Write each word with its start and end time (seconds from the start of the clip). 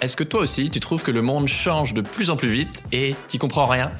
Est-ce 0.00 0.16
que 0.16 0.24
toi 0.24 0.40
aussi, 0.40 0.70
tu 0.70 0.80
trouves 0.80 1.02
que 1.02 1.10
le 1.10 1.20
monde 1.20 1.46
change 1.46 1.92
de 1.92 2.00
plus 2.00 2.30
en 2.30 2.36
plus 2.36 2.50
vite 2.50 2.82
et 2.90 3.14
t'y 3.28 3.36
comprends 3.36 3.66
rien? 3.66 3.92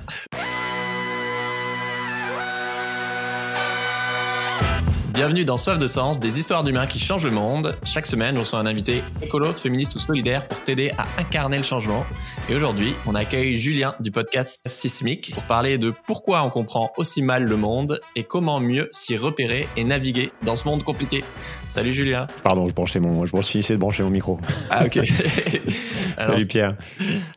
Bienvenue 5.20 5.44
dans 5.44 5.58
Soif 5.58 5.78
de 5.78 5.86
Sens, 5.86 6.18
des 6.18 6.38
histoires 6.38 6.64
d'humains 6.64 6.86
qui 6.86 6.98
changent 6.98 7.26
le 7.26 7.30
monde. 7.30 7.76
Chaque 7.84 8.06
semaine, 8.06 8.38
on 8.38 8.40
reçoit 8.40 8.58
un 8.58 8.64
invité 8.64 9.02
écolo, 9.20 9.52
féministe 9.52 9.94
ou 9.94 9.98
solidaire 9.98 10.48
pour 10.48 10.60
t'aider 10.60 10.92
à 10.96 11.04
incarner 11.20 11.58
le 11.58 11.62
changement. 11.62 12.06
Et 12.48 12.54
aujourd'hui, 12.54 12.94
on 13.06 13.14
accueille 13.14 13.58
Julien 13.58 13.94
du 14.00 14.10
podcast 14.10 14.62
Sismic 14.64 15.32
pour 15.34 15.42
parler 15.42 15.76
de 15.76 15.92
pourquoi 16.06 16.42
on 16.42 16.48
comprend 16.48 16.90
aussi 16.96 17.20
mal 17.20 17.44
le 17.44 17.56
monde 17.58 18.00
et 18.16 18.24
comment 18.24 18.60
mieux 18.60 18.88
s'y 18.92 19.18
repérer 19.18 19.68
et 19.76 19.84
naviguer 19.84 20.32
dans 20.42 20.56
ce 20.56 20.66
monde 20.66 20.82
compliqué. 20.84 21.22
Salut 21.68 21.92
Julien. 21.92 22.26
Pardon, 22.42 22.66
je 22.66 22.72
branchais 22.72 22.98
mon, 22.98 23.26
je 23.26 23.42
finissais 23.42 23.74
de 23.74 23.78
brancher 23.78 24.02
mon 24.02 24.10
micro. 24.10 24.40
Ah 24.70 24.86
ok. 24.86 25.00
Salut 26.18 26.46
Pierre. 26.46 26.76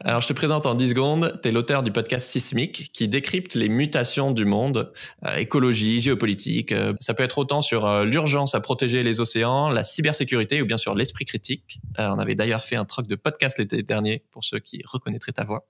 Alors 0.03 0.21
je 0.21 0.27
te 0.27 0.33
présente 0.33 0.65
en 0.65 0.75
10 0.75 0.89
secondes. 0.89 1.39
Tu 1.43 1.49
es 1.49 1.51
l'auteur 1.51 1.83
du 1.83 1.91
podcast 1.91 2.27
Sismic 2.27 2.91
qui 2.93 3.07
décrypte 3.07 3.55
les 3.55 3.69
mutations 3.69 4.31
du 4.31 4.45
monde, 4.45 4.91
euh, 5.25 5.35
écologie, 5.35 5.99
géopolitique. 5.99 6.71
Euh, 6.71 6.93
ça 6.99 7.13
peut 7.13 7.23
être 7.23 7.37
autant 7.37 7.61
sur 7.61 7.72
euh, 7.73 8.05
l'urgence 8.05 8.55
à 8.55 8.59
protéger 8.59 9.03
les 9.03 9.19
océans, 9.19 9.69
la 9.69 9.83
cybersécurité 9.83 10.61
ou 10.61 10.65
bien 10.65 10.77
sur 10.77 10.95
l'esprit 10.95 11.25
critique. 11.25 11.79
on 11.97 12.19
avait 12.19 12.35
d'ailleurs 12.35 12.63
fait 12.63 12.75
un 12.75 12.85
troc 12.85 13.07
de 13.07 13.15
podcast 13.15 13.57
l'été 13.57 13.83
dernier 13.83 14.23
pour 14.31 14.43
ceux 14.43 14.59
qui 14.59 14.81
reconnaîtraient 14.85 15.31
ta 15.31 15.43
voix. 15.43 15.65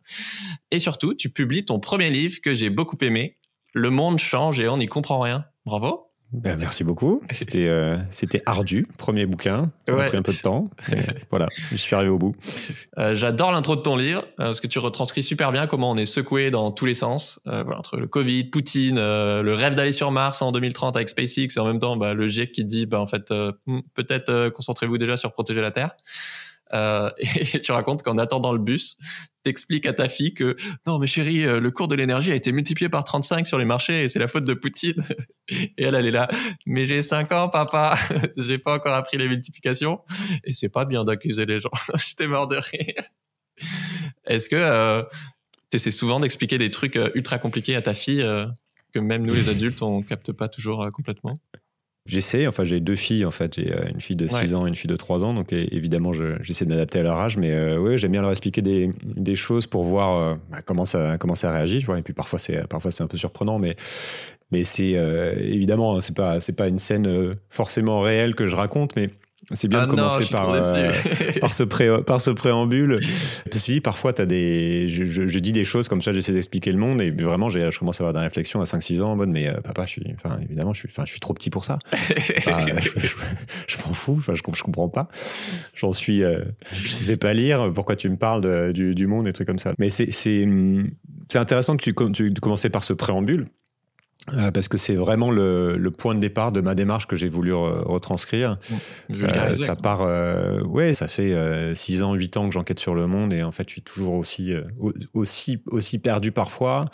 Et 0.71 0.79
surtout, 0.79 1.13
tu 1.13 1.29
publies 1.29 1.66
ton 1.66 1.79
premier 1.79 2.09
livre 2.09 2.39
que 2.41 2.53
j'ai 2.53 2.70
beaucoup 2.70 2.98
aimé. 3.02 3.38
Le 3.73 3.89
monde 3.89 4.20
change 4.20 4.59
et 4.59 4.67
on 4.67 4.77
n'y 4.77 4.88
comprend 4.88 5.20
rien. 5.20 5.45
Bravo. 5.66 6.12
Ben, 6.34 6.58
merci 6.60 6.84
beaucoup. 6.84 7.22
C'était 7.32 7.68
euh, 7.68 7.98
c'était 8.10 8.41
ardu, 8.46 8.88
premier 8.98 9.26
bouquin. 9.26 9.72
Ça 9.88 10.02
a 10.02 10.05
pris 10.08 10.18
un 10.18 10.24
peu 10.24 10.34
de 10.34 10.38
temps. 10.38 10.70
voilà, 11.30 11.48
je 11.72 11.78
suis 11.78 11.96
arrivé 11.96 12.10
au 12.10 12.18
bout. 12.18 12.36
Euh, 12.98 13.14
J'adore 13.14 13.52
l'intro 13.52 13.76
de 13.76 13.82
ton 13.82 13.96
livre 13.96 14.24
euh, 14.40 14.46
parce 14.46 14.60
que 14.60 14.68
tu 14.68 14.80
retranscris 14.80 15.24
super 15.24 15.52
bien 15.52 15.68
comment 15.68 15.91
on 15.91 15.98
est 15.98 16.05
secoué 16.05 16.50
dans 16.50 16.72
tous 16.72 16.85
les 16.85 16.96
sens. 16.96 17.40
Euh, 17.48 17.63
voilà, 17.63 17.80
entre 17.80 17.98
le 17.98 18.07
Covid, 18.07 18.46
Poutine, 18.46 18.98
euh, 18.98 19.44
le 19.44 19.54
rêve 19.54 19.76
d'aller 19.76 19.91
sur 19.91 20.12
Mars 20.12 20.41
en 20.41 20.52
2030 20.52 20.96
avec 20.96 21.10
SpaceX 21.10 21.55
et 21.55 21.60
en 21.60 21.66
même 21.66 21.80
temps 21.80 21.98
bah, 21.98 22.13
le 22.16 22.27
GIEC 22.27 22.52
qui 22.52 22.66
dit 22.66 22.88
bah, 22.88 23.00
en 23.00 23.07
fait 23.07 23.32
hmm, 23.32 23.82
peut-être 23.94 24.50
concentrez-vous 24.50 24.98
déjà 24.98 25.18
sur 25.18 25.34
protéger 25.34 25.62
la 25.62 25.72
Terre. 25.72 25.91
Euh, 26.74 27.10
et 27.18 27.60
tu 27.60 27.71
racontes 27.71 28.04
qu'en 28.04 28.18
attendant 28.18 28.52
le 28.52 28.60
bus, 28.60 28.98
t'expliques 29.43 29.85
à 29.85 29.93
ta 29.93 30.10
fille 30.10 30.34
que 30.34 30.55
non 30.88 30.98
mais 30.98 31.07
chérie, 31.07 31.46
euh, 31.46 31.60
le 31.60 31.71
cours 31.71 31.88
de 31.88 31.96
l'énergie 31.96 32.32
a 32.32 32.35
été 32.35 32.52
multiplié 32.52 32.90
par 32.90 33.04
35 33.04 33.46
sur 33.46 33.57
les 33.57 33.66
marchés 33.66 34.04
et 34.04 34.10
c'est 34.10 34.20
la 34.20 34.27
faute 34.27 34.46
de 34.46 34.54
Poutine. 34.54 35.04
Et 35.49 35.84
elle, 35.84 35.96
elle 35.96 36.07
est 36.07 36.12
là, 36.12 36.29
mais 36.66 36.85
j'ai 36.85 37.04
5 37.04 37.32
ans 37.34 37.49
papa, 37.49 37.96
j'ai 38.38 38.57
pas 38.57 38.76
encore 38.76 38.94
appris 38.94 39.18
les 39.18 39.27
multiplications. 39.27 39.99
Et 40.46 40.54
c'est 40.54 40.70
pas 40.70 40.85
bien 40.85 41.04
d'accuser 41.04 41.46
les 41.46 41.60
gens. 41.60 41.70
J'étais 41.96 42.27
mort 42.27 42.48
de 42.48 42.55
rire. 42.55 43.04
Est-ce 44.26 44.48
que 44.48 44.55
euh, 44.55 45.04
tu 45.70 45.76
essaies 45.76 45.91
souvent 45.91 46.21
d'expliquer 46.21 46.57
des 46.57 46.71
trucs 46.71 46.96
euh, 46.96 47.12
ultra 47.13 47.40
compliqués 47.40 47.76
à 47.76 47.82
ta 47.82 47.94
fille 47.94 48.26
que 48.94 48.99
même 48.99 49.26
nous 49.26 49.34
les 49.34 49.49
adultes 49.49 49.82
on 49.82 50.01
capte 50.01 50.32
pas 50.32 50.48
toujours 50.48 50.90
complètement? 50.94 51.38
J'essaie, 52.05 52.48
enfin 52.48 52.65
j'ai 52.65 52.82
deux 52.82 52.98
filles 52.98 53.23
en 53.23 53.32
fait, 53.32 53.55
j'ai 53.55 53.71
euh, 53.71 53.87
une 53.87 54.01
fille 54.01 54.18
de 54.18 54.27
6 54.27 54.55
ans 54.55 54.65
et 54.65 54.70
une 54.70 54.76
fille 54.76 54.90
de 54.90 54.96
3 54.98 55.23
ans, 55.23 55.34
donc 55.34 55.54
évidemment 55.54 56.12
j'essaie 56.12 56.65
de 56.65 56.70
m'adapter 56.70 56.99
à 56.99 57.04
leur 57.04 57.18
âge, 57.18 57.37
mais 57.37 57.51
euh, 57.51 57.79
ouais, 57.79 57.98
j'aime 57.98 58.12
bien 58.12 58.21
leur 58.21 58.32
expliquer 58.32 58.62
des, 58.62 58.91
des 59.04 59.37
choses 59.37 59.68
pour 59.68 59.85
voir 59.85 60.18
euh, 60.18 60.35
bah, 60.51 60.57
comment, 60.65 60.84
ça, 60.84 61.18
comment 61.18 61.35
ça 61.35 61.54
réagit, 61.54 61.85
et 61.98 62.01
puis 62.01 62.13
parfois 62.13 62.40
c'est 62.40 62.68
parfois 62.68 62.91
c'est 62.91 63.04
un 63.04 63.07
peu 63.07 63.15
surprenant, 63.15 63.57
mais, 63.57 63.77
mais 64.51 64.66
c'est 64.66 64.91
évidemment, 65.40 65.95
hein, 65.95 66.01
c'est 66.01 66.16
pas, 66.16 66.40
pas 66.57 66.68
une 66.68 66.78
scène 66.78 67.38
forcément 67.50 68.01
réelle 68.01 68.35
que 68.35 68.47
je 68.47 68.56
raconte, 68.57 68.97
mais 68.97 69.09
c'est 69.52 69.68
bien 69.68 69.81
ah 69.81 69.86
de 69.86 69.91
commencer 69.91 70.25
par, 70.31 70.50
euh, 70.52 70.91
par, 71.41 71.53
ce 71.53 71.63
pré, 71.63 71.90
par 72.03 72.22
ce 72.22 72.31
préambule. 72.31 73.00
Parce 73.52 73.66
que 73.66 73.80
parfois, 73.80 74.13
as 74.19 74.25
des, 74.25 74.88
je, 74.90 75.06
je, 75.06 75.40
dis 75.40 75.52
des 75.52 75.66
choses 75.66 75.88
comme 75.88 76.02
ça, 76.02 76.13
j'essaie 76.13 76.31
d'expliquer 76.31 76.72
le 76.72 76.78
monde 76.78 77.02
et 77.02 77.12
vraiment, 77.12 77.50
je 77.50 77.78
commence 77.78 78.00
à 78.00 78.03
avoir 78.06 78.13
des 78.13 78.25
réflexions 78.25 78.62
à 78.62 78.63
5-6 78.66 79.02
ans 79.02 79.12
en 79.12 79.16
mode, 79.16 79.30
mais 79.30 79.50
euh, 79.50 79.59
papa, 79.62 79.85
je 79.85 79.91
suis, 79.91 80.16
enfin, 80.16 80.40
évidemment, 80.41 80.73
je 80.73 80.79
suis, 80.79 80.90
enfin, 80.90 81.03
je 81.06 81.12
suis 81.12 81.19
trop 81.19 81.34
petit 81.34 81.50
pour 81.50 81.66
ça. 81.66 81.79
je, 81.91 83.78
m'en 83.85 83.94
fous, 83.94 84.16
enfin, 84.17 84.34
je, 84.35 84.41
je 84.53 84.63
comprends 84.63 84.90
pas. 84.90 85.09
J'en 85.75 85.94
suis, 85.94 86.23
euh, 86.23 86.40
je 86.72 86.88
sais 86.88 87.17
pas 87.17 87.34
lire, 87.34 87.72
pourquoi 87.73 87.96
tu 87.96 88.09
me 88.09 88.17
parles 88.17 88.73
du, 88.73 88.96
du, 88.96 89.07
monde 89.07 89.28
et 89.28 89.34
trucs 89.34 89.47
comme 89.47 89.59
ça. 89.59 89.73
Mais 89.78 89.90
c'est, 89.90 90.12
c'est, 90.12 90.47
c'est 91.29 91.40
intéressant 91.40 91.75
que 91.75 91.84
tu, 91.84 91.94
tu 92.13 92.41
commences 92.41 92.67
par 92.69 92.84
ce 92.84 92.94
préambule 92.94 93.46
euh, 94.31 94.51
parce 94.51 94.69
que 94.69 94.78
c'est 94.78 94.95
vraiment 94.95 95.31
le, 95.31 95.75
le, 95.75 95.91
point 95.91 96.16
de 96.16 96.19
départ 96.22 96.53
de 96.53 96.61
ma 96.61 96.75
démarche 96.75 97.07
que 97.07 97.17
j'ai 97.17 97.28
voulu 97.28 97.53
retranscrire. 97.53 98.57
Euh, 99.11 99.53
ça 99.53 99.75
part, 99.75 100.01
euh, 100.01 100.61
ouais, 100.61 100.94
ça 100.94 101.09
fait 101.09 101.35
6 101.75 102.03
ans, 102.03 102.13
8 102.13 102.38
ans 102.38 102.47
que 102.47 102.53
j'enquête 102.53 102.79
sur 102.79 102.95
le 102.95 103.06
monde 103.06 103.34
et 103.34 103.44
en 103.44 103.51
fait, 103.51 103.67
je 103.67 103.73
suis 103.73 103.81
toujours 103.81 104.13
aussi, 104.13 104.53
aussi, 105.13 105.61
aussi 105.67 106.00
perdu 106.00 106.31
parfois. 106.31 106.85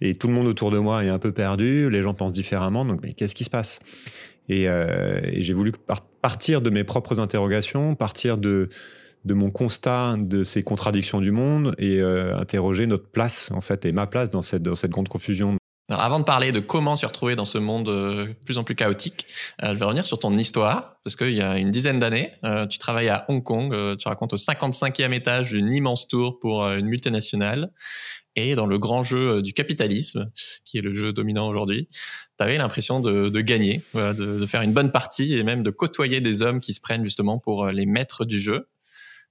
Et 0.00 0.16
tout 0.16 0.26
le 0.26 0.34
monde 0.34 0.48
autour 0.48 0.72
de 0.72 0.78
moi 0.78 1.04
est 1.04 1.08
un 1.08 1.20
peu 1.20 1.30
perdu. 1.30 1.88
Les 1.88 2.02
gens 2.02 2.14
pensent 2.14 2.32
différemment. 2.32 2.84
Donc, 2.84 3.00
mais 3.02 3.12
qu'est-ce 3.12 3.36
qui 3.36 3.44
se 3.44 3.50
passe? 3.50 3.78
Et, 4.48 4.64
et 4.64 5.42
j'ai 5.42 5.54
voulu 5.54 5.72
partir 6.20 6.62
de 6.62 6.70
mes 6.70 6.82
propres 6.82 7.20
interrogations, 7.20 7.94
partir 7.94 8.38
de 8.38 8.70
de 9.24 9.34
mon 9.34 9.52
constat 9.52 10.16
de 10.18 10.42
ces 10.42 10.64
contradictions 10.64 11.20
du 11.20 11.30
monde 11.30 11.76
et 11.78 12.02
interroger 12.02 12.86
notre 12.88 13.06
place 13.06 13.52
en 13.52 13.60
fait 13.60 13.84
et 13.84 13.92
ma 13.92 14.08
place 14.08 14.30
dans 14.30 14.42
cette 14.42 14.64
dans 14.64 14.74
cette 14.74 14.90
grande 14.90 15.06
confusion 15.06 15.58
avant 15.98 16.18
de 16.18 16.24
parler 16.24 16.52
de 16.52 16.60
comment 16.60 16.96
se 16.96 17.06
retrouver 17.06 17.36
dans 17.36 17.44
ce 17.44 17.58
monde 17.58 17.88
euh, 17.88 18.26
de 18.28 18.32
plus 18.44 18.58
en 18.58 18.64
plus 18.64 18.74
chaotique, 18.74 19.26
euh, 19.62 19.74
je 19.74 19.78
vais 19.78 19.84
revenir 19.84 20.06
sur 20.06 20.18
ton 20.18 20.36
histoire, 20.36 20.96
parce 21.04 21.16
qu'il 21.16 21.32
y 21.32 21.42
a 21.42 21.58
une 21.58 21.70
dizaine 21.70 21.98
d'années, 21.98 22.32
euh, 22.44 22.66
tu 22.66 22.78
travailles 22.78 23.08
à 23.08 23.24
Hong 23.28 23.42
Kong, 23.42 23.96
tu 23.98 24.08
racontes 24.08 24.32
au 24.32 24.36
55e 24.36 25.12
étage 25.12 25.50
d'une 25.50 25.70
immense 25.70 26.08
tour 26.08 26.38
pour 26.40 26.66
une 26.66 26.86
multinationale, 26.86 27.72
et 28.34 28.54
dans 28.54 28.66
le 28.66 28.78
grand 28.78 29.02
jeu 29.02 29.42
du 29.42 29.52
capitalisme, 29.52 30.30
qui 30.64 30.78
est 30.78 30.80
le 30.80 30.94
jeu 30.94 31.12
dominant 31.12 31.48
aujourd'hui, 31.48 31.88
tu 31.90 32.44
avais 32.44 32.56
l'impression 32.56 33.00
de, 33.00 33.28
gagner, 33.40 33.82
de, 33.94 34.12
de, 34.12 34.46
faire 34.46 34.62
une 34.62 34.72
bonne 34.72 34.90
partie, 34.90 35.36
et 35.36 35.42
même 35.42 35.62
de 35.62 35.70
côtoyer 35.70 36.20
des 36.20 36.42
hommes 36.42 36.60
qui 36.60 36.72
se 36.72 36.80
prennent 36.80 37.04
justement 37.04 37.38
pour 37.38 37.66
les 37.66 37.84
maîtres 37.84 38.24
du 38.24 38.40
jeu. 38.40 38.68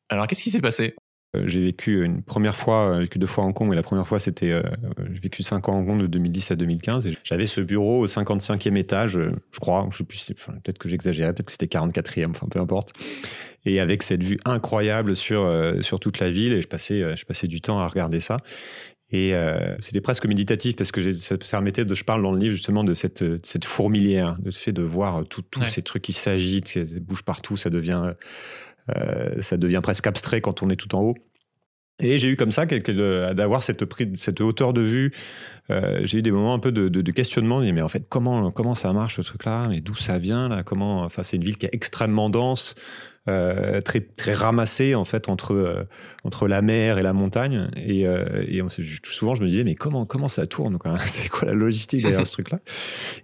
Alors 0.10 0.28
qu'est-ce 0.28 0.44
qui 0.44 0.52
s'est 0.52 0.62
passé? 0.62 0.96
euh, 0.96 1.11
j'ai 1.34 1.62
vécu 1.62 2.04
une 2.04 2.24
première 2.24 2.56
fois, 2.56 2.94
j'ai 2.96 3.02
vécu 3.02 3.20
deux 3.20 3.28
fois 3.28 3.46
à 3.46 3.48
Hong 3.48 3.54
Kong, 3.54 3.70
mais 3.70 3.76
la 3.76 3.84
première 3.84 4.08
fois 4.08 4.20
c'était, 4.20 4.52
euh, 4.52 4.64
j'ai 5.14 5.20
vécu 5.20 5.44
cinq 5.44 5.70
ans 5.70 5.74
à 5.74 5.76
Hong 5.78 5.88
Kong 5.88 6.02
de 6.02 6.08
2010 6.08 6.52
à 6.52 6.56
2015. 6.56 7.08
Et 7.08 7.18
j'avais 7.24 7.46
ce 7.46 7.62
bureau 7.62 8.02
au 8.02 8.08
55e 8.08 8.76
étage, 8.76 9.18
euh, 9.18 9.32
je 9.52 9.60
crois, 9.60 9.88
je 9.92 9.98
sais 9.98 10.04
plus, 10.04 10.34
enfin, 10.38 10.54
peut-être 10.64 10.78
que 10.78 10.90
j'exagérais, 10.90 11.34
peut-être 11.34 11.46
que 11.46 11.52
c'était 11.54 11.68
44e, 11.68 12.32
enfin 12.32 12.48
peu 12.50 12.60
importe. 12.60 12.92
Et 13.64 13.80
avec 13.80 14.04
cette 14.04 14.24
vue 14.24 14.40
incroyable 14.44 15.16
sur 15.16 15.48
sur 15.82 16.00
toute 16.00 16.20
la 16.20 16.32
ville, 16.32 16.54
et 16.54 16.62
je 16.62 16.68
passais, 16.68 17.16
je 17.16 17.26
passais 17.26 17.48
du 17.48 17.62
temps 17.62 17.80
à 17.80 17.88
regarder 17.88 18.20
ça. 18.20 18.38
Et 19.12 19.34
c'était 19.80 20.00
presque 20.00 20.26
méditatif 20.26 20.78
parce 20.78 20.92
que 20.92 21.12
ça 21.12 21.38
permettait 21.38 21.84
de, 21.84 21.94
je 21.94 22.04
parle 22.06 22.24
dans 22.24 22.32
le 22.32 22.40
livre 22.40 22.56
justement 22.56 22.84
de 22.84 22.94
cette, 22.94 23.24
cette 23.46 23.66
fourmilière, 23.66 24.38
de 24.40 24.52
fait 24.52 24.72
de 24.72 24.84
voir 24.84 25.26
tous 25.28 25.44
ces 25.68 25.82
trucs 25.82 26.02
qui 26.02 26.14
s'agitent, 26.14 26.72
qui 26.72 27.00
bougent 27.02 27.24
partout, 27.24 27.58
ça 27.58 27.70
devient 27.70 28.02
euh, 28.06 28.14
ça 29.40 29.58
devient 29.58 29.82
presque 29.82 30.08
abstrait 30.08 30.42
quand 30.42 30.64
on 30.64 30.70
est 30.70 30.76
tout 30.76 30.96
en 30.96 31.02
haut. 31.02 31.16
Et 32.02 32.18
j'ai 32.20 32.30
eu 32.30 32.36
comme 32.36 32.52
ça 32.52 32.66
d'avoir 32.66 33.64
cette, 33.64 33.82
hauteur 34.42 34.74
de 34.74 34.82
vue. 34.82 35.14
Euh, 35.70 36.02
j'ai 36.04 36.20
eu 36.20 36.22
des 36.22 36.32
moments 36.32 36.54
un 36.54 36.60
peu 36.60 36.72
de, 36.72 36.90
de, 36.90 37.12
questionnement. 37.12 37.60
Mais 37.60 37.82
en 37.82 37.90
fait, 37.90 38.08
comment, 38.10 38.52
comment 38.52 38.74
ça 38.74 38.92
marche 38.92 39.18
ce 39.18 39.22
truc-là? 39.22 39.68
Mais 39.70 39.82
d'où 39.82 39.96
ça 39.96 40.18
vient 40.18 40.50
là? 40.50 40.64
Comment 40.64 41.04
Enfin, 41.04 41.24
c'est 41.24 41.38
une 41.38 41.44
ville 41.44 41.58
qui 41.58 41.68
est 41.68 41.74
extrêmement 41.74 42.30
dense. 42.30 42.76
Euh, 43.30 43.82
très 43.82 44.02
très 44.02 44.34
ramassé 44.34 44.96
en 44.96 45.06
fait 45.06 45.30
entre 45.30 45.54
euh, 45.54 45.88
entre 46.24 46.48
la 46.48 46.64
mer 46.64 46.98
et 46.98 47.04
la 47.04 47.14
montagne. 47.14 47.70
Et, 47.76 48.08
euh, 48.08 48.44
et 48.48 48.64
souvent 49.04 49.36
je 49.36 49.44
me 49.44 49.48
disais 49.48 49.64
mais 49.64 49.76
comment 49.76 50.08
comment 50.08 50.28
ça 50.28 50.48
tourne 50.48 50.80
c'est 51.06 51.30
quoi 51.30 51.48
la 51.48 51.54
logistique 51.54 52.02
derrière 52.02 52.26
ce 52.26 52.32
truc 52.32 52.50
là 52.50 52.60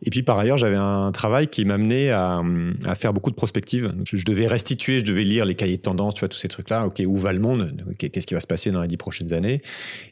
et 0.04 0.12
puis 0.12 0.22
par 0.22 0.38
ailleurs 0.38 0.58
j'avais 0.58 0.76
un 0.76 1.12
travail 1.12 1.48
qui 1.48 1.66
m'amenait 1.66 2.12
à, 2.12 2.44
à 2.86 2.94
faire 2.94 3.12
beaucoup 3.12 3.32
de 3.32 3.36
prospectives. 3.36 3.92
Je, 4.04 4.24
devais 4.24 4.46
restituer 4.46 5.00
je 5.00 5.06
devais 5.06 5.24
lire 5.24 5.46
les 5.46 5.56
cahiers 5.56 5.78
de 5.78 5.82
tendance 5.82 6.14
tu 6.14 6.20
vois 6.20 6.30
tous 6.30 6.38
ces 6.38 6.48
trucs 6.48 6.70
là 6.70 6.86
ok 6.86 7.02
où 7.04 7.18
va 7.18 7.34
le 7.34 7.40
monde? 7.40 7.84
Qu'est-ce 7.98 8.28
qui 8.28 8.36
va 8.36 8.40
se 8.40 8.46
passer 8.46 8.70
dans 8.70 8.84
les 8.84 8.88
dix 8.88 8.98
prochaines 8.98 9.34
années? 9.34 9.64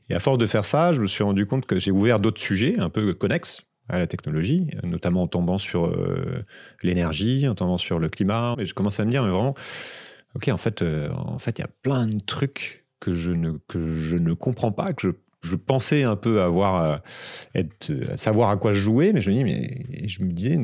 Et 0.10 0.16
à 0.16 0.20
force 0.20 0.40
de 0.40 0.48
faire 0.48 0.66
ça 0.66 0.94
je 0.94 1.02
me 1.02 1.06
suis 1.06 1.24
rendu 1.24 1.46
compte 1.46 1.68
que 1.68 1.78
j'ai 1.78 1.92
ouvert 1.92 2.20
d'autres 2.20 2.42
sujets 2.42 2.76
un 2.80 2.90
peu 2.90 3.14
connexes 3.14 3.62
à 3.90 3.98
la 4.00 4.08
technologie, 4.08 4.68
notamment 4.84 5.24
en 5.24 5.28
tombant 5.28 5.58
sur 5.58 5.86
euh, 5.86 6.44
l'énergie, 6.82 7.48
en 7.48 7.56
tombant 7.56 7.78
sur 7.78 8.00
le 8.00 8.10
climat. 8.10 8.56
Et 8.60 8.66
je 8.66 8.74
commence 8.74 9.00
à 9.00 9.06
me 9.06 9.12
dire, 9.12 9.24
mais 9.24 9.30
vraiment, 9.30 9.56
ok, 10.36 10.48
en 10.50 10.58
fait, 10.58 10.82
euh, 10.82 11.10
en 11.12 11.38
fait, 11.38 11.60
il 11.60 11.62
y 11.62 11.66
a 11.66 11.70
plein 11.82 12.08
de 12.08 12.20
trucs 12.20 12.86
que 13.00 13.12
je 13.12 13.32
ne 13.32 13.52
que 13.68 13.98
je 14.00 14.16
ne 14.16 14.34
comprends 14.34 14.72
pas, 14.72 14.94
que 14.94 15.08
je, 15.08 15.12
je 15.48 15.56
pensais 15.56 16.02
un 16.02 16.16
peu 16.16 16.42
avoir 16.42 16.84
euh, 16.84 16.98
être, 17.54 17.92
savoir 18.16 18.50
à 18.50 18.58
quoi 18.58 18.74
jouer, 18.74 19.14
mais 19.14 19.22
je 19.22 19.30
me 19.30 19.36
dis, 19.36 19.44
mais 19.44 20.08
je 20.08 20.24
me 20.24 20.32
disais, 20.32 20.58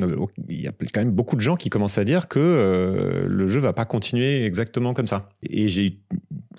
il 0.48 0.60
y 0.60 0.66
a 0.66 0.72
quand 0.92 1.00
même 1.00 1.12
beaucoup 1.12 1.36
de 1.36 1.42
gens 1.42 1.54
qui 1.54 1.70
commencent 1.70 1.98
à 1.98 2.04
dire 2.04 2.26
que 2.26 3.24
le 3.28 3.46
jeu 3.46 3.60
va 3.60 3.72
pas 3.72 3.84
continuer 3.84 4.44
exactement 4.44 4.94
comme 4.94 5.06
ça. 5.06 5.28
Et 5.44 5.68
j'ai 5.68 6.00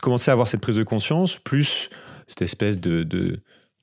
commencé 0.01 0.31
à 0.31 0.33
avoir 0.33 0.47
cette 0.47 0.61
prise 0.61 0.77
de 0.77 0.83
conscience, 0.83 1.39
plus 1.39 1.89
cette 2.27 2.43
espèce 2.43 2.79
de 2.79 3.03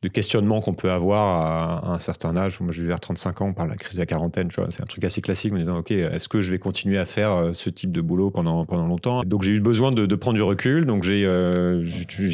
de 0.02 0.08
questionnement 0.08 0.62
qu'on 0.62 0.72
peut 0.72 0.90
avoir 0.90 1.84
à, 1.84 1.92
un 1.92 1.98
certain 1.98 2.34
âge. 2.36 2.58
Moi, 2.60 2.72
je 2.72 2.80
vais 2.80 2.88
vers 2.88 3.00
35 3.00 3.42
ans, 3.42 3.46
on 3.48 3.52
parle 3.52 3.68
de 3.68 3.74
la 3.74 3.76
crise 3.76 3.94
de 3.94 4.00
la 4.00 4.06
quarantaine, 4.06 4.48
c'est 4.70 4.82
un 4.82 4.86
truc 4.86 5.04
assez 5.04 5.20
classique, 5.20 5.52
en 5.52 5.56
disant, 5.56 5.78
OK, 5.78 5.90
est-ce 5.90 6.28
que 6.28 6.40
je 6.40 6.50
vais 6.50 6.58
continuer 6.58 6.98
à 6.98 7.04
faire 7.04 7.32
euh, 7.32 7.52
ce 7.52 7.68
type 7.68 7.92
de 7.92 8.00
boulot 8.00 8.30
pendant, 8.30 8.64
pendant 8.64 8.86
longtemps? 8.86 9.24
Donc, 9.24 9.42
j'ai 9.42 9.52
eu 9.52 9.60
besoin 9.60 9.92
de, 9.92 10.14
prendre 10.14 10.36
du 10.36 10.42
recul, 10.42 10.86
donc 10.86 11.02
j'ai 11.02 11.24
euh, 11.26 11.84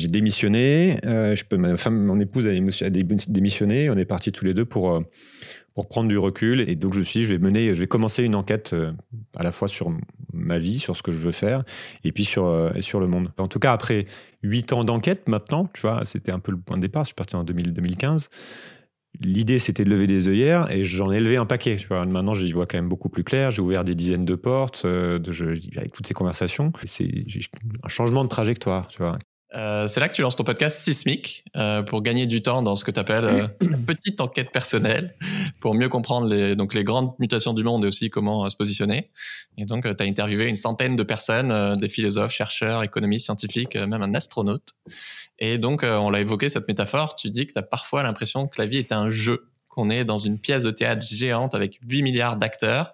démissionné, 0.09 0.99
euh, 1.05 1.35
je 1.35 1.45
peux, 1.45 1.57
ma 1.57 1.77
femme, 1.77 2.05
mon 2.05 2.21
épouse 2.21 2.47
a, 2.47 2.91
démissionné, 2.91 3.91
on 3.91 3.97
est 3.97 4.05
partis 4.05 4.33
tous 4.33 4.45
les 4.45 4.55
deux 4.55 4.65
pour... 4.65 5.03
Pour 5.75 5.89
prendre 5.89 6.09
du 6.09 6.17
recul. 6.17 6.67
Et 6.71 6.75
donc, 6.75 6.95
je 6.95 7.03
suis 7.03 7.25
je 7.25 7.35
vais 7.35 7.39
mener, 7.39 7.75
je 7.75 7.81
vais 7.81 7.87
commencer 7.87 8.23
une 8.23 8.35
enquête 8.35 8.75
à 9.37 9.43
la 9.43 9.53
fois 9.53 9.69
sur 9.69 9.93
ma 10.37 10.59
vie, 10.59 10.79
sur 10.79 10.97
ce 10.97 11.03
que 11.03 11.13
je 11.13 11.19
veux 11.19 11.33
faire, 11.33 11.65
et 12.05 12.13
puis 12.13 12.25
sur, 12.25 12.47
euh, 12.47 12.71
sur 12.81 13.01
le 13.01 13.07
monde. 13.07 13.33
En 13.39 13.49
tout 13.49 13.59
cas, 13.59 13.73
après 13.73 14.07
huit 14.43 14.73
ans 14.73 14.85
d'enquête 14.85 15.29
maintenant, 15.29 15.69
tu 15.75 15.81
vois, 15.83 16.05
c'était 16.05 16.33
un 16.33 16.39
peu 16.39 16.53
le 16.53 16.59
point 16.59 16.77
de 16.77 16.83
départ. 16.83 17.05
Je 17.05 17.09
suis 17.09 17.15
parti 17.15 17.37
en 17.37 17.45
2015. 17.45 18.29
L'idée, 19.21 19.59
c'était 19.59 19.85
de 19.85 19.91
lever 19.91 20.07
des 20.07 20.29
œillères 20.29 20.71
et 20.71 20.85
j'en 20.85 21.11
ai 21.11 21.21
levé 21.21 21.37
un 21.37 21.47
paquet. 21.47 21.79
Maintenant, 21.91 22.35
j'y 22.35 22.53
vois 22.53 22.67
quand 22.67 22.77
même 22.77 22.89
beaucoup 22.89 23.09
plus 23.09 23.25
clair. 23.25 23.51
J'ai 23.51 23.63
ouvert 23.63 23.85
des 23.85 23.95
dizaines 23.95 24.25
de 24.25 24.35
portes 24.35 24.83
euh, 24.85 25.19
de, 25.19 25.33
avec 25.77 25.93
toutes 25.93 26.07
ces 26.07 26.15
conversations. 26.15 26.73
C'est 26.85 27.25
un 27.83 27.89
changement 27.89 28.25
de 28.25 28.29
trajectoire. 28.29 28.89
Tu 28.89 28.99
vois. 28.99 29.19
Euh, 29.55 29.87
c'est 29.87 30.01
là 30.01 30.09
que 30.09 30.15
tu 30.15 30.23
lances 30.23 30.35
ton 30.35 30.43
podcast 30.43 30.85
Sismic 30.85 31.45
euh, 31.57 31.83
pour 31.83 32.03
gagner 32.03 32.27
du 32.27 32.43
temps 32.43 32.63
dans 32.63 32.75
ce 32.75 32.85
que 32.85 32.91
tu 32.91 32.99
appelles 32.99 33.25
euh, 33.25 33.47
petite 33.87 34.21
enquête 34.21 34.51
personnelle 34.51 35.15
pour 35.61 35.75
mieux 35.75 35.89
comprendre 35.89 36.27
les, 36.27 36.57
donc 36.57 36.75
les 36.75 36.83
grandes 36.83 37.13
mutations 37.21 37.55
du 37.55 37.63
monde 37.63 37.85
et 37.85 37.89
aussi 37.89 38.11
comment 38.11 38.51
se 38.51 38.57
positionner. 38.57 39.11
Et 39.57 39.65
donc, 39.65 39.85
tu 39.85 40.03
as 40.03 40.07
interviewé 40.07 40.47
une 40.47 40.57
centaine 40.57 40.97
de 40.97 41.03
personnes, 41.03 41.75
des 41.77 41.89
philosophes, 41.89 42.33
chercheurs, 42.33 42.83
économistes, 42.83 43.27
scientifiques, 43.27 43.77
même 43.77 44.03
un 44.03 44.15
astronaute. 44.15 44.75
Et 45.39 45.59
donc, 45.59 45.83
on 45.83 46.11
l'a 46.11 46.21
évoqué, 46.21 46.49
cette 46.49 46.69
métaphore, 46.69 47.15
tu 47.15 47.31
dis 47.31 47.47
que 47.47 47.53
tu 47.53 47.59
as 47.59 47.63
parfois 47.63 48.03
l'impression 48.03 48.49
que 48.49 48.61
la 48.61 48.67
vie 48.67 48.79
est 48.79 48.93
un 48.93 49.09
jeu, 49.09 49.49
qu'on 49.69 49.91
est 49.91 50.05
dans 50.05 50.19
une 50.19 50.39
pièce 50.39 50.63
de 50.63 50.71
théâtre 50.71 51.07
géante 51.07 51.55
avec 51.55 51.79
8 51.87 52.03
milliards 52.03 52.37
d'acteurs. 52.37 52.93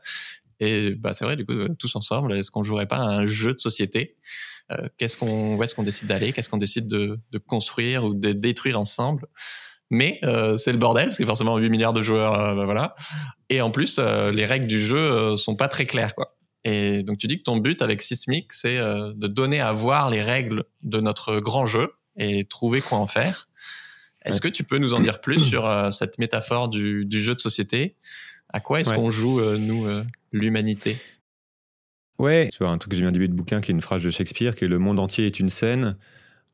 Et 0.61 0.95
bah, 0.95 1.13
c'est 1.13 1.25
vrai, 1.25 1.37
du 1.37 1.45
coup, 1.45 1.69
tous 1.79 1.97
ensemble, 1.97 2.35
est-ce 2.35 2.51
qu'on 2.51 2.63
jouerait 2.63 2.87
pas 2.87 2.99
un 2.99 3.27
jeu 3.27 3.55
de 3.55 3.59
société? 3.59 4.17
euh, 4.21 4.52
qu'est-ce 4.97 5.17
qu'on, 5.17 5.57
où 5.57 5.63
est-ce 5.63 5.75
qu'on 5.75 5.83
décide 5.83 6.09
d'aller, 6.09 6.33
qu'est-ce 6.33 6.49
qu'on 6.49 6.57
décide 6.57 6.87
de, 6.87 7.19
de, 7.31 7.39
construire 7.39 8.05
ou 8.05 8.15
de 8.15 8.33
détruire 8.33 8.79
ensemble. 8.79 9.27
Mais 9.93 10.19
euh, 10.25 10.57
c'est 10.57 10.73
le 10.73 10.79
bordel 10.79 11.05
parce 11.05 11.19
qu'il 11.19 11.25
y 11.25 11.27
a 11.27 11.29
forcément 11.29 11.59
8 11.59 11.69
milliards 11.69 11.93
de 11.93 12.03
joueurs, 12.03 12.33
euh, 12.41 12.55
bah, 12.55 12.65
voilà. 12.65 12.95
Et 13.51 13.61
en 13.61 13.71
plus, 13.71 13.99
les 13.99 14.47
règles 14.47 14.67
du 14.67 14.81
jeu 14.81 15.37
sont 15.37 15.55
pas 15.55 15.69
très 15.69 15.85
claires, 15.85 16.15
quoi. 16.15 16.35
Et 16.65 17.03
donc 17.03 17.19
tu 17.19 17.27
dis 17.27 17.39
que 17.39 17.43
ton 17.43 17.59
but 17.59 17.83
avec 17.83 18.01
Sismic, 18.01 18.53
c'est 18.53 18.79
de 18.79 19.27
donner 19.27 19.61
à 19.61 19.73
voir 19.73 20.09
les 20.09 20.23
règles 20.23 20.65
de 20.83 21.01
notre 21.01 21.39
grand 21.39 21.67
jeu 21.67 21.93
et 22.17 22.45
trouver 22.45 22.81
quoi 22.81 22.99
en 22.99 23.07
faire. 23.07 23.49
Est-ce 24.25 24.41
que 24.41 24.49
tu 24.49 24.65
peux 24.65 24.79
nous 24.79 24.95
en 24.95 25.01
dire 25.01 25.21
plus 25.21 25.39
sur 25.51 25.93
cette 25.93 26.19
métaphore 26.19 26.69
du, 26.69 27.05
du, 27.05 27.21
jeu 27.21 27.35
de 27.35 27.41
société? 27.41 27.97
À 28.49 28.61
quoi 28.61 28.81
est-ce 28.81 28.95
qu'on 28.95 29.11
joue, 29.11 29.43
nous, 29.59 29.87
l'humanité? 30.31 30.97
Ouais, 32.23 32.51
tu 32.53 32.59
vois, 32.59 32.69
un 32.69 32.79
truc 32.79 32.93
que 32.93 32.97
j'ai 32.97 33.03
mis 33.03 33.09
en 33.09 33.13
début 33.13 33.29
de 33.29 33.35
bouquin, 33.35 33.61
qui 33.61 33.73
est 33.73 33.75
une 33.75 33.81
phrase 33.81 34.05
de 34.05 34.11
Shakespeare, 34.11 34.55
qui 34.55 34.65
est 34.65 34.69
le 34.69 34.79
monde 34.79 35.01
entier 35.01 35.27
est 35.27 35.41
une 35.41 35.49
scène. 35.49 35.97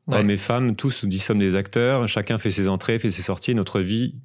Hommes 0.07 0.31
et 0.31 0.37
femmes, 0.37 0.75
tous 0.75 1.03
nous 1.03 1.11
sommes 1.11 1.37
des 1.37 1.55
acteurs. 1.55 2.07
Chacun 2.07 2.39
fait 2.39 2.49
ses 2.49 2.67
entrées, 2.67 2.97
fait 2.97 3.11
ses 3.11 3.21
sorties. 3.21 3.53
Notre 3.53 3.79
vie, 3.79 4.15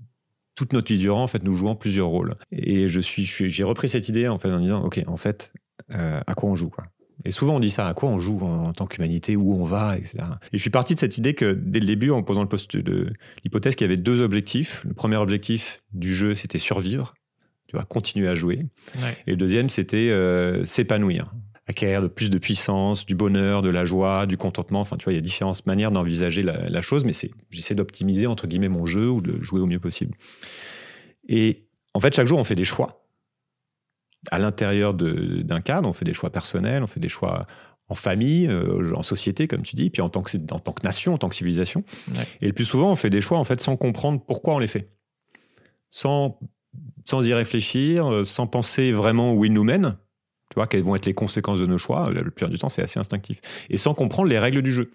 toute 0.54 0.72
notre 0.72 0.90
vie 0.90 0.98
durant, 0.98 1.22
en 1.22 1.26
fait, 1.26 1.44
nous 1.44 1.54
jouons 1.54 1.76
plusieurs 1.76 2.08
rôles. 2.08 2.36
Et 2.50 2.88
je 2.88 2.98
suis, 2.98 3.26
j'ai 3.26 3.62
repris 3.62 3.90
cette 3.90 4.08
idée 4.08 4.26
en 4.26 4.38
fait 4.38 4.50
en 4.50 4.58
disant, 4.58 4.82
ok, 4.82 5.02
en 5.06 5.18
fait, 5.18 5.52
euh, 5.92 6.18
à 6.26 6.34
quoi 6.34 6.48
on 6.48 6.56
joue, 6.56 6.70
quoi? 6.70 6.84
Et 7.26 7.30
souvent 7.30 7.56
on 7.56 7.60
dit 7.60 7.70
ça, 7.70 7.86
à 7.88 7.92
quoi 7.92 8.08
on 8.08 8.18
joue 8.18 8.40
en, 8.40 8.72
tant 8.72 8.86
qu'humanité, 8.86 9.36
où 9.36 9.54
on 9.54 9.64
va, 9.64 9.98
etc. 9.98 10.24
Et 10.52 10.56
je 10.56 10.62
suis 10.62 10.70
parti 10.70 10.94
de 10.94 11.00
cette 11.00 11.18
idée 11.18 11.34
que 11.34 11.52
dès 11.52 11.80
le 11.80 11.86
début, 11.86 12.10
en 12.10 12.22
posant 12.22 12.42
le 12.42 12.48
poste 12.48 12.78
de 12.78 13.12
l'hypothèse 13.44 13.76
qu'il 13.76 13.84
y 13.84 13.90
avait 13.90 14.00
deux 14.00 14.22
objectifs. 14.22 14.82
Le 14.88 14.94
premier 14.94 15.16
objectif 15.16 15.82
du 15.92 16.14
jeu, 16.14 16.34
c'était 16.34 16.58
survivre 16.58 17.14
continuer 17.82 18.28
à 18.28 18.34
jouer. 18.34 18.66
Et 19.26 19.32
le 19.32 19.36
deuxième, 19.36 19.68
c'était 19.68 20.10
euh, 20.10 20.64
s'épanouir, 20.64 21.32
acquérir 21.66 22.02
de 22.02 22.08
plus 22.08 22.30
de 22.30 22.38
puissance, 22.38 23.06
du 23.06 23.14
bonheur, 23.14 23.62
de 23.62 23.68
la 23.68 23.84
joie, 23.84 24.26
du 24.26 24.36
contentement. 24.36 24.80
Enfin, 24.80 24.96
tu 24.96 25.04
vois, 25.04 25.12
il 25.12 25.16
y 25.16 25.18
a 25.18 25.22
différentes 25.22 25.64
manières 25.66 25.90
d'envisager 25.90 26.42
la, 26.42 26.80
chose, 26.80 27.04
mais 27.04 27.12
c'est, 27.12 27.30
j'essaie 27.50 27.74
d'optimiser 27.74 28.26
entre 28.26 28.46
guillemets 28.46 28.68
mon 28.68 28.86
jeu 28.86 29.10
ou 29.10 29.20
de 29.20 29.40
jouer 29.42 29.60
au 29.60 29.66
mieux 29.66 29.80
possible. 29.80 30.14
Et 31.28 31.66
en 31.94 32.00
fait, 32.00 32.14
chaque 32.14 32.26
jour, 32.26 32.38
on 32.38 32.44
fait 32.44 32.54
des 32.54 32.64
choix. 32.64 33.06
À 34.30 34.38
l'intérieur 34.38 34.94
d'un 34.94 35.60
cadre, 35.60 35.88
on 35.88 35.92
fait 35.92 36.04
des 36.04 36.14
choix 36.14 36.30
personnels, 36.30 36.82
on 36.82 36.86
fait 36.86 37.00
des 37.00 37.08
choix 37.08 37.46
en 37.88 37.94
famille, 37.94 38.46
euh, 38.46 38.94
en 38.94 39.02
société, 39.02 39.46
comme 39.46 39.62
tu 39.62 39.76
dis, 39.76 39.90
puis 39.90 40.00
en 40.00 40.08
tant 40.08 40.22
que, 40.22 40.36
en 40.52 40.58
tant 40.58 40.72
que 40.72 40.82
nation, 40.84 41.14
en 41.14 41.18
tant 41.18 41.28
que 41.28 41.34
civilisation. 41.34 41.84
Et 42.40 42.46
le 42.46 42.52
plus 42.52 42.64
souvent, 42.64 42.90
on 42.90 42.96
fait 42.96 43.10
des 43.10 43.20
choix 43.20 43.38
en 43.38 43.44
fait 43.44 43.60
sans 43.60 43.76
comprendre 43.76 44.22
pourquoi 44.26 44.54
on 44.54 44.58
les 44.58 44.68
fait, 44.68 44.90
sans 45.90 46.38
sans 47.04 47.26
y 47.26 47.34
réfléchir, 47.34 48.10
euh, 48.10 48.24
sans 48.24 48.46
penser 48.46 48.92
vraiment 48.92 49.34
où 49.34 49.44
ils 49.44 49.52
nous 49.52 49.64
mènent, 49.64 49.96
tu 50.50 50.54
vois, 50.56 50.66
quelles 50.66 50.82
vont 50.82 50.94
être 50.94 51.06
les 51.06 51.14
conséquences 51.14 51.58
de 51.58 51.66
nos 51.66 51.78
choix, 51.78 52.10
la 52.12 52.22
plupart 52.22 52.48
du 52.48 52.58
temps, 52.58 52.68
c'est 52.68 52.82
assez 52.82 53.00
instinctif, 53.00 53.40
et 53.70 53.76
sans 53.76 53.94
comprendre 53.94 54.28
les 54.28 54.38
règles 54.38 54.62
du 54.62 54.72
jeu. 54.72 54.90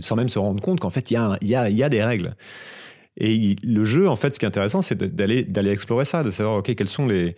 Sans 0.00 0.16
même 0.16 0.28
se 0.28 0.38
rendre 0.38 0.60
compte 0.60 0.80
qu'en 0.80 0.90
fait, 0.90 1.10
il 1.10 1.14
y 1.14 1.54
a, 1.54 1.88
des 1.88 2.02
règles. 2.02 2.34
Et 3.16 3.56
le 3.62 3.84
jeu, 3.84 4.08
en 4.08 4.16
fait, 4.16 4.34
ce 4.34 4.40
qui 4.40 4.44
est 4.44 4.48
intéressant, 4.48 4.82
c'est 4.82 4.96
d'aller, 4.96 5.70
explorer 5.70 6.04
ça, 6.04 6.24
de 6.24 6.30
savoir, 6.30 6.56
OK, 6.56 6.74
quels 6.74 6.88
sont 6.88 7.06
les. 7.06 7.36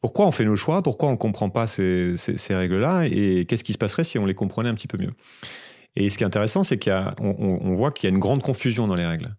Pourquoi 0.00 0.26
on 0.26 0.32
fait 0.32 0.44
nos 0.44 0.54
choix 0.54 0.82
Pourquoi 0.82 1.08
on 1.08 1.12
ne 1.12 1.16
comprend 1.16 1.48
pas 1.48 1.66
ces, 1.66 2.14
règles-là 2.50 3.06
Et 3.06 3.46
qu'est-ce 3.48 3.64
qui 3.64 3.72
se 3.72 3.78
passerait 3.78 4.04
si 4.04 4.18
on 4.18 4.26
les 4.26 4.34
comprenait 4.34 4.68
un 4.68 4.74
petit 4.74 4.86
peu 4.86 4.98
mieux 4.98 5.14
Et 5.96 6.10
ce 6.10 6.18
qui 6.18 6.24
est 6.24 6.26
intéressant, 6.26 6.62
c'est 6.62 6.78
qu'on 6.78 7.14
on 7.18 7.74
voit 7.74 7.90
qu'il 7.90 8.08
y 8.08 8.12
a 8.12 8.14
une 8.14 8.20
grande 8.20 8.42
confusion 8.42 8.86
dans 8.86 8.94
les 8.94 9.06
règles. 9.06 9.34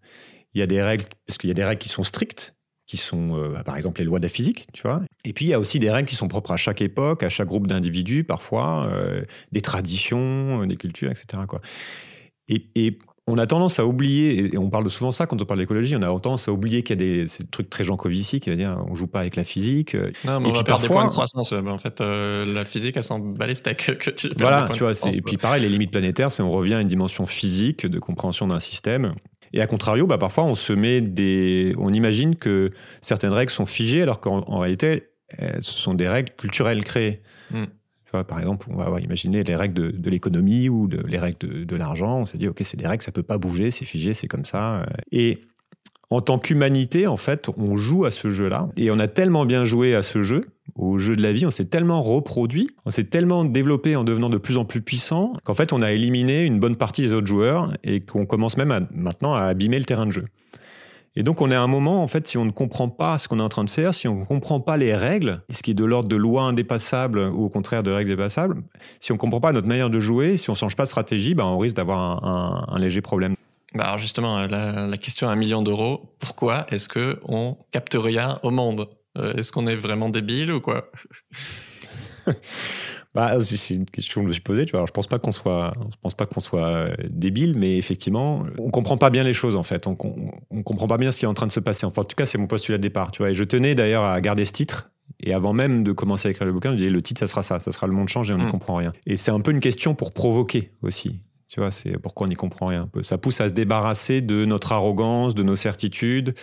Il 0.55 0.59
y 0.59 0.63
a 0.63 0.67
des 0.67 0.81
règles, 0.81 1.05
parce 1.27 1.37
qu'il 1.37 1.49
y 1.49 1.51
a 1.51 1.53
des 1.53 1.63
règles 1.63 1.79
qui 1.79 1.89
sont 1.89 2.03
strictes, 2.03 2.55
qui 2.87 2.97
sont 2.97 3.35
euh, 3.37 3.49
bah, 3.53 3.63
par 3.63 3.77
exemple 3.77 3.99
les 3.99 4.05
lois 4.05 4.19
de 4.19 4.23
la 4.25 4.29
physique, 4.29 4.67
tu 4.73 4.83
vois. 4.83 5.01
Et 5.23 5.33
puis 5.33 5.45
il 5.45 5.49
y 5.49 5.53
a 5.53 5.59
aussi 5.59 5.79
des 5.79 5.89
règles 5.89 6.07
qui 6.07 6.15
sont 6.15 6.27
propres 6.27 6.51
à 6.51 6.57
chaque 6.57 6.81
époque, 6.81 7.23
à 7.23 7.29
chaque 7.29 7.47
groupe 7.47 7.67
d'individus 7.67 8.23
parfois, 8.23 8.87
euh, 8.91 9.23
des 9.51 9.61
traditions, 9.61 10.61
euh, 10.61 10.65
des 10.67 10.77
cultures, 10.77 11.11
etc. 11.11 11.43
Quoi. 11.47 11.61
Et, 12.47 12.67
et, 12.75 12.99
on 13.27 13.39
a 13.39 13.47
tendance 13.47 13.79
à 13.79 13.87
oublier, 13.87 14.53
et 14.53 14.57
on 14.59 14.69
parle 14.69 14.87
souvent 14.87 15.11
ça 15.11 15.25
quand 15.25 15.41
on 15.41 15.45
parle 15.45 15.59
d'écologie, 15.59 15.95
on 15.95 16.01
a 16.03 16.19
tendance 16.19 16.47
à 16.47 16.51
oublier 16.51 16.83
qu'il 16.83 17.01
y 17.01 17.03
a 17.03 17.07
des 17.07 17.27
ces 17.27 17.43
trucs 17.43 17.71
très 17.71 17.83
Jean 17.83 17.97
Covici 17.97 18.39
qui 18.39 18.51
va 18.51 18.55
dire 18.55 18.77
on 18.87 18.93
joue 18.93 19.07
pas 19.07 19.21
avec 19.21 19.35
la 19.35 19.43
physique. 19.43 19.95
Non, 20.25 20.39
mais 20.39 20.49
et 20.49 20.51
on 20.51 20.53
puis 20.53 20.59
va 20.59 20.63
perdre 20.63 20.83
des 20.83 20.87
points 20.89 21.05
de 21.05 21.09
croissance. 21.09 21.51
En 21.51 21.77
fait, 21.79 22.01
la 22.01 22.63
physique, 22.65 22.95
elle 22.97 23.03
s'en 23.03 23.17
bat 23.17 23.47
les 23.47 23.55
steaks. 23.55 23.97
Que 23.97 24.11
tu 24.11 24.29
voilà, 24.37 24.69
tu 24.71 24.83
vois. 24.83 24.91
Et 24.91 25.21
puis 25.21 25.37
pareil, 25.37 25.63
les 25.63 25.69
limites 25.69 25.89
planétaires, 25.89 26.31
c'est 26.31 26.43
on 26.43 26.51
revient 26.51 26.75
à 26.75 26.81
une 26.81 26.87
dimension 26.87 27.25
physique 27.25 27.87
de 27.87 27.97
compréhension 27.97 28.45
d'un 28.45 28.59
système. 28.59 29.15
Et 29.53 29.61
à 29.61 29.67
contrario, 29.67 30.07
bah, 30.07 30.17
parfois, 30.17 30.43
on 30.43 30.55
se 30.55 30.73
met 30.73 31.01
des, 31.01 31.73
on 31.77 31.93
imagine 31.93 32.35
que 32.35 32.71
certaines 33.01 33.33
règles 33.33 33.51
sont 33.51 33.65
figées, 33.65 34.01
alors 34.01 34.19
qu'en 34.19 34.59
réalité, 34.59 35.09
ce 35.39 35.71
sont 35.71 35.93
des 35.93 36.07
règles 36.07 36.31
culturelles 36.37 36.83
créées. 36.83 37.21
Hmm. 37.51 37.65
par 38.27 38.39
exemple, 38.39 38.67
on 38.69 38.77
va 38.77 38.99
imaginer 38.99 39.43
les 39.43 39.55
règles 39.55 39.99
de, 39.99 40.09
l'économie 40.09 40.69
ou 40.69 40.87
de, 40.87 41.01
les 41.07 41.19
règles 41.19 41.65
de, 41.65 41.75
l'argent. 41.75 42.21
On 42.21 42.25
se 42.25 42.37
dit, 42.37 42.47
OK, 42.47 42.59
c'est 42.61 42.77
des 42.77 42.87
règles, 42.87 43.03
ça 43.03 43.11
peut 43.11 43.23
pas 43.23 43.37
bouger, 43.37 43.71
c'est 43.71 43.85
figé, 43.85 44.13
c'est 44.13 44.27
comme 44.27 44.45
ça. 44.45 44.85
Et 45.11 45.41
en 46.09 46.21
tant 46.21 46.39
qu'humanité, 46.39 47.07
en 47.07 47.17
fait, 47.17 47.49
on 47.57 47.77
joue 47.77 48.05
à 48.05 48.11
ce 48.11 48.29
jeu-là. 48.29 48.69
Et 48.77 48.91
on 48.91 48.99
a 48.99 49.07
tellement 49.07 49.45
bien 49.45 49.65
joué 49.65 49.95
à 49.95 50.01
ce 50.01 50.23
jeu 50.23 50.45
au 50.75 50.99
jeu 50.99 51.15
de 51.15 51.21
la 51.21 51.31
vie, 51.33 51.45
on 51.45 51.51
s'est 51.51 51.65
tellement 51.65 52.01
reproduit, 52.01 52.69
on 52.85 52.91
s'est 52.91 53.05
tellement 53.05 53.45
développé 53.45 53.95
en 53.95 54.03
devenant 54.03 54.29
de 54.29 54.37
plus 54.37 54.57
en 54.57 54.65
plus 54.65 54.81
puissant 54.81 55.33
qu'en 55.43 55.53
fait 55.53 55.71
on 55.73 55.81
a 55.81 55.91
éliminé 55.91 56.43
une 56.43 56.59
bonne 56.59 56.75
partie 56.75 57.01
des 57.01 57.13
autres 57.13 57.27
joueurs 57.27 57.73
et 57.83 58.01
qu'on 58.01 58.25
commence 58.25 58.57
même 58.57 58.87
maintenant 58.91 59.33
à 59.33 59.43
abîmer 59.43 59.79
le 59.79 59.85
terrain 59.85 60.05
de 60.05 60.11
jeu. 60.11 60.25
Et 61.17 61.23
donc 61.23 61.39
on 61.39 61.49
est 61.49 61.55
à 61.55 61.61
un 61.61 61.67
moment, 61.67 62.03
en 62.03 62.07
fait, 62.07 62.27
si 62.27 62.37
on 62.37 62.43
ne 62.43 62.51
comprend 62.51 62.89
pas 62.89 63.17
ce 63.17 63.29
qu'on 63.29 63.39
est 63.39 63.43
en 63.43 63.49
train 63.49 63.63
de 63.63 63.69
faire, 63.69 63.93
si 63.93 64.09
on 64.09 64.19
ne 64.19 64.25
comprend 64.25 64.59
pas 64.59 64.75
les 64.75 64.93
règles, 64.93 65.41
ce 65.49 65.63
qui 65.63 65.71
est 65.71 65.75
de 65.75 65.85
l'ordre 65.85 66.09
de 66.09 66.15
lois 66.17 66.43
indépassables 66.43 67.19
ou 67.19 67.45
au 67.45 67.49
contraire 67.49 67.83
de 67.83 67.91
règles 67.91 68.09
dépassables, 68.09 68.61
si 68.99 69.13
on 69.13 69.15
ne 69.15 69.19
comprend 69.19 69.39
pas 69.39 69.53
notre 69.53 69.67
manière 69.67 69.89
de 69.89 70.01
jouer, 70.01 70.35
si 70.35 70.49
on 70.49 70.53
ne 70.53 70.57
change 70.57 70.75
pas 70.75 70.83
de 70.83 70.89
stratégie, 70.89 71.33
ben 71.33 71.45
on 71.45 71.57
risque 71.57 71.77
d'avoir 71.77 72.25
un, 72.25 72.77
léger 72.79 72.99
problème. 72.99 73.35
Bah 73.73 73.85
alors 73.85 73.97
justement, 73.97 74.45
la, 74.45 74.87
la 74.87 74.97
question 74.97 75.29
à 75.29 75.31
un 75.31 75.35
million 75.37 75.61
d'euros, 75.61 76.01
pourquoi 76.19 76.65
est-ce 76.69 76.89
qu'on 76.89 77.57
capte 77.71 77.95
rien 77.97 78.39
au 78.43 78.51
monde? 78.51 78.89
euh, 78.89 79.04
est-ce 79.15 79.51
qu'on 79.51 79.67
est 79.67 79.75
vraiment 79.75 80.09
débile 80.09 80.51
ou 80.51 80.61
quoi 80.61 80.89
bah, 83.15 83.39
c'est 83.39 83.75
une 83.75 83.85
question 83.85 84.21
que 84.21 84.25
je 84.25 84.27
me 84.29 84.33
suis 84.33 84.41
posée. 84.41 84.65
Tu 84.65 84.71
vois. 84.71 84.79
Alors, 84.79 84.87
je 84.87 84.93
pense 84.93 85.07
pas 85.07 85.19
qu'on 85.19 85.31
soit, 85.31 85.73
je 85.91 85.95
pense 86.01 86.13
pas 86.13 86.25
qu'on 86.25 86.39
soit 86.39 86.67
euh, 86.67 86.95
débile, 87.09 87.57
mais 87.57 87.77
effectivement, 87.77 88.43
on 88.57 88.69
comprend 88.69 88.97
pas 88.97 89.09
bien 89.09 89.23
les 89.23 89.33
choses 89.33 89.55
en 89.55 89.63
fait. 89.63 89.87
On, 89.87 89.97
on, 90.51 90.63
comprend 90.63 90.87
pas 90.87 90.97
bien 90.97 91.11
ce 91.11 91.19
qui 91.19 91.25
est 91.25 91.27
en 91.27 91.33
train 91.33 91.47
de 91.47 91.51
se 91.51 91.59
passer. 91.59 91.85
Enfin, 91.85 92.01
en 92.01 92.05
tout 92.05 92.15
cas, 92.15 92.25
c'est 92.25 92.37
mon 92.37 92.47
postulat 92.47 92.77
de 92.77 92.83
départ. 92.83 93.11
Tu 93.11 93.21
vois. 93.21 93.31
Et 93.31 93.33
je 93.33 93.43
tenais 93.43 93.75
d'ailleurs 93.75 94.03
à 94.03 94.19
garder 94.21 94.45
ce 94.45 94.53
titre. 94.53 94.91
Et 95.21 95.33
avant 95.33 95.53
même 95.53 95.83
de 95.83 95.91
commencer 95.91 96.27
à 96.27 96.31
écrire 96.31 96.47
le 96.47 96.53
bouquin, 96.53 96.71
je 96.71 96.77
disais 96.77 96.89
le 96.89 97.01
titre, 97.01 97.19
ça 97.19 97.27
sera 97.27 97.43
ça, 97.43 97.59
ça 97.59 97.71
sera 97.71 97.87
le 97.87 97.93
monde 97.93 98.09
change 98.09 98.29
et 98.31 98.33
on 98.33 98.37
n'y 98.37 98.45
mm. 98.45 98.51
comprend 98.51 98.75
rien. 98.75 98.91
Et 99.05 99.17
c'est 99.17 99.31
un 99.31 99.39
peu 99.39 99.51
une 99.51 99.59
question 99.59 99.95
pour 99.95 100.13
provoquer 100.13 100.71
aussi. 100.81 101.21
Tu 101.47 101.59
vois, 101.59 101.71
c'est 101.71 101.97
pourquoi 101.99 102.25
on 102.25 102.29
n'y 102.29 102.35
comprend 102.35 102.65
rien. 102.65 102.89
Ça 103.01 103.17
pousse 103.17 103.39
à 103.39 103.47
se 103.47 103.53
débarrasser 103.53 104.21
de 104.21 104.45
notre 104.45 104.71
arrogance, 104.71 105.35
de 105.35 105.43
nos 105.43 105.55
certitudes, 105.55 106.33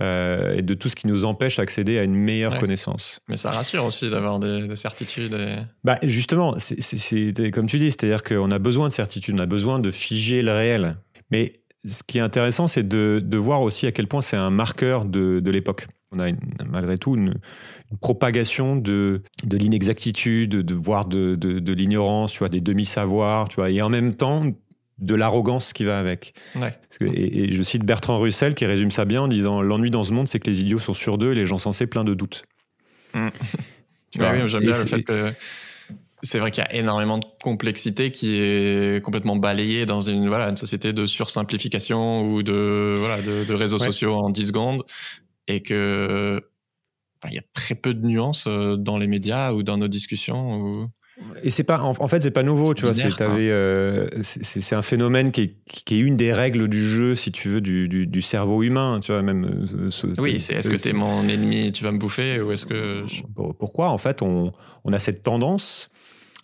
euh, 0.00 0.56
et 0.56 0.62
de 0.62 0.74
tout 0.74 0.88
ce 0.88 0.96
qui 0.96 1.06
nous 1.06 1.24
empêche 1.24 1.56
d'accéder 1.56 1.98
à 1.98 2.02
une 2.02 2.14
meilleure 2.14 2.58
connaissance. 2.58 3.20
Mais 3.28 3.36
ça 3.36 3.50
rassure 3.50 3.84
aussi 3.84 4.10
d'avoir 4.10 4.38
des, 4.38 4.74
certitudes. 4.76 5.36
Bah 5.84 5.98
justement, 6.02 6.54
c'est 6.58 7.50
comme 7.52 7.66
tu 7.66 7.78
dis, 7.78 7.90
c'est-à-dire 7.90 8.22
qu'on 8.22 8.50
a 8.50 8.58
besoin 8.58 8.88
de 8.88 8.92
certitude, 8.92 9.36
on 9.36 9.42
a 9.42 9.46
besoin 9.46 9.78
de 9.78 9.90
figer 9.90 10.42
le 10.42 10.52
réel. 10.52 10.96
Mais 11.30 11.60
ce 11.84 12.02
qui 12.02 12.18
est 12.18 12.22
intéressant, 12.22 12.66
c'est 12.66 12.86
de, 12.86 13.20
de, 13.22 13.38
voir 13.38 13.62
aussi 13.62 13.86
à 13.86 13.92
quel 13.92 14.06
point 14.06 14.22
c'est 14.22 14.36
un 14.36 14.50
marqueur 14.50 15.04
de, 15.04 15.40
de 15.40 15.50
l'époque. 15.50 15.86
On 16.12 16.20
a 16.20 16.30
malgré 16.64 16.96
tout 16.96 17.16
une, 17.16 17.34
propagation 18.00 18.76
de, 18.76 19.22
de 19.44 19.56
l'inexactitude, 19.56 20.50
de, 20.50 20.74
voire 20.74 21.06
de, 21.06 21.34
de, 21.36 21.72
l'ignorance, 21.72 22.32
tu 22.32 22.38
vois, 22.40 22.48
des 22.48 22.60
demi-savoirs, 22.60 23.48
tu 23.48 23.56
vois, 23.56 23.70
et 23.70 23.82
en 23.82 23.88
même 23.88 24.14
temps 24.14 24.44
de 24.98 25.14
l'arrogance 25.14 25.72
qui 25.72 25.84
va 25.84 25.98
avec. 25.98 26.34
et, 27.00 27.52
je 27.52 27.62
cite 27.62 27.84
Bertrand 27.84 28.18
Russell 28.18 28.54
qui 28.54 28.66
résume 28.66 28.90
ça 28.90 29.04
bien 29.04 29.22
en 29.22 29.28
disant 29.28 29.60
L'ennui 29.60 29.90
dans 29.90 30.04
ce 30.04 30.12
monde, 30.12 30.28
c'est 30.28 30.38
que 30.38 30.48
les 30.48 30.60
idiots 30.60 30.78
sont 30.78 30.94
sur 30.94 31.18
d'eux 31.18 31.32
et 31.32 31.34
les 31.34 31.46
gens 31.46 31.58
sensés 31.58 31.86
pleins 31.86 32.04
de 32.04 32.14
doutes. 32.14 32.44
Mm. 33.14 33.28
oui, 34.18 34.24
j'aime 34.46 34.60
bien 34.62 34.78
le 34.78 34.86
fait 34.86 35.02
que 35.02 35.32
c'est 36.22 36.38
vrai 36.38 36.50
qu'il 36.50 36.64
y 36.64 36.66
a 36.66 36.74
énormément 36.74 37.18
de 37.18 37.26
complexité 37.42 38.10
qui 38.10 38.36
est 38.36 39.04
complètement 39.04 39.36
balayée 39.36 39.84
dans 39.84 40.00
une, 40.00 40.26
voilà, 40.28 40.48
une 40.48 40.56
société 40.56 40.92
de 40.94 41.04
sursimplification 41.06 42.22
ou 42.22 42.42
de, 42.42 42.94
voilà, 42.96 43.20
de, 43.20 43.52
réseaux 43.52 43.78
sociaux 43.78 44.14
en 44.14 44.30
10 44.30 44.46
secondes 44.46 44.84
et 45.48 45.60
que 45.60 46.42
il 47.28 47.34
y 47.34 47.38
a 47.38 47.42
très 47.54 47.74
peu 47.74 47.94
de 47.94 48.06
nuances 48.06 48.44
euh, 48.46 48.76
dans 48.76 48.98
les 48.98 49.06
médias 49.06 49.52
ou 49.52 49.62
dans 49.62 49.78
nos 49.78 49.88
discussions. 49.88 50.60
Ou... 50.60 50.88
Et 51.42 51.50
c'est 51.50 51.64
pas, 51.64 51.80
en, 51.80 52.08
fait, 52.08 52.20
c'est 52.20 52.30
pas 52.32 52.42
nouveau, 52.42 52.74
tu 52.74 52.86
vois. 52.86 52.92
Euh, 53.20 54.08
c'est 54.22 54.74
un 54.74 54.82
phénomène 54.82 55.30
qui 55.30 55.42
est, 55.42 55.54
qui 55.66 55.96
est, 55.96 56.00
une 56.00 56.16
des 56.16 56.32
règles 56.32 56.68
du 56.68 56.84
jeu, 56.84 57.14
si 57.14 57.30
tu 57.30 57.48
veux, 57.48 57.60
du, 57.60 57.88
du, 57.88 58.22
cerveau 58.22 58.62
humain, 58.62 58.98
tu 59.00 59.12
vois. 59.12 59.22
Même. 59.22 59.44
Euh, 59.44 60.14
oui, 60.18 60.40
c'est 60.40 60.54
est-ce 60.54 60.68
que 60.68 60.76
tu 60.76 60.88
es 60.88 60.92
mon 60.92 61.28
ennemi, 61.28 61.70
tu 61.72 61.84
vas 61.84 61.92
me 61.92 61.98
bouffer, 61.98 62.40
ou 62.40 62.50
est-ce 62.50 62.66
que 62.66 63.04
pourquoi 63.58 63.90
en 63.90 63.98
fait 63.98 64.22
on, 64.22 64.50
on, 64.84 64.92
a 64.92 64.98
cette 64.98 65.22
tendance 65.22 65.88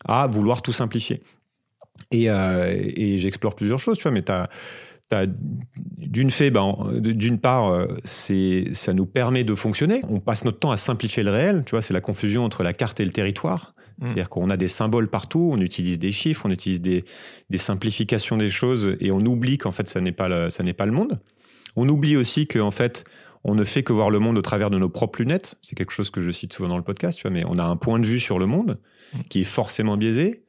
à 0.05 0.27
vouloir 0.29 0.62
tout 0.62 0.73
simplifier? 0.73 1.21
Et, 2.12 2.27
et 2.27 3.19
j'explore 3.19 3.57
plusieurs 3.57 3.81
choses, 3.81 3.99
tu 3.99 4.03
vois. 4.03 4.12
Mais 4.12 4.23
tu 4.23 4.33
as 4.33 4.49
d'une 5.99 6.31
fait, 6.31 6.50
ben, 6.50 6.77
d'une 7.00 7.39
part, 7.39 7.73
euh, 7.73 7.87
c'est, 8.05 8.67
ça 8.73 8.93
nous 8.93 9.07
permet 9.07 9.45
de 9.45 9.55
fonctionner. 9.55 10.03
On 10.09 10.21
passe 10.21 10.45
notre 10.45 10.59
temps 10.59 10.71
à 10.71 10.77
simplifier 10.77 11.23
le 11.23 11.31
réel. 11.31 11.62
Tu 11.67 11.73
vois, 11.73 11.83
c'est 11.83 11.95
la 11.95 12.00
confusion 12.00 12.45
entre 12.45 12.62
la 12.62 12.73
carte 12.73 13.00
et 13.00 13.05
le 13.05 13.11
territoire. 13.11 13.75
Mmh. 14.00 14.07
C'est-à-dire 14.07 14.28
qu'on 14.30 14.50
a 14.50 14.57
des 14.57 14.69
symboles 14.69 15.09
partout, 15.09 15.50
on 15.52 15.61
utilise 15.61 15.99
des 15.99 16.12
chiffres, 16.12 16.47
on 16.47 16.50
utilise 16.50 16.80
des, 16.80 17.04
des 17.50 17.59
simplifications 17.59 18.37
des 18.37 18.50
choses 18.50 18.97
et 19.00 19.11
on 19.11 19.21
oublie 19.21 19.59
qu'en 19.59 19.73
fait, 19.73 19.88
ça 19.88 20.00
n'est 20.00 20.12
pas 20.12 20.28
le, 20.28 20.50
ça 20.50 20.62
n'est 20.62 20.73
pas 20.73 20.87
le 20.87 20.92
monde. 20.92 21.21
On 21.76 21.88
oublie 21.88 22.16
aussi 22.16 22.47
qu'en 22.47 22.71
fait, 22.71 23.04
on 23.45 23.54
ne 23.54 23.64
fait 23.64 23.83
que 23.83 23.92
voir 23.92 24.11
le 24.11 24.19
monde 24.19 24.38
au 24.38 24.42
travers 24.42 24.71
de 24.71 24.78
nos 24.78 24.88
propres 24.88 25.21
lunettes. 25.21 25.57
C'est 25.62 25.76
quelque 25.76 25.92
chose 25.92 26.11
que 26.11 26.23
je 26.23 26.30
cite 26.30 26.52
souvent 26.52 26.69
dans 26.69 26.76
le 26.76 26.83
podcast, 26.83 27.19
tu 27.19 27.23
vois, 27.23 27.30
mais 27.30 27.45
on 27.47 27.59
a 27.59 27.64
un 27.64 27.76
point 27.76 27.99
de 27.99 28.07
vue 28.07 28.21
sur 28.21 28.38
le 28.38 28.47
monde 28.47 28.78
mmh. 29.12 29.19
qui 29.28 29.40
est 29.42 29.45
forcément 29.45 29.97
biaisé. 29.97 30.42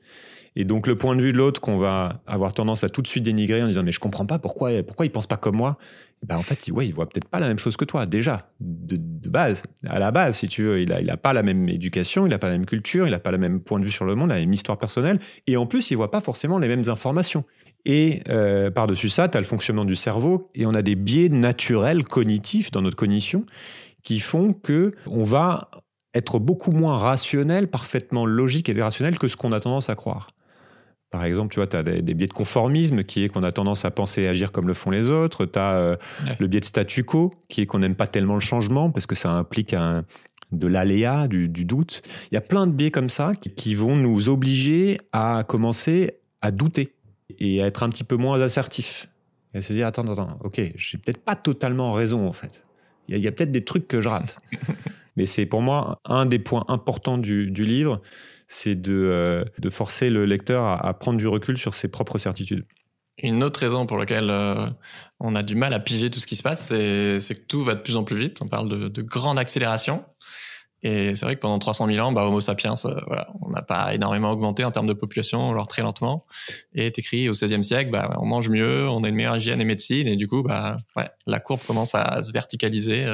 Et 0.55 0.65
donc 0.65 0.85
le 0.85 0.97
point 0.97 1.15
de 1.15 1.21
vue 1.21 1.31
de 1.31 1.37
l'autre 1.37 1.61
qu'on 1.61 1.77
va 1.77 2.21
avoir 2.27 2.53
tendance 2.53 2.83
à 2.83 2.89
tout 2.89 3.01
de 3.01 3.07
suite 3.07 3.23
dénigrer 3.23 3.63
en 3.63 3.67
disant 3.67 3.83
mais 3.83 3.91
je 3.91 3.99
comprends 3.99 4.25
pas 4.25 4.37
pourquoi 4.37 4.83
pourquoi 4.83 5.05
il 5.05 5.09
pense 5.09 5.27
pas 5.27 5.37
comme 5.37 5.55
moi. 5.55 5.77
ben 6.23 6.35
en 6.35 6.41
fait, 6.41 6.69
ouais, 6.71 6.85
il 6.85 6.93
voit 6.93 7.07
peut-être 7.07 7.29
pas 7.29 7.39
la 7.39 7.47
même 7.47 7.59
chose 7.59 7.77
que 7.77 7.85
toi 7.85 8.05
déjà 8.05 8.51
de, 8.59 8.97
base, 9.29 9.63
à 9.87 9.97
la 9.97 10.11
base 10.11 10.37
si 10.37 10.49
tu 10.49 10.63
veux, 10.63 10.81
il 10.81 10.91
a 10.91 10.99
il 10.99 11.09
a 11.09 11.15
pas 11.15 11.31
la 11.31 11.41
même 11.41 11.69
éducation, 11.69 12.27
il 12.27 12.33
a 12.33 12.37
pas 12.37 12.47
la 12.47 12.57
même 12.57 12.65
culture, 12.65 13.07
il 13.07 13.13
a 13.13 13.19
pas 13.19 13.31
le 13.31 13.37
même 13.37 13.61
point 13.61 13.79
de 13.79 13.85
vue 13.85 13.91
sur 13.91 14.03
le 14.03 14.15
monde, 14.15 14.29
la 14.29 14.39
même 14.39 14.51
histoire 14.51 14.77
personnelle 14.77 15.19
et 15.47 15.55
en 15.55 15.65
plus, 15.65 15.89
il 15.91 15.95
voit 15.95 16.11
pas 16.11 16.21
forcément 16.21 16.59
les 16.59 16.67
mêmes 16.67 16.89
informations. 16.89 17.45
Et 17.85 18.21
euh, 18.29 18.69
par-dessus 18.69 19.09
ça, 19.09 19.27
tu 19.27 19.37
as 19.37 19.41
le 19.41 19.45
fonctionnement 19.45 19.85
du 19.85 19.95
cerveau 19.95 20.51
et 20.53 20.65
on 20.65 20.73
a 20.73 20.81
des 20.81 20.95
biais 20.95 21.29
naturels 21.29 22.03
cognitifs 22.03 22.71
dans 22.71 22.81
notre 22.81 22.95
cognition 22.95 23.45
qui 24.03 24.19
font 24.19 24.53
que 24.53 24.91
on 25.07 25.23
va 25.23 25.69
être 26.13 26.39
beaucoup 26.39 26.71
moins 26.71 26.97
rationnel, 26.97 27.69
parfaitement 27.69 28.25
logique 28.25 28.69
et 28.69 28.79
rationnel 28.79 29.17
que 29.17 29.27
ce 29.27 29.37
qu'on 29.37 29.51
a 29.51 29.59
tendance 29.59 29.89
à 29.89 29.95
croire. 29.95 30.27
Par 31.11 31.25
exemple, 31.25 31.53
tu 31.53 31.59
vois, 31.59 31.67
tu 31.67 31.75
as 31.75 31.83
des, 31.83 32.13
biais 32.13 32.27
de 32.27 32.33
conformisme 32.33 33.03
qui 33.03 33.25
est 33.25 33.29
qu'on 33.29 33.43
a 33.43 33.51
tendance 33.51 33.83
à 33.83 33.91
penser 33.91 34.21
et 34.21 34.27
agir 34.29 34.53
comme 34.53 34.67
le 34.67 34.73
font 34.73 34.91
les 34.91 35.09
autres. 35.09 35.45
Tu 35.45 35.59
as 35.59 35.75
euh, 35.75 35.95
le 36.39 36.47
biais 36.47 36.61
de 36.61 36.65
statu 36.65 37.03
quo 37.03 37.33
qui 37.49 37.61
est 37.61 37.65
qu'on 37.65 37.79
n'aime 37.79 37.95
pas 37.95 38.07
tellement 38.07 38.35
le 38.35 38.39
changement 38.39 38.89
parce 38.89 39.05
que 39.05 39.15
ça 39.15 39.29
implique 39.29 39.73
un, 39.73 40.05
de 40.51 40.67
l'aléa, 40.67 41.27
du, 41.27 41.47
doute. 41.47 42.01
Il 42.31 42.35
y 42.35 42.37
a 42.37 42.41
plein 42.41 42.67
de 42.67 42.71
biais 42.71 42.91
comme 42.91 43.09
ça 43.09 43.33
qui, 43.35 43.75
vont 43.75 43.95
nous 43.95 44.29
obliger 44.29 44.99
à 45.11 45.43
commencer 45.47 46.13
à 46.41 46.51
douter 46.51 46.93
et 47.39 47.61
à 47.61 47.67
être 47.67 47.83
un 47.83 47.89
petit 47.89 48.03
peu 48.03 48.15
moins 48.15 48.39
assertif. 48.41 49.09
Et 49.53 49.59
à 49.59 49.61
se 49.61 49.73
dire, 49.73 49.87
attends, 49.87 50.07
attends, 50.07 50.37
ok, 50.43 50.61
j'ai 50.75 50.97
peut-être 50.97 51.23
pas 51.23 51.35
totalement 51.35 51.93
raison 51.93 52.27
en 52.27 52.33
fait. 52.33 52.63
Il 53.07 53.17
y 53.17 53.27
a, 53.27 53.31
peut-être 53.31 53.51
des 53.51 53.65
trucs 53.65 53.87
que 53.87 53.99
je 53.99 54.07
rate. 54.07 54.39
Mais 55.17 55.25
c'est 55.25 55.45
pour 55.45 55.61
moi 55.61 55.99
un 56.05 56.25
des 56.25 56.39
points 56.39 56.63
importants 56.69 57.17
du, 57.17 57.51
du 57.51 57.65
livre, 57.65 58.01
c'est 58.51 58.75
de, 58.75 58.93
euh, 58.93 59.45
de, 59.59 59.69
forcer 59.69 60.09
le 60.09 60.25
lecteur 60.25 60.65
à, 60.65 60.93
prendre 60.93 61.17
du 61.17 61.25
recul 61.25 61.57
sur 61.57 61.73
ses 61.73 61.87
propres 61.87 62.17
certitudes. 62.17 62.65
Une 63.17 63.43
autre 63.43 63.61
raison 63.61 63.85
pour 63.85 63.97
laquelle 63.97 64.29
euh, 64.29 64.67
on 65.21 65.35
a 65.35 65.41
du 65.41 65.55
mal 65.55 65.73
à 65.73 65.79
piger 65.79 66.09
tout 66.09 66.19
ce 66.19 66.27
qui 66.27 66.35
se 66.35 66.43
passe, 66.43 66.67
c'est 66.67 67.35
que 67.35 67.45
tout 67.47 67.63
va 67.63 67.75
de 67.75 67.79
plus 67.79 67.95
en 67.95 68.03
plus 68.03 68.17
vite. 68.17 68.39
On 68.41 68.47
parle 68.47 68.67
de, 68.67 68.89
de 68.89 69.01
grande 69.01 69.39
accélération. 69.39 70.03
Et 70.83 71.15
c'est 71.15 71.25
vrai 71.25 71.35
que 71.35 71.39
pendant 71.39 71.59
300 71.59 71.87
000 71.87 72.05
ans, 72.05 72.11
bah, 72.11 72.25
Homo 72.25 72.41
sapiens, 72.41 72.73
euh, 72.83 72.99
on 73.41 73.51
n'a 73.51 73.61
pas 73.61 73.93
énormément 73.93 74.31
augmenté 74.31 74.65
en 74.65 74.71
termes 74.71 74.87
de 74.87 74.93
population, 74.93 75.51
alors 75.51 75.67
très 75.67 75.83
lentement. 75.83 76.25
Et 76.73 76.87
est 76.87 76.99
écrit 76.99 77.29
au 77.29 77.31
XVIe 77.31 77.63
siècle, 77.63 77.91
bah, 77.91 78.17
on 78.19 78.25
mange 78.25 78.49
mieux, 78.49 78.89
on 78.89 79.03
a 79.05 79.07
une 79.07 79.15
meilleure 79.15 79.37
hygiène 79.37 79.61
et 79.61 79.65
médecine, 79.65 80.09
et 80.09 80.17
du 80.17 80.27
coup, 80.27 80.43
bah, 80.43 80.77
la 81.25 81.39
courbe 81.39 81.61
commence 81.65 81.95
à 81.95 82.21
se 82.21 82.33
verticaliser, 82.33 83.05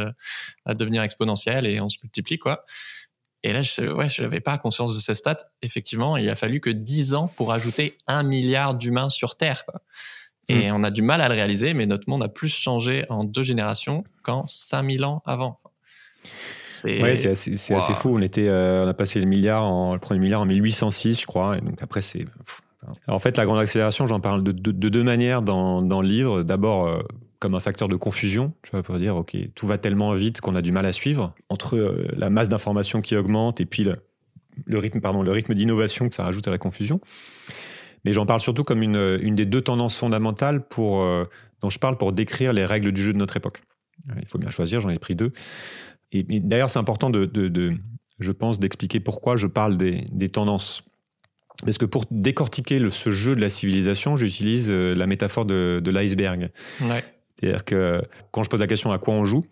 à 0.65 0.73
devenir 0.73 1.03
exponentielle, 1.03 1.67
et 1.67 1.79
on 1.79 1.89
se 1.89 1.97
multiplie, 2.01 2.39
quoi. 2.39 2.63
Et 3.43 3.53
là, 3.53 3.61
je 3.61 3.81
ouais, 3.81 4.07
n'avais 4.19 4.39
pas 4.39 4.57
conscience 4.57 4.95
de 4.95 4.99
ces 4.99 5.13
stats. 5.13 5.37
Effectivement, 5.61 6.17
il 6.17 6.29
a 6.29 6.35
fallu 6.35 6.59
que 6.59 6.69
10 6.69 7.13
ans 7.13 7.31
pour 7.35 7.53
ajouter 7.53 7.95
un 8.07 8.23
milliard 8.23 8.75
d'humains 8.75 9.09
sur 9.09 9.35
Terre. 9.35 9.63
Et 10.49 10.71
hmm. 10.71 10.75
on 10.75 10.83
a 10.83 10.91
du 10.91 11.01
mal 11.01 11.21
à 11.21 11.27
le 11.27 11.35
réaliser, 11.35 11.73
mais 11.73 11.85
notre 11.85 12.09
monde 12.09 12.23
a 12.23 12.29
plus 12.29 12.49
changé 12.49 13.05
en 13.09 13.23
deux 13.23 13.43
générations 13.43 14.03
qu'en 14.23 14.47
5000 14.47 15.05
ans 15.05 15.21
avant. 15.25 15.59
C'est 16.67 17.15
c'est 17.15 17.73
assez, 17.73 17.93
fou. 17.95 18.17
On, 18.17 18.21
était, 18.21 18.47
euh, 18.47 18.85
on 18.85 18.87
a 18.87 18.93
passé 18.93 19.19
le, 19.19 19.25
milliard 19.25 19.65
en, 19.65 19.93
le 19.93 19.99
premier 19.99 20.19
milliard 20.19 20.41
en 20.41 20.45
1806, 20.45 21.21
je 21.21 21.25
crois. 21.25 21.57
Et 21.57 21.61
donc 21.61 21.81
après, 21.81 22.01
c'est. 22.01 22.25
En 23.07 23.19
fait, 23.19 23.35
la 23.35 23.45
grande 23.45 23.59
accélération, 23.59 24.05
j'en 24.05 24.19
parle 24.19 24.43
de, 24.43 24.51
de, 24.51 24.89
deux 24.89 25.03
manières 25.03 25.41
dans, 25.41 25.81
dans 25.81 26.01
le 26.01 26.07
livre. 26.07 26.43
D'abord, 26.43 26.87
euh, 26.87 27.01
comme 27.39 27.55
un 27.55 27.59
facteur 27.59 27.87
de 27.87 27.95
confusion, 27.95 28.53
tu 28.63 28.71
vois, 28.71 28.83
pour 28.83 28.97
dire, 28.97 29.15
OK, 29.15 29.35
tout 29.53 29.67
va 29.67 29.77
tellement 29.77 30.13
vite 30.13 30.41
qu'on 30.41 30.55
a 30.55 30.61
du 30.61 30.71
mal 30.71 30.85
à 30.85 30.93
suivre. 30.93 31.33
Entre 31.49 31.75
euh, 31.75 32.07
la 32.15 32.29
masse 32.29 32.49
d'informations 32.49 33.01
qui 33.01 33.15
augmente 33.15 33.61
et 33.61 33.65
puis 33.65 33.83
le, 33.83 34.77
rythme, 34.79 35.01
pardon, 35.01 35.21
le 35.21 35.31
rythme 35.31 35.53
d'innovation 35.53 36.09
que 36.09 36.15
ça 36.15 36.23
rajoute 36.23 36.47
à 36.47 36.51
la 36.51 36.57
confusion. 36.57 36.99
Mais 38.05 38.13
j'en 38.13 38.25
parle 38.25 38.39
surtout 38.39 38.63
comme 38.63 38.81
une, 38.81 39.19
une, 39.21 39.35
des 39.35 39.45
deux 39.45 39.61
tendances 39.61 39.97
fondamentales 39.97 40.67
pour, 40.67 41.01
euh, 41.01 41.25
dont 41.61 41.69
je 41.69 41.79
parle 41.79 41.97
pour 41.97 42.11
décrire 42.11 42.53
les 42.53 42.65
règles 42.65 42.91
du 42.91 43.03
jeu 43.03 43.13
de 43.13 43.17
notre 43.17 43.37
époque. 43.37 43.61
Euh, 44.09 44.13
il 44.21 44.27
faut 44.27 44.37
bien 44.37 44.49
choisir, 44.49 44.81
j'en 44.81 44.89
ai 44.89 44.99
pris 44.99 45.15
deux. 45.15 45.33
Et, 46.11 46.23
d'ailleurs, 46.23 46.69
c'est 46.69 46.79
important 46.79 47.09
de, 47.09 47.25
de, 47.25 47.73
je 48.19 48.31
pense, 48.31 48.59
d'expliquer 48.59 48.99
pourquoi 48.99 49.37
je 49.37 49.45
parle 49.45 49.77
des, 49.77 50.05
des 50.11 50.29
tendances. 50.29 50.83
Parce 51.63 51.77
que 51.77 51.85
pour 51.85 52.05
décortiquer 52.11 52.79
ce 52.91 53.11
jeu 53.11 53.35
de 53.35 53.41
la 53.41 53.49
civilisation, 53.49 54.15
j'utilise 54.15 54.71
la 54.71 55.07
métaphore 55.07 55.45
de, 55.45 55.81
de 55.83 55.91
l'iceberg. 55.91 56.51
C'est-à-dire 57.39 57.65
que 57.65 58.01
quand 58.31 58.43
je 58.43 58.49
pose 58.49 58.59
la 58.59 58.67
question 58.67 58.91
à 58.91 58.97
quoi 58.97 59.13
on 59.13 59.25
joue, 59.25 59.45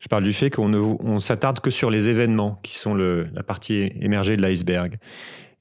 je 0.00 0.08
parle 0.08 0.24
du 0.24 0.32
fait 0.32 0.50
qu'on 0.50 0.68
ne 0.68 1.18
s'attarde 1.20 1.60
que 1.60 1.70
sur 1.70 1.90
les 1.90 2.08
événements 2.08 2.58
qui 2.62 2.76
sont 2.76 2.94
le, 2.94 3.28
la 3.34 3.42
partie 3.42 3.92
émergée 4.00 4.36
de 4.36 4.42
l'iceberg. 4.42 4.96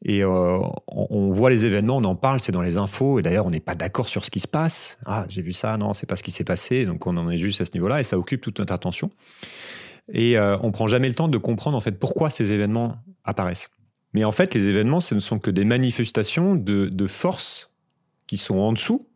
Et 0.06 0.24
euh, 0.24 0.60
on, 0.88 1.32
voit 1.32 1.50
les 1.50 1.66
événements, 1.66 1.98
on 1.98 2.04
en 2.04 2.16
parle, 2.16 2.40
c'est 2.40 2.52
dans 2.52 2.62
les 2.62 2.78
infos. 2.78 3.20
Et 3.20 3.24
d'ailleurs, 3.24 3.48
on 3.48 3.50
n'est 3.50 3.60
pas 3.60 3.74
d'accord 3.74 4.08
sur 4.08 4.24
ce 4.24 4.30
qui 4.30 4.40
se 4.40 4.48
passe. 4.48 5.00
Ah, 5.06 5.26
j'ai 5.28 5.42
vu 5.42 5.54
ça, 5.54 5.76
non, 5.78 5.94
c'est 5.94 6.06
pas 6.06 6.16
ce 6.16 6.24
qui 6.24 6.32
s'est 6.32 6.44
passé. 6.44 6.86
Donc, 6.86 7.08
on 7.08 7.18
en 7.18 7.30
est 7.32 7.38
juste 7.38 7.62
à 7.62 7.66
ce 7.66 7.72
niveau-là 7.74 8.00
et 8.00 8.04
ça 8.04 8.18
occupe 8.18 8.42
toute 8.42 8.60
notre 8.60 8.74
attention. 8.74 9.10
Et 10.14 10.38
euh, 10.38 10.58
on 10.62 10.72
prend 10.72 10.88
jamais 10.88 11.10
le 11.10 11.16
temps 11.16 11.28
de 11.28 11.38
comprendre 11.38 11.76
en 11.76 11.82
fait 11.82 11.94
pourquoi 11.94 12.30
ces 12.30 12.54
événements 12.54 12.98
apparaissent. 13.24 13.70
Mais 14.14 14.24
en 14.24 14.32
fait, 14.32 14.54
les 14.54 14.70
événements, 14.70 15.00
ce 15.00 15.16
ne 15.16 15.20
sont 15.20 15.40
que 15.40 15.52
des 15.52 15.66
manifestations 15.66 16.56
de, 16.56 16.88
de 16.88 17.08
forces 17.08 17.72
qui 18.28 18.38
sont 18.38 18.58
en 18.58 18.74
dessous 18.74 19.07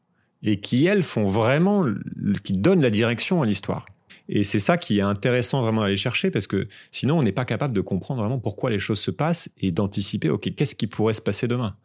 et 0.44 0.60
qui, 0.60 0.86
elles, 0.86 1.04
font 1.04 1.26
vraiment, 1.26 1.86
qui 2.44 2.54
donnent 2.54 2.82
la 2.82 2.90
direction 2.90 3.42
à 3.42 3.46
l'histoire. 3.46 3.86
Et 4.30 4.44
c'est 4.44 4.60
ça 4.60 4.78
qui 4.78 5.00
est 5.00 5.02
intéressant 5.02 5.62
vraiment 5.62 5.82
à 5.82 5.86
aller 5.86 5.98
chercher 5.98 6.32
parce 6.32 6.48
que 6.48 6.68
sinon, 6.92 7.20
on 7.20 7.24
n'est 7.24 7.32
pas 7.32 7.46
capable 7.46 7.74
de 7.74 7.82
comprendre 7.82 8.22
vraiment 8.22 8.40
pourquoi 8.40 8.70
les 8.70 8.80
choses 8.80 9.00
se 9.00 9.12
passent 9.12 9.50
et 9.58 9.72
d'anticiper, 9.72 10.30
OK, 10.30 10.56
qu'est-ce 10.56 10.76
qui 10.76 10.88
pourrait 10.88 11.14
se 11.14 11.22
passer 11.22 11.48
demain? 11.48 11.76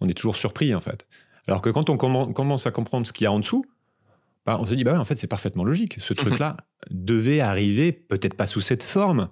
On 0.00 0.08
est 0.08 0.14
toujours 0.14 0.36
surpris, 0.36 0.74
en 0.74 0.80
fait. 0.80 1.06
Alors 1.48 1.60
que 1.62 1.70
quand 1.70 1.90
on 1.90 1.96
commence 1.96 2.66
à 2.66 2.70
comprendre 2.70 3.06
ce 3.06 3.12
qu'il 3.12 3.24
y 3.24 3.26
a 3.26 3.32
en 3.32 3.40
dessous, 3.40 3.64
bah, 4.46 4.58
on 4.60 4.64
se 4.64 4.74
dit, 4.74 4.84
bah 4.84 4.98
en 4.98 5.04
fait, 5.04 5.16
c'est 5.16 5.26
parfaitement 5.26 5.64
logique. 5.64 5.96
Ce 5.98 6.12
mhm. 6.12 6.18
truc-là 6.18 6.56
devait 6.90 7.40
arriver, 7.40 7.92
peut-être 7.92 8.34
pas 8.34 8.46
sous 8.46 8.60
cette 8.60 8.84
forme, 8.84 9.28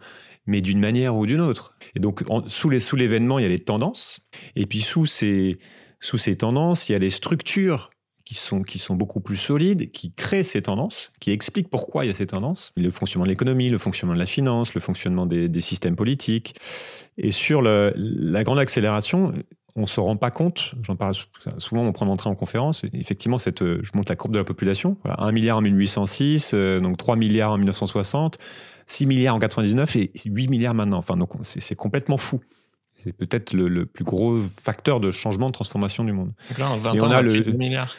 mais 0.47 0.61
d'une 0.61 0.81
manière 0.81 1.15
ou 1.17 1.27
d'une 1.27 1.41
autre. 1.41 1.75
Et 1.95 2.01
donc, 2.01 2.25
sous 2.49 2.69
l'événement, 2.69 3.37
sous 3.37 3.41
il 3.41 3.43
y 3.43 3.47
a 3.47 3.49
les 3.49 3.61
tendances. 3.61 4.21
Et 4.57 4.67
puis, 4.67 4.81
sous 4.81 5.07
ces, 5.07 5.59
sous 6.01 6.19
ces 6.19 6.37
tendances, 6.37 6.89
il 6.89 6.93
y 6.93 6.95
a 6.97 6.99
les 6.99 7.11
structures 7.11 7.91
qui 8.25 8.35
sont, 8.35 8.63
qui 8.63 8.79
sont 8.79 8.95
beaucoup 8.95 9.21
plus 9.21 9.37
solides, 9.37 9.91
qui 9.93 10.13
créent 10.13 10.43
ces 10.43 10.63
tendances, 10.63 11.13
qui 11.21 11.31
expliquent 11.31 11.69
pourquoi 11.69 12.05
il 12.05 12.09
y 12.09 12.11
a 12.11 12.15
ces 12.15 12.27
tendances. 12.27 12.73
Le 12.77 12.91
fonctionnement 12.91 13.25
de 13.25 13.31
l'économie, 13.31 13.69
le 13.69 13.79
fonctionnement 13.79 14.15
de 14.15 14.19
la 14.19 14.27
finance, 14.27 14.75
le 14.75 14.81
fonctionnement 14.81 15.27
des, 15.27 15.61
systèmes 15.61 15.97
politiques. 15.97 16.55
Et 17.19 17.31
sur 17.31 17.63
la 17.63 18.45
grande 18.45 18.59
accélération, 18.59 19.33
on 19.77 19.87
se 19.87 20.01
rend 20.01 20.17
pas 20.17 20.31
compte, 20.31 20.75
j'en 20.83 20.95
parle 20.95 21.15
souvent 21.59 21.83
on 21.83 21.93
prend 21.93 22.07
l'entrée 22.07 22.31
en 22.31 22.35
conférence, 22.35 22.85
effectivement, 22.93 23.39
cette, 23.39 23.61
je 23.61 23.91
monte 23.95 24.09
la 24.09 24.17
courbe 24.17 24.33
de 24.33 24.39
la 24.39 24.45
population, 24.45 24.97
1 25.05 25.33
milliard 25.33 25.59
en 25.59 25.63
1806, 25.63 26.55
donc 26.55 26.97
3 26.97 27.17
milliards 27.17 27.53
en 27.53 27.59
1960, 27.59 28.39
6 28.87 29.07
milliards 29.07 29.35
en 29.35 29.39
99 29.39 29.97
et 29.97 30.13
8 30.25 30.49
milliards 30.49 30.75
maintenant. 30.75 30.99
Enfin, 30.99 31.17
donc 31.17 31.33
c'est 31.43 31.75
complètement 31.75 32.19
fou. 32.19 32.41
C'est 32.97 33.13
peut-être 33.13 33.53
le, 33.53 33.85
plus 33.85 34.05
gros 34.05 34.39
facteur 34.39 35.01
de 35.01 35.11
changement, 35.11 35.49
de 35.49 35.53
transformation 35.53 36.05
du 36.05 36.13
monde. 36.13 36.33
Donc 36.49 36.59
là, 36.59 36.71
en 36.71 36.79
20 36.79 36.91
ans, 36.93 36.97
on 37.03 37.11
a 37.11 37.23
le 37.23 37.43
2 37.43 37.53
milliards. 37.53 37.95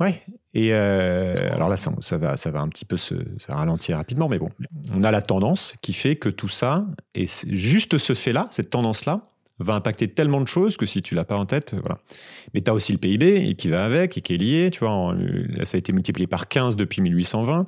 Ouais. 0.00 0.22
Et 0.54 0.72
euh, 0.72 1.34
alors 1.52 1.68
là, 1.68 1.76
ça, 1.76 1.90
ça, 2.00 2.18
va, 2.18 2.36
ça 2.36 2.50
va 2.50 2.60
un 2.60 2.68
petit 2.68 2.84
peu 2.84 2.96
se 2.96 3.14
ralentir 3.48 3.96
rapidement, 3.96 4.28
mais 4.28 4.38
bon, 4.38 4.50
on 4.94 5.04
a 5.04 5.10
la 5.10 5.22
tendance 5.22 5.74
qui 5.80 5.92
fait 5.92 6.16
que 6.16 6.28
tout 6.28 6.48
ça, 6.48 6.84
et 7.14 7.26
juste 7.48 7.98
ce 7.98 8.14
fait-là, 8.14 8.46
cette 8.50 8.70
tendance-là, 8.70 9.22
va 9.58 9.74
impacter 9.74 10.08
tellement 10.08 10.40
de 10.40 10.48
choses 10.48 10.76
que 10.76 10.84
si 10.84 11.00
tu 11.00 11.14
l'as 11.14 11.24
pas 11.24 11.36
en 11.36 11.46
tête, 11.46 11.74
voilà. 11.80 11.98
Mais 12.52 12.60
tu 12.60 12.70
as 12.70 12.74
aussi 12.74 12.92
le 12.92 12.98
PIB 12.98 13.54
qui 13.54 13.68
va 13.68 13.84
avec 13.84 14.18
et 14.18 14.20
qui 14.20 14.34
est 14.34 14.38
lié, 14.38 14.70
tu 14.70 14.80
vois, 14.80 15.14
ça 15.64 15.76
a 15.76 15.78
été 15.78 15.92
multiplié 15.92 16.26
par 16.26 16.48
15 16.48 16.76
depuis 16.76 17.00
1820. 17.00 17.66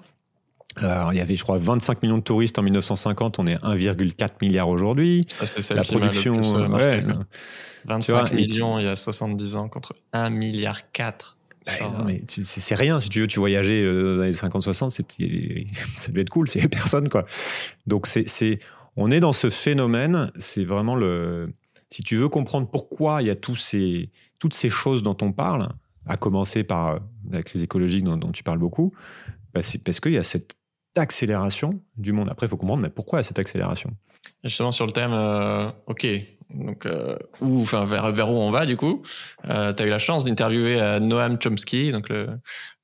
Alors, 0.76 1.12
il 1.12 1.16
y 1.16 1.20
avait, 1.20 1.34
je 1.34 1.42
crois, 1.42 1.58
25 1.58 2.02
millions 2.02 2.18
de 2.18 2.22
touristes 2.22 2.58
en 2.58 2.62
1950, 2.62 3.38
on 3.38 3.46
est 3.46 3.56
1,4 3.56 4.30
milliard 4.42 4.68
aujourd'hui. 4.68 5.26
la 5.70 5.82
production, 5.82 6.40
euh, 6.56 6.68
ouais, 6.68 7.04
25 7.86 8.32
millions 8.32 8.78
il 8.78 8.84
y 8.84 8.88
a 8.88 8.94
70 8.94 9.56
ans 9.56 9.68
contre 9.68 9.94
1 10.12 10.28
milliard 10.30 10.92
4. 10.92 11.37
Bah, 11.68 11.90
non, 11.98 12.04
mais 12.04 12.22
c'est 12.26 12.74
rien. 12.74 12.98
Si 12.98 13.08
tu 13.08 13.20
veux, 13.20 13.26
tu 13.26 13.38
voyageais 13.38 13.82
euh, 13.82 14.16
dans 14.16 14.22
les 14.24 14.44
années 14.44 14.54
50-60, 14.54 14.90
ça 15.96 16.08
devait 16.08 16.22
être 16.22 16.30
cool. 16.30 16.48
C'est 16.48 16.66
personne, 16.68 17.08
quoi. 17.08 17.26
Donc, 17.86 18.06
c'est, 18.06 18.58
on 18.96 19.10
est 19.10 19.20
dans 19.20 19.32
ce 19.32 19.50
phénomène. 19.50 20.30
C'est 20.38 20.64
vraiment 20.64 20.94
le. 20.94 21.52
Si 21.90 22.02
tu 22.02 22.16
veux 22.16 22.28
comprendre 22.28 22.68
pourquoi 22.68 23.22
il 23.22 23.28
y 23.28 23.30
a 23.30 23.36
tous 23.36 23.56
ces, 23.56 24.10
toutes 24.38 24.54
ces 24.54 24.70
choses 24.70 25.02
dont 25.02 25.16
on 25.22 25.32
parle, 25.32 25.68
à 26.06 26.16
commencer 26.16 26.64
par 26.64 26.88
euh, 26.88 26.98
la 27.30 27.42
crise 27.42 27.62
écologique 27.62 28.04
dont, 28.04 28.16
dont 28.16 28.32
tu 28.32 28.42
parles 28.42 28.58
beaucoup, 28.58 28.92
bah, 29.54 29.62
c'est 29.62 29.82
parce 29.82 30.00
qu'il 30.00 30.12
y 30.12 30.18
a 30.18 30.24
cette 30.24 30.54
accélération 30.96 31.80
du 31.96 32.12
monde. 32.12 32.28
Après, 32.30 32.46
il 32.46 32.48
faut 32.50 32.56
comprendre 32.56 32.82
mais 32.82 32.90
pourquoi 32.90 33.22
cette 33.22 33.38
accélération? 33.38 33.90
justement, 34.44 34.72
sur 34.72 34.86
le 34.86 34.92
thème, 34.92 35.12
euh, 35.12 35.70
OK, 35.86 36.06
donc 36.50 36.86
euh, 36.86 37.16
où, 37.40 37.60
enfin, 37.60 37.84
vers, 37.84 38.10
vers, 38.12 38.30
où 38.30 38.36
on 38.36 38.50
va 38.50 38.66
du 38.66 38.76
coup 38.76 39.02
euh, 39.48 39.72
Tu 39.72 39.82
as 39.82 39.86
eu 39.86 39.90
la 39.90 39.98
chance 39.98 40.24
d'interviewer 40.24 40.98
Noam 41.00 41.38
Chomsky, 41.40 41.92
donc 41.92 42.08
le, 42.08 42.28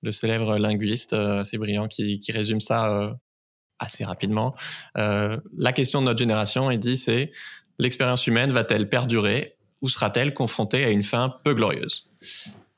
le 0.02 0.12
célèbre 0.12 0.59
linguiste 0.59 1.12
assez 1.12 1.59
brillant 1.59 1.88
qui, 1.88 2.18
qui 2.18 2.33
résume 2.33 2.61
ça 2.61 3.14
assez 3.78 4.04
rapidement. 4.04 4.54
la 4.94 5.73
question 5.75 6.00
de 6.00 6.06
notre 6.06 6.18
génération, 6.18 6.71
il 6.71 6.78
dit, 6.78 6.97
c'est 6.97 7.33
l'expérience 7.78 8.26
humaine 8.26 8.52
va-t-elle 8.52 8.88
perdurer 8.88 9.56
ou 9.80 9.88
sera-t-elle 9.88 10.33
confrontée 10.35 10.85
à 10.85 10.90
une 10.90 11.02
fin 11.02 11.35
peu 11.44 11.54
glorieuse? 11.54 12.11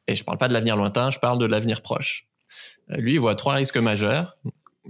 Et 0.09 0.15
je 0.15 0.25
parle 0.25 0.39
pas 0.39 0.49
de 0.49 0.53
l'avenir 0.53 0.77
lointain, 0.77 1.11
je 1.11 1.19
parle 1.19 1.39
de 1.39 1.47
l'avenir 1.47 1.83
proche. 1.83 2.27
Lui, 2.89 3.15
il 3.15 3.21
voit 3.21 3.35
trois 3.35 3.55
risques 3.55 3.77
majeurs 3.77 4.37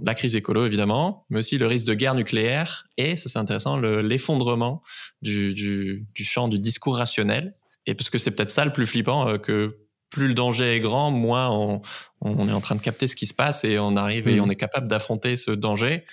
la 0.03 0.13
crise 0.13 0.35
écolo 0.35 0.65
évidemment, 0.65 1.25
mais 1.29 1.39
aussi 1.39 1.57
le 1.57 1.67
risque 1.67 1.85
de 1.85 1.93
guerre 1.93 2.15
nucléaire 2.15 2.87
et, 2.97 3.15
ça 3.15 3.29
c'est 3.29 3.39
intéressant, 3.39 3.77
l'effondrement 3.77 4.81
du, 5.21 5.53
du, 5.53 6.07
du, 6.13 6.23
champ 6.23 6.47
du 6.47 6.59
discours 6.59 6.97
rationnel. 6.97 7.55
Et 7.85 7.95
parce 7.95 8.09
que 8.09 8.17
c'est 8.17 8.31
peut-être 8.31 8.51
ça 8.51 8.65
le 8.65 8.73
plus 8.73 8.85
flippant, 8.85 9.27
euh, 9.27 9.37
que 9.37 9.77
plus 10.09 10.27
le 10.27 10.33
danger 10.33 10.75
est 10.75 10.79
grand, 10.79 11.11
moins 11.11 11.49
on, 11.51 11.81
on, 12.21 12.47
est 12.47 12.53
en 12.53 12.61
train 12.61 12.75
de 12.75 12.81
capter 12.81 13.07
ce 13.07 13.15
qui 13.15 13.25
se 13.25 13.33
passe 13.33 13.63
et 13.63 13.77
on 13.77 13.97
arrive 13.97 14.27
et 14.27 14.37
mm. 14.37 14.43
on 14.43 14.49
est 14.49 14.55
capable 14.55 14.87
d'affronter 14.87 15.35
ce 15.35 15.51
danger. 15.51 16.05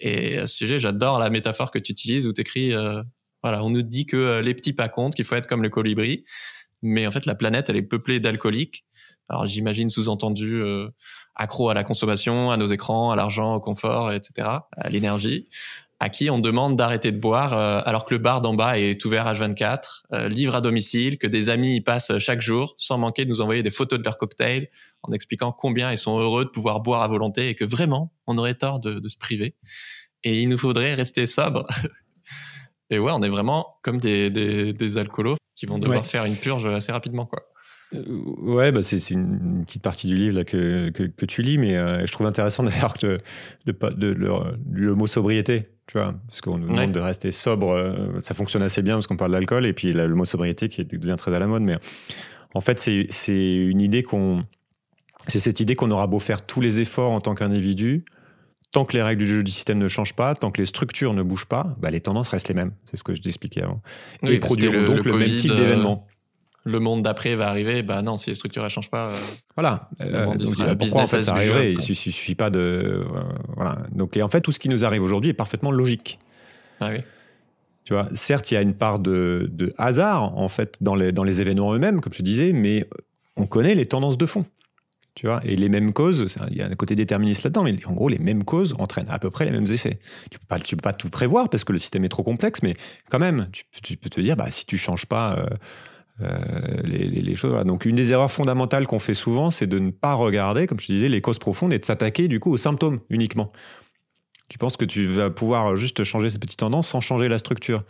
Et 0.00 0.38
à 0.38 0.46
ce 0.46 0.56
sujet, 0.56 0.78
j'adore 0.78 1.18
la 1.18 1.30
métaphore 1.30 1.70
que 1.70 1.78
tu 1.78 1.92
utilises 1.92 2.26
où 2.26 2.32
tu 2.32 2.40
écris, 2.40 2.72
euh, 2.72 3.02
voilà, 3.42 3.62
on 3.62 3.70
nous 3.70 3.82
dit 3.82 4.06
que 4.06 4.16
euh, 4.16 4.42
les 4.42 4.54
petits 4.54 4.72
pas 4.72 4.88
comptent, 4.88 5.14
qu'il 5.14 5.24
faut 5.24 5.36
être 5.36 5.46
comme 5.46 5.62
le 5.62 5.70
colibri, 5.70 6.24
mais 6.82 7.06
en 7.06 7.10
fait 7.10 7.26
la 7.26 7.34
planète 7.34 7.68
elle 7.68 7.76
est 7.76 7.82
peuplée 7.82 8.20
d'alcooliques. 8.20 8.84
Alors 9.28 9.46
j'imagine 9.46 9.88
sous-entendu 9.88 10.62
accro 11.38 11.70
à 11.70 11.74
la 11.74 11.84
consommation, 11.84 12.50
à 12.50 12.56
nos 12.56 12.66
écrans, 12.66 13.10
à 13.10 13.16
l'argent, 13.16 13.54
au 13.54 13.60
confort, 13.60 14.12
etc., 14.12 14.48
à 14.76 14.88
l'énergie, 14.88 15.48
à 16.00 16.08
qui 16.08 16.30
on 16.30 16.38
demande 16.38 16.76
d'arrêter 16.76 17.10
de 17.10 17.18
boire 17.18 17.56
euh, 17.56 17.80
alors 17.84 18.04
que 18.04 18.14
le 18.14 18.18
bar 18.18 18.40
d'en 18.40 18.54
bas 18.54 18.78
est 18.78 19.04
ouvert 19.04 19.32
H24, 19.32 20.02
euh, 20.12 20.28
livre 20.28 20.54
à 20.54 20.60
domicile, 20.60 21.18
que 21.18 21.26
des 21.26 21.48
amis 21.48 21.76
y 21.76 21.80
passent 21.80 22.16
chaque 22.18 22.40
jour, 22.40 22.74
sans 22.76 22.98
manquer 22.98 23.24
de 23.24 23.30
nous 23.30 23.40
envoyer 23.40 23.62
des 23.62 23.70
photos 23.70 23.98
de 23.98 24.04
leurs 24.04 24.18
cocktails, 24.18 24.68
en 25.02 25.12
expliquant 25.12 25.52
combien 25.52 25.90
ils 25.90 25.98
sont 25.98 26.18
heureux 26.18 26.44
de 26.44 26.50
pouvoir 26.50 26.80
boire 26.80 27.02
à 27.02 27.08
volonté 27.08 27.48
et 27.48 27.54
que 27.54 27.64
vraiment, 27.64 28.12
on 28.26 28.38
aurait 28.38 28.54
tort 28.54 28.80
de, 28.80 28.98
de 29.00 29.08
se 29.08 29.18
priver. 29.18 29.56
Et 30.24 30.42
il 30.42 30.48
nous 30.48 30.58
faudrait 30.58 30.94
rester 30.94 31.26
sobre. 31.26 31.66
et 32.90 32.98
ouais, 32.98 33.12
on 33.14 33.22
est 33.22 33.28
vraiment 33.28 33.78
comme 33.82 33.98
des, 33.98 34.30
des, 34.30 34.72
des 34.72 34.98
alcoolos 34.98 35.36
qui 35.56 35.66
vont 35.66 35.78
devoir 35.78 36.06
faire 36.06 36.24
une 36.24 36.36
purge 36.36 36.66
assez 36.66 36.92
rapidement, 36.92 37.26
quoi. 37.26 37.47
Euh, 37.94 38.02
ouais, 38.40 38.70
bah 38.70 38.82
c'est 38.82 39.10
une 39.10 39.64
petite 39.64 39.82
partie 39.82 40.06
du 40.08 40.16
livre 40.16 40.36
là, 40.36 40.44
que, 40.44 40.90
que, 40.90 41.26
tu 41.26 41.42
lis, 41.42 41.56
mais 41.56 41.76
euh, 41.76 42.04
je 42.06 42.12
trouve 42.12 42.26
intéressant 42.26 42.62
d'ailleurs 42.64 42.94
que 42.94 43.18
de, 43.66 43.72
de, 43.72 44.08
le, 44.70 44.94
mot 44.94 45.06
sobriété, 45.06 45.68
tu 45.86 45.96
vois, 45.98 46.14
parce 46.26 46.40
qu'on 46.40 46.58
nous 46.58 46.68
demande 46.68 46.92
de 46.92 47.00
rester 47.00 47.30
sobre, 47.32 47.70
euh, 47.70 48.20
ça 48.20 48.34
fonctionne 48.34 48.62
assez 48.62 48.82
bien 48.82 48.94
parce 48.94 49.06
qu'on 49.06 49.16
parle 49.16 49.32
d'alcool, 49.32 49.64
et 49.64 49.72
puis 49.72 49.92
le 49.92 50.14
mot 50.14 50.24
sobriété 50.24 50.68
qui 50.68 50.84
devient 50.84 51.16
très 51.16 51.34
à 51.34 51.38
la 51.38 51.46
mode, 51.46 51.62
mais 51.62 51.76
en 52.54 52.60
fait, 52.60 52.78
c'est 52.78 53.46
une 53.46 53.80
idée 53.80 54.02
qu'on. 54.02 54.44
C'est 55.26 55.40
cette 55.40 55.58
idée 55.60 55.74
qu'on 55.74 55.90
aura 55.90 56.06
beau 56.06 56.20
faire 56.20 56.46
tous 56.46 56.60
les 56.60 56.80
efforts 56.80 57.10
en 57.10 57.20
tant 57.20 57.34
qu'individu, 57.34 58.04
tant 58.70 58.84
que 58.84 58.96
les 58.96 59.02
règles 59.02 59.22
du 59.22 59.28
jeu 59.28 59.42
du 59.42 59.50
système 59.50 59.78
ne 59.78 59.88
changent 59.88 60.14
pas, 60.14 60.34
tant 60.36 60.52
que 60.52 60.60
les 60.60 60.66
structures 60.66 61.12
ne 61.12 61.22
bougent 61.22 61.48
pas, 61.48 61.76
bah, 61.80 61.90
les 61.90 62.00
tendances 62.00 62.28
restent 62.28 62.48
les 62.48 62.54
mêmes. 62.54 62.72
C'est 62.84 62.96
ce 62.96 63.02
que 63.02 63.14
je 63.14 63.20
t'expliquais 63.20 63.62
avant. 63.62 63.82
et 64.22 64.38
produiront 64.38 64.84
donc 64.84 65.04
le, 65.04 65.16
même 65.16 65.28
type 65.36 65.54
d'événement 65.54 66.06
le 66.68 66.80
monde 66.80 67.02
d'après 67.02 67.34
va 67.34 67.48
arriver, 67.48 67.82
bah 67.82 68.02
non, 68.02 68.16
si 68.16 68.30
les 68.30 68.36
structures 68.36 68.62
ne 68.62 68.68
changent 68.68 68.90
pas. 68.90 69.08
Euh, 69.08 69.16
voilà. 69.56 69.88
Euh, 70.02 70.26
donc, 70.36 70.78
pourquoi 70.78 71.02
en 71.02 71.06
fait 71.06 71.22
ça 71.22 71.32
arriverait 71.32 71.72
Il 71.72 71.80
suffit 71.80 72.34
pas 72.34 72.50
de. 72.50 72.58
Euh, 72.58 73.04
voilà. 73.56 73.78
Donc, 73.92 74.16
et 74.16 74.22
en 74.22 74.28
fait, 74.28 74.40
tout 74.40 74.52
ce 74.52 74.58
qui 74.58 74.68
nous 74.68 74.84
arrive 74.84 75.02
aujourd'hui 75.02 75.30
est 75.30 75.34
parfaitement 75.34 75.70
logique. 75.70 76.18
Ah 76.80 76.90
oui. 76.90 76.98
Tu 77.84 77.94
vois, 77.94 78.06
certes, 78.12 78.50
il 78.50 78.54
y 78.54 78.56
a 78.58 78.60
une 78.60 78.74
part 78.74 78.98
de, 78.98 79.50
hasard, 79.78 80.36
en 80.36 80.48
fait, 80.48 80.76
dans 80.82 80.94
les, 80.94 81.10
dans 81.10 81.24
les 81.24 81.40
événements 81.40 81.72
eux-mêmes, 81.72 82.02
comme 82.02 82.12
je 82.12 82.22
disais, 82.22 82.52
mais 82.52 82.86
on 83.36 83.46
connaît 83.46 83.74
les 83.74 83.86
tendances 83.86 84.18
de 84.18 84.26
fond. 84.26 84.44
Tu 85.14 85.26
vois, 85.26 85.40
et 85.42 85.56
les 85.56 85.68
mêmes 85.68 85.92
causes, 85.92 86.36
il 86.50 86.58
y 86.58 86.62
a 86.62 86.66
un 86.66 86.74
côté 86.74 86.94
déterministe 86.94 87.42
là-dedans, 87.42 87.64
mais 87.64 87.74
en 87.86 87.92
gros, 87.92 88.08
les 88.08 88.18
mêmes 88.18 88.44
causes 88.44 88.76
entraînent 88.78 89.08
à 89.08 89.18
peu 89.18 89.30
près 89.30 89.46
les 89.46 89.50
mêmes 89.50 89.66
effets. 89.66 89.98
Tu 90.30 90.38
peux 90.38 90.46
pas, 90.46 90.60
tu 90.60 90.76
peux 90.76 90.82
pas 90.82 90.92
tout 90.92 91.08
prévoir 91.08 91.48
parce 91.48 91.64
que 91.64 91.72
le 91.72 91.78
système 91.78 92.04
est 92.04 92.08
trop 92.08 92.22
complexe, 92.22 92.62
mais 92.62 92.74
quand 93.10 93.18
même, 93.18 93.48
tu, 93.82 93.96
peux 93.96 94.10
te 94.10 94.20
dire, 94.20 94.36
bah, 94.36 94.50
si 94.50 94.64
tu 94.64 94.78
changes 94.78 95.06
pas. 95.06 95.36
Euh, 95.38 95.46
les, 96.84 97.34
choses. 97.36 97.64
Donc, 97.64 97.84
une 97.84 97.96
des 97.96 98.12
erreurs 98.12 98.30
fondamentales 98.30 98.86
qu'on 98.86 98.98
fait 98.98 99.14
souvent, 99.14 99.50
c'est 99.50 99.66
de 99.66 99.78
ne 99.78 99.90
pas 99.90 100.14
regarder, 100.14 100.66
comme 100.66 100.80
je 100.80 100.86
disais, 100.86 101.08
les 101.08 101.20
causes 101.20 101.38
profondes 101.38 101.72
et 101.72 101.78
de 101.78 101.84
s'attaquer 101.84 102.28
du 102.28 102.40
coup 102.40 102.50
aux 102.50 102.56
symptômes 102.56 103.00
uniquement. 103.10 103.50
Tu 104.48 104.56
penses 104.56 104.78
que 104.78 104.86
tu 104.86 105.06
vas 105.06 105.28
pouvoir 105.28 105.76
juste 105.76 106.04
changer 106.04 106.30
cette 106.30 106.40
petite 106.40 106.58
tendance 106.58 106.88
sans 106.88 107.00
changer 107.00 107.28
la 107.28 107.36
structure. 107.36 107.84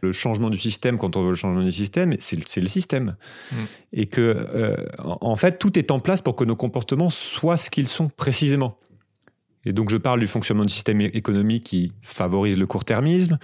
Le 0.00 0.12
changement 0.12 0.50
du 0.50 0.58
système, 0.58 0.98
quand 0.98 1.16
on 1.16 1.22
veut 1.22 1.30
le 1.30 1.34
changement 1.34 1.64
du 1.64 1.72
système, 1.72 2.14
c'est 2.20 2.60
le 2.60 2.66
système. 2.66 3.16
Mm. 3.50 3.56
Et 3.92 4.06
que, 4.06 4.20
euh, 4.20 4.76
en 4.98 5.34
fait, 5.34 5.58
tout 5.58 5.76
est 5.78 5.90
en 5.90 5.98
place 5.98 6.22
pour 6.22 6.36
que 6.36 6.44
nos 6.44 6.54
comportements 6.54 7.10
soient 7.10 7.56
ce 7.56 7.70
qu'ils 7.70 7.88
sont 7.88 8.08
précisément. 8.08 8.78
Et 9.66 9.72
donc, 9.72 9.90
je 9.90 9.96
parle 9.96 10.20
du 10.20 10.28
fonctionnement 10.28 10.64
du 10.64 10.72
système 10.72 11.00
économique 11.00 11.64
qui 11.64 11.92
favorise 12.00 12.56
le 12.56 12.66
court-termisme 12.66 13.36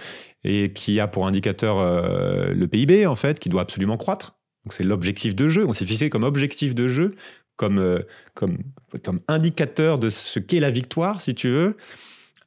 et 0.45 0.71
qui 0.71 1.01
a 1.01 1.07
pour 1.07 1.27
indicateur 1.27 1.77
euh, 1.79 2.53
le 2.53 2.65
PIB, 2.65 3.05
en 3.05 3.17
fait, 3.17 3.39
qui 3.39 3.49
doit 3.49 3.61
absolument 3.61 3.97
croître. 3.97 4.37
Donc, 4.63 4.71
c'est 4.71 4.85
l'objectif 4.85 5.35
de 5.35 5.49
jeu. 5.49 5.65
On 5.67 5.73
s'est 5.73 5.85
fixé 5.85 6.09
comme 6.09 6.23
objectif 6.23 6.73
de 6.75 6.87
jeu, 6.87 7.15
comme, 7.57 7.77
euh, 7.77 7.99
comme, 8.35 8.57
comme 9.03 9.19
indicateur 9.27 9.99
de 9.99 10.09
ce 10.09 10.39
qu'est 10.39 10.61
la 10.61 10.71
victoire, 10.71 11.19
si 11.19 11.35
tu 11.35 11.49
veux, 11.49 11.75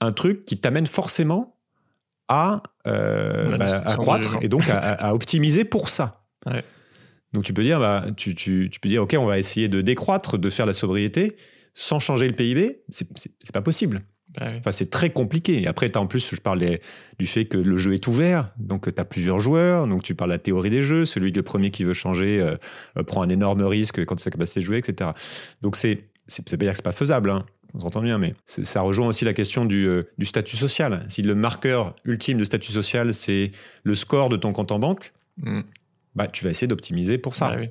un 0.00 0.12
truc 0.12 0.46
qui 0.46 0.56
t'amène 0.56 0.86
forcément 0.86 1.58
à, 2.28 2.62
euh, 2.86 3.58
bah, 3.58 3.82
à 3.84 3.96
croître 3.96 4.38
et 4.40 4.48
donc 4.48 4.64
à, 4.70 5.14
optimiser 5.14 5.64
pour 5.64 5.90
ça. 5.90 6.24
Donc, 7.34 7.44
tu 7.44 7.52
peux 7.52 7.62
dire, 7.62 7.78
bah, 7.78 8.06
tu, 8.16 8.34
tu, 8.34 8.70
tu 8.72 8.80
peux 8.80 8.88
dire, 8.88 9.02
OK, 9.02 9.14
on 9.18 9.26
va 9.26 9.38
essayer 9.38 9.68
de 9.68 9.82
décroître, 9.82 10.38
de 10.38 10.48
faire 10.48 10.64
la 10.64 10.72
sobriété 10.72 11.36
sans 11.76 12.00
changer 12.00 12.26
le 12.26 12.34
PIB, 12.34 12.80
c'est 12.88 13.52
pas 13.52 13.62
possible. 13.62 14.02
Bah 14.34 14.50
enfin, 14.58 14.72
c'est 14.72 14.90
très 14.90 15.10
compliqué. 15.10 15.62
Et 15.62 15.66
après, 15.66 15.94
as 15.94 16.00
en 16.00 16.06
plus, 16.06 16.34
je 16.34 16.40
parle 16.40 16.60
du 17.18 17.26
fait 17.26 17.44
que 17.44 17.58
le 17.58 17.76
jeu 17.76 17.94
est 17.94 18.06
ouvert, 18.06 18.50
donc 18.58 18.92
tu 18.92 19.00
as 19.00 19.04
plusieurs 19.04 19.40
joueurs, 19.40 19.86
donc 19.86 20.02
tu 20.02 20.14
parles 20.14 20.30
de 20.30 20.34
la 20.34 20.38
théorie 20.38 20.70
des 20.70 20.82
jeux, 20.82 21.04
celui 21.04 21.32
le 21.32 21.42
premier 21.42 21.70
qui 21.70 21.84
veut 21.84 21.94
changer 21.94 22.40
euh, 22.40 22.56
euh, 22.98 23.02
prend 23.02 23.22
un 23.22 23.28
énorme 23.28 23.62
risque 23.62 24.04
quand 24.04 24.16
il 24.16 24.20
sa 24.20 24.30
capacité 24.30 24.60
de 24.60 24.64
jouer, 24.64 24.78
etc. 24.78 25.10
Donc 25.60 25.76
c'est, 25.76 26.08
c'est 26.26 26.42
pas 26.42 26.56
dire 26.56 26.72
que 26.72 26.76
c'est 26.76 26.82
pas 26.82 26.92
faisable, 26.92 27.30
hein. 27.30 27.44
on 27.74 27.80
s'entend 27.80 28.02
bien, 28.02 28.18
mais 28.18 28.34
ça 28.46 28.80
rejoint 28.80 29.06
aussi 29.06 29.26
la 29.26 29.34
question 29.34 29.68
euh, 29.70 30.02
du, 30.16 30.26
statut 30.26 30.56
social. 30.56 31.04
Si 31.08 31.20
le 31.20 31.34
marqueur 31.34 31.94
ultime 32.06 32.38
de 32.38 32.44
statut 32.44 32.72
social, 32.72 33.12
c'est 33.12 33.52
le 33.84 33.94
score 33.94 34.30
de 34.30 34.38
ton 34.38 34.52
compte 34.52 34.72
en 34.72 34.78
banque, 34.78 35.12
mm. 35.36 35.60
bah, 36.14 36.26
tu 36.26 36.42
vas 36.42 36.50
essayer 36.50 36.66
d'optimiser 36.66 37.18
pour 37.18 37.34
ça. 37.34 37.50
Bah 37.50 37.62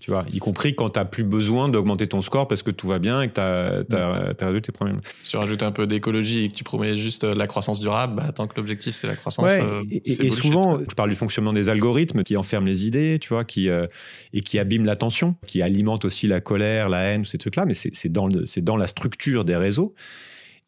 tu 0.00 0.10
vois, 0.10 0.24
y 0.32 0.38
compris 0.38 0.74
quand 0.74 0.90
tu 0.90 0.98
n'as 0.98 1.04
plus 1.04 1.24
besoin 1.24 1.68
d'augmenter 1.68 2.06
ton 2.06 2.20
score 2.20 2.48
parce 2.48 2.62
que 2.62 2.70
tout 2.70 2.88
va 2.88 2.98
bien 2.98 3.22
et 3.22 3.28
que 3.28 3.34
tu 3.34 3.96
as, 3.96 4.34
résolu 4.38 4.62
tes 4.62 4.72
problèmes. 4.72 5.00
Si 5.22 5.30
tu 5.30 5.36
rajoutes 5.36 5.62
un 5.62 5.72
peu 5.72 5.86
d'écologie 5.86 6.44
et 6.44 6.48
que 6.48 6.54
tu 6.54 6.64
promets 6.64 6.96
juste 6.96 7.24
euh, 7.24 7.34
la 7.34 7.46
croissance 7.46 7.80
durable, 7.80 8.16
bah, 8.16 8.32
tant 8.32 8.46
que 8.46 8.56
l'objectif 8.56 8.94
c'est 8.94 9.06
la 9.06 9.16
croissance. 9.16 9.50
Euh, 9.50 9.82
et, 9.90 10.30
souvent, 10.30 10.78
je 10.78 10.94
parle 10.94 11.10
du 11.10 11.16
fonctionnement 11.16 11.52
des 11.52 11.68
algorithmes 11.68 12.22
qui 12.22 12.36
enferment 12.36 12.66
les 12.66 12.86
idées, 12.86 13.18
tu 13.20 13.30
vois, 13.30 13.44
qui, 13.44 13.68
euh, 13.68 13.86
et 14.32 14.40
qui 14.40 14.58
abîment 14.58 14.86
l'attention, 14.86 15.36
qui 15.46 15.62
alimentent 15.62 16.04
aussi 16.04 16.26
la 16.26 16.40
colère, 16.40 16.88
la 16.88 17.02
haine, 17.02 17.24
ces 17.24 17.38
trucs-là, 17.38 17.64
mais 17.64 17.74
c'est 17.74 18.12
dans, 18.12 18.28
dans 18.28 18.76
la 18.76 18.86
structure 18.86 19.44
des 19.44 19.56
réseaux. 19.56 19.94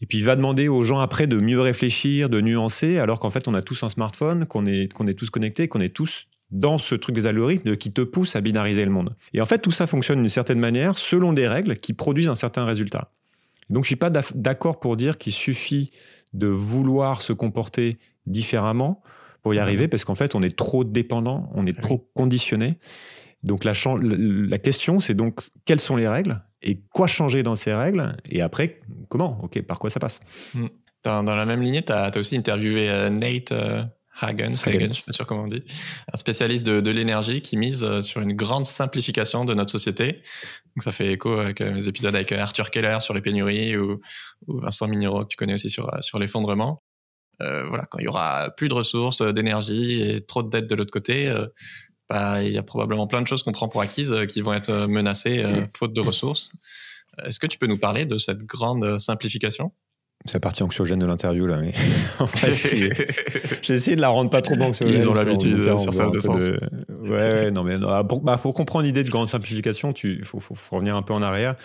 Et 0.01 0.07
puis 0.07 0.19
il 0.19 0.25
va 0.25 0.37
demander 0.37 0.69
aux 0.69 0.85
gens 0.85 1.01
après 1.01 1.27
de 1.27 1.37
mieux 1.39 1.61
réfléchir, 1.61 2.29
de 2.29 2.41
nuancer, 2.41 2.99
alors 2.99 3.19
qu'en 3.19 3.31
fait 3.31 3.49
on 3.49 3.55
a 3.55 3.63
tous 3.63 3.83
un 3.83 3.89
smartphone, 3.89 4.47
qu'on 4.47 4.65
est, 4.67 4.93
qu'on 4.93 5.09
est 5.09 5.15
tous 5.15 5.31
connectés, 5.31 5.67
qu'on 5.67 5.81
est 5.81 5.95
tous 5.95 6.29
dans 6.51 6.79
ce 6.79 6.95
truc 6.95 7.15
des 7.15 7.27
algorithmes 7.27 7.77
qui 7.77 7.93
te 7.93 8.01
pousse 8.01 8.37
à 8.37 8.41
binariser 8.41 8.85
le 8.85 8.91
monde. 8.91 9.15
Et 9.35 9.41
en 9.41 9.47
fait, 9.47 9.59
tout 9.59 9.71
ça 9.71 9.87
fonctionne 9.87 10.19
d'une 10.21 10.29
certaine 10.29 10.59
manière 10.59 10.99
selon 10.99 11.33
des 11.33 11.47
règles 11.47 11.77
qui 11.77 11.93
produisent 11.93 12.29
un 12.29 12.35
certain 12.35 12.65
résultat. 12.65 13.13
Donc, 13.71 13.85
je 13.85 13.89
suis 13.89 13.97
pas 13.97 14.11
d'accord 14.11 14.81
pour 14.81 14.97
dire 14.97 15.19
qu'il 15.19 15.33
suffit 15.33 15.91
de 16.33 16.47
vouloir 16.47 17.21
se 17.21 17.33
comporter 17.33 17.99
différemment 18.27 19.03
pour 19.43 19.55
y 19.55 19.59
arriver, 19.59 19.89
parce 19.89 20.05
qu'en 20.05 20.15
fait, 20.15 20.35
on 20.35 20.43
est 20.43 20.57
trop 20.57 20.85
dépendant, 20.85 21.51
on 21.55 21.67
est 21.67 21.79
trop 21.79 22.11
conditionné. 22.15 22.79
Donc, 23.45 23.65
la, 23.65 23.73
la 24.03 24.59
question, 24.59 25.01
c'est 25.01 25.15
donc 25.15 25.43
quelles 25.65 25.81
sont 25.81 25.97
les 25.97 26.09
règles 26.09 26.43
et 26.63 26.81
quoi 26.93 27.07
changer 27.07 27.43
dans 27.43 27.57
ces 27.57 27.73
règles 27.73 28.17
et 28.29 28.43
après, 28.43 28.81
comment? 29.09 29.39
Ok, 29.43 29.63
par 29.63 29.79
quoi 29.79 29.91
ça 29.91 30.01
passe? 30.01 30.21
Hmm. 30.55 30.67
dans, 31.05 31.23
la 31.23 31.47
même 31.47 31.63
lignée, 31.63 31.85
tu 31.85 31.93
as, 31.93 32.11
aussi 32.17 32.37
interviewé 32.37 32.91
euh, 32.91 33.11
Nate. 33.11 33.53
Euh, 33.53 33.85
Hagen, 34.21 34.55
Hagen, 34.65 34.89
je 34.91 34.97
suis 34.97 35.05
pas 35.05 35.13
sûr 35.13 35.27
comment 35.27 35.45
on 35.45 35.49
dit, 35.49 35.63
un 36.13 36.17
spécialiste 36.17 36.67
de, 36.67 36.91
l'énergie 36.91 37.41
qui 37.41 37.57
mise 37.57 37.85
euh, 37.85 38.03
sur 38.03 38.21
une 38.21 38.33
grande 38.33 38.67
simplification 38.67 39.45
de 39.45 39.55
notre 39.55 39.71
société. 39.71 40.23
Donc 40.77 40.83
ça 40.83 40.93
fait 40.93 41.13
écho 41.13 41.39
avec 41.39 41.61
mes 41.61 41.87
euh, 41.87 41.89
épisodes 41.89 42.15
avec 42.15 42.33
euh, 42.33 42.41
Arthur 42.41 42.71
Keller 42.71 42.99
sur 43.01 43.15
les 43.15 43.21
pénuries 43.21 43.77
ou, 43.77 44.01
Vincent 44.49 44.89
Minero 44.89 45.23
que 45.23 45.29
tu 45.29 45.37
connais 45.37 45.55
aussi 45.55 45.71
sur 45.71 45.91
sur 46.01 46.19
l'effondrement. 46.19 46.83
voilà, 47.41 47.85
quand 47.91 47.99
il 47.99 48.05
y 48.05 48.09
aura 48.09 48.51
plus 48.57 48.69
de 48.69 48.75
ressources, 48.75 49.23
d'énergie 49.23 50.03
et 50.03 50.25
trop 50.25 50.43
de 50.43 50.51
dettes 50.51 50.69
de 50.69 50.75
l'autre 50.75 50.91
côté, 50.91 51.33
bah, 52.09 52.43
il 52.43 52.53
y 52.53 52.59
a 52.59 52.63
probablement 52.63 53.07
plein 53.07 53.23
de 53.23 53.27
choses 53.27 53.43
qu'on 53.43 53.53
prend 53.53 53.69
pour 53.69 53.81
acquises 53.81 54.15
qui 54.29 54.41
vont 54.41 54.55
être 54.55 54.87
menacées 54.87 55.45
faute 55.77 55.93
de 55.93 56.01
ressources. 56.01 56.51
Est-ce 57.25 57.39
que 57.39 57.47
tu 57.47 57.59
peux 57.59 57.67
nous 57.67 57.79
parler 57.79 58.07
de 58.07 58.19
cette 58.19 58.45
grande 58.45 58.99
simplification? 58.99 59.73
C'est 60.29 60.35
la 60.35 60.41
partie 60.41 60.63
anxiogène 60.63 60.99
de 60.99 61.07
l'interview 61.07 61.47
là, 61.47 61.59
mais 61.59 61.73
j'ai 63.63 63.75
essayé 63.75 63.97
de 63.97 64.01
la 64.01 64.09
rendre 64.09 64.31
pas 64.31 64.41
trop 64.41 64.55
anxiogène. 64.61 64.97
Ils 64.97 65.09
ont 65.09 65.15
l'habitude 65.15 65.79
sur 65.79 65.93
ça 65.93 66.09
de 66.11 66.21
sens. 66.21 66.53
Ouais, 67.03 67.51
non 67.51 67.65
mais 67.65 67.77
ah, 67.87 68.05
pour, 68.05 68.21
bah, 68.21 68.39
pour, 68.39 68.55
comprendre 68.55 68.85
l'idée 68.85 69.05
de 69.05 69.11
grande 69.11 69.29
simplification, 69.29 69.93
il 70.05 70.25
faut, 70.25 70.41
faut, 70.41 70.57
revenir 70.71 70.97
un 70.97 71.03
peu 71.03 71.13
en 71.13 71.23
arrière. 71.23 71.57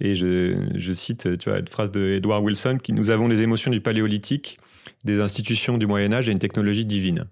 Et 0.00 0.14
je, 0.14 0.56
je 0.74 0.92
cite, 0.92 1.38
tu 1.38 1.50
vois, 1.50 1.58
une 1.58 1.68
phrase 1.68 1.90
de 1.90 2.14
Edward 2.14 2.42
Wilson 2.42 2.78
qui 2.82 2.92
nous 2.92 3.10
avons 3.10 3.28
les 3.28 3.42
émotions 3.42 3.70
du 3.70 3.80
paléolithique, 3.80 4.58
des 5.04 5.20
institutions 5.20 5.78
du 5.78 5.86
Moyen 5.86 6.12
Âge 6.12 6.28
et 6.28 6.32
une 6.32 6.38
technologie 6.38 6.86
divine. 6.86 7.26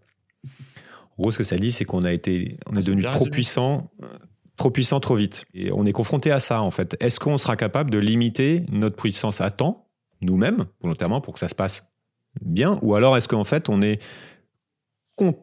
En 1.19 1.23
gros, 1.23 1.33
ce 1.33 1.39
que 1.39 1.45
ça 1.45 1.57
dit, 1.57 1.73
c'est 1.73 1.85
qu'on 1.85 2.05
a 2.05 2.13
été, 2.13 2.57
on 2.67 2.77
est 2.77 2.87
devenu 2.87 3.03
trop 3.03 3.27
puissant, 3.27 3.91
trop 4.57 4.71
puissant 4.71 5.01
trop 5.01 5.17
vite. 5.17 5.47
Et 5.55 5.73
on 5.73 5.85
est 5.87 5.93
confronté 5.93 6.31
à 6.31 6.41
ça 6.41 6.61
en 6.63 6.71
fait. 6.71 6.97
Est-ce 7.01 7.19
qu'on 7.19 7.39
sera 7.39 7.57
capable 7.57 7.91
de 7.91 7.99
limiter 7.99 8.65
notre 8.71 8.97
puissance 8.97 9.41
à 9.41 9.51
temps 9.51 9.88
nous-mêmes, 10.21 10.67
volontairement, 10.81 11.21
pour 11.21 11.35
que 11.35 11.41
ça 11.41 11.49
se 11.49 11.55
passe 11.55 11.87
bien 12.41 12.79
Ou 12.83 12.95
alors 12.95 13.17
est-ce 13.17 13.29
qu'en 13.29 13.45
fait, 13.45 13.69
on 13.69 13.83
est 13.83 14.01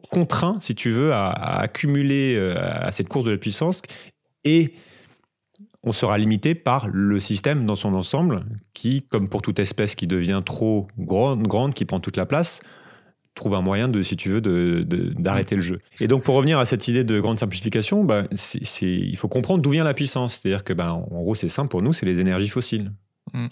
contraint, 0.10 0.58
si 0.62 0.74
tu 0.74 0.92
veux, 0.92 1.12
à, 1.12 1.32
accumuler 1.32 2.36
euh, 2.36 2.56
à 2.58 2.92
cette 2.92 3.10
course 3.10 3.26
de 3.26 3.32
la 3.32 3.38
puissance 3.38 3.82
et 4.46 4.74
on 5.84 5.92
sera 5.92 6.18
limité 6.18 6.56
par 6.56 6.88
le 6.88 7.20
système 7.20 7.66
dans 7.66 7.76
son 7.76 7.94
ensemble 7.94 8.46
qui, 8.74 9.04
comme 9.04 9.30
pour 9.30 9.42
toute 9.42 9.60
espèce 9.60 9.96
qui 9.96 10.08
devient 10.08 10.42
trop 10.44 10.88
grande, 10.98 11.44
grande 11.44 11.74
qui 11.74 11.86
prend 11.86 12.00
toute 12.00 12.18
la 12.18 12.26
place, 12.26 12.62
trouve 13.36 13.54
un 13.54 13.62
moyen 13.62 13.88
de, 13.88 14.02
si 14.02 14.16
tu 14.16 14.30
veux, 14.30 14.42
d'arrêter 14.42 15.56
de, 15.56 15.60
le 15.60 15.62
jeu. 15.62 15.80
Et 16.00 16.08
donc, 16.08 16.24
pour 16.24 16.36
revenir 16.36 16.58
à 16.58 16.66
cette 16.66 16.88
idée 16.88 17.04
de 17.04 17.20
grande 17.20 17.38
simplification, 17.38 18.04
bah, 18.04 18.24
il 18.82 19.18
faut 19.18 19.28
comprendre 19.28 19.62
d'où 19.62 19.72
vient 19.72 19.84
la 19.84 19.94
puissance. 19.94 20.40
C'est-à-dire 20.40 20.64
que, 20.64 20.74
bah, 20.74 20.94
en 20.94 21.22
gros, 21.22 21.36
c'est 21.36 21.50
simple 21.50 21.70
pour 21.70 21.82
nous, 21.82 21.94
c'est 21.94 22.06
les 22.06 22.20
énergies 22.20 22.50
fossiles. 22.50 22.92
Mm. 23.34 23.48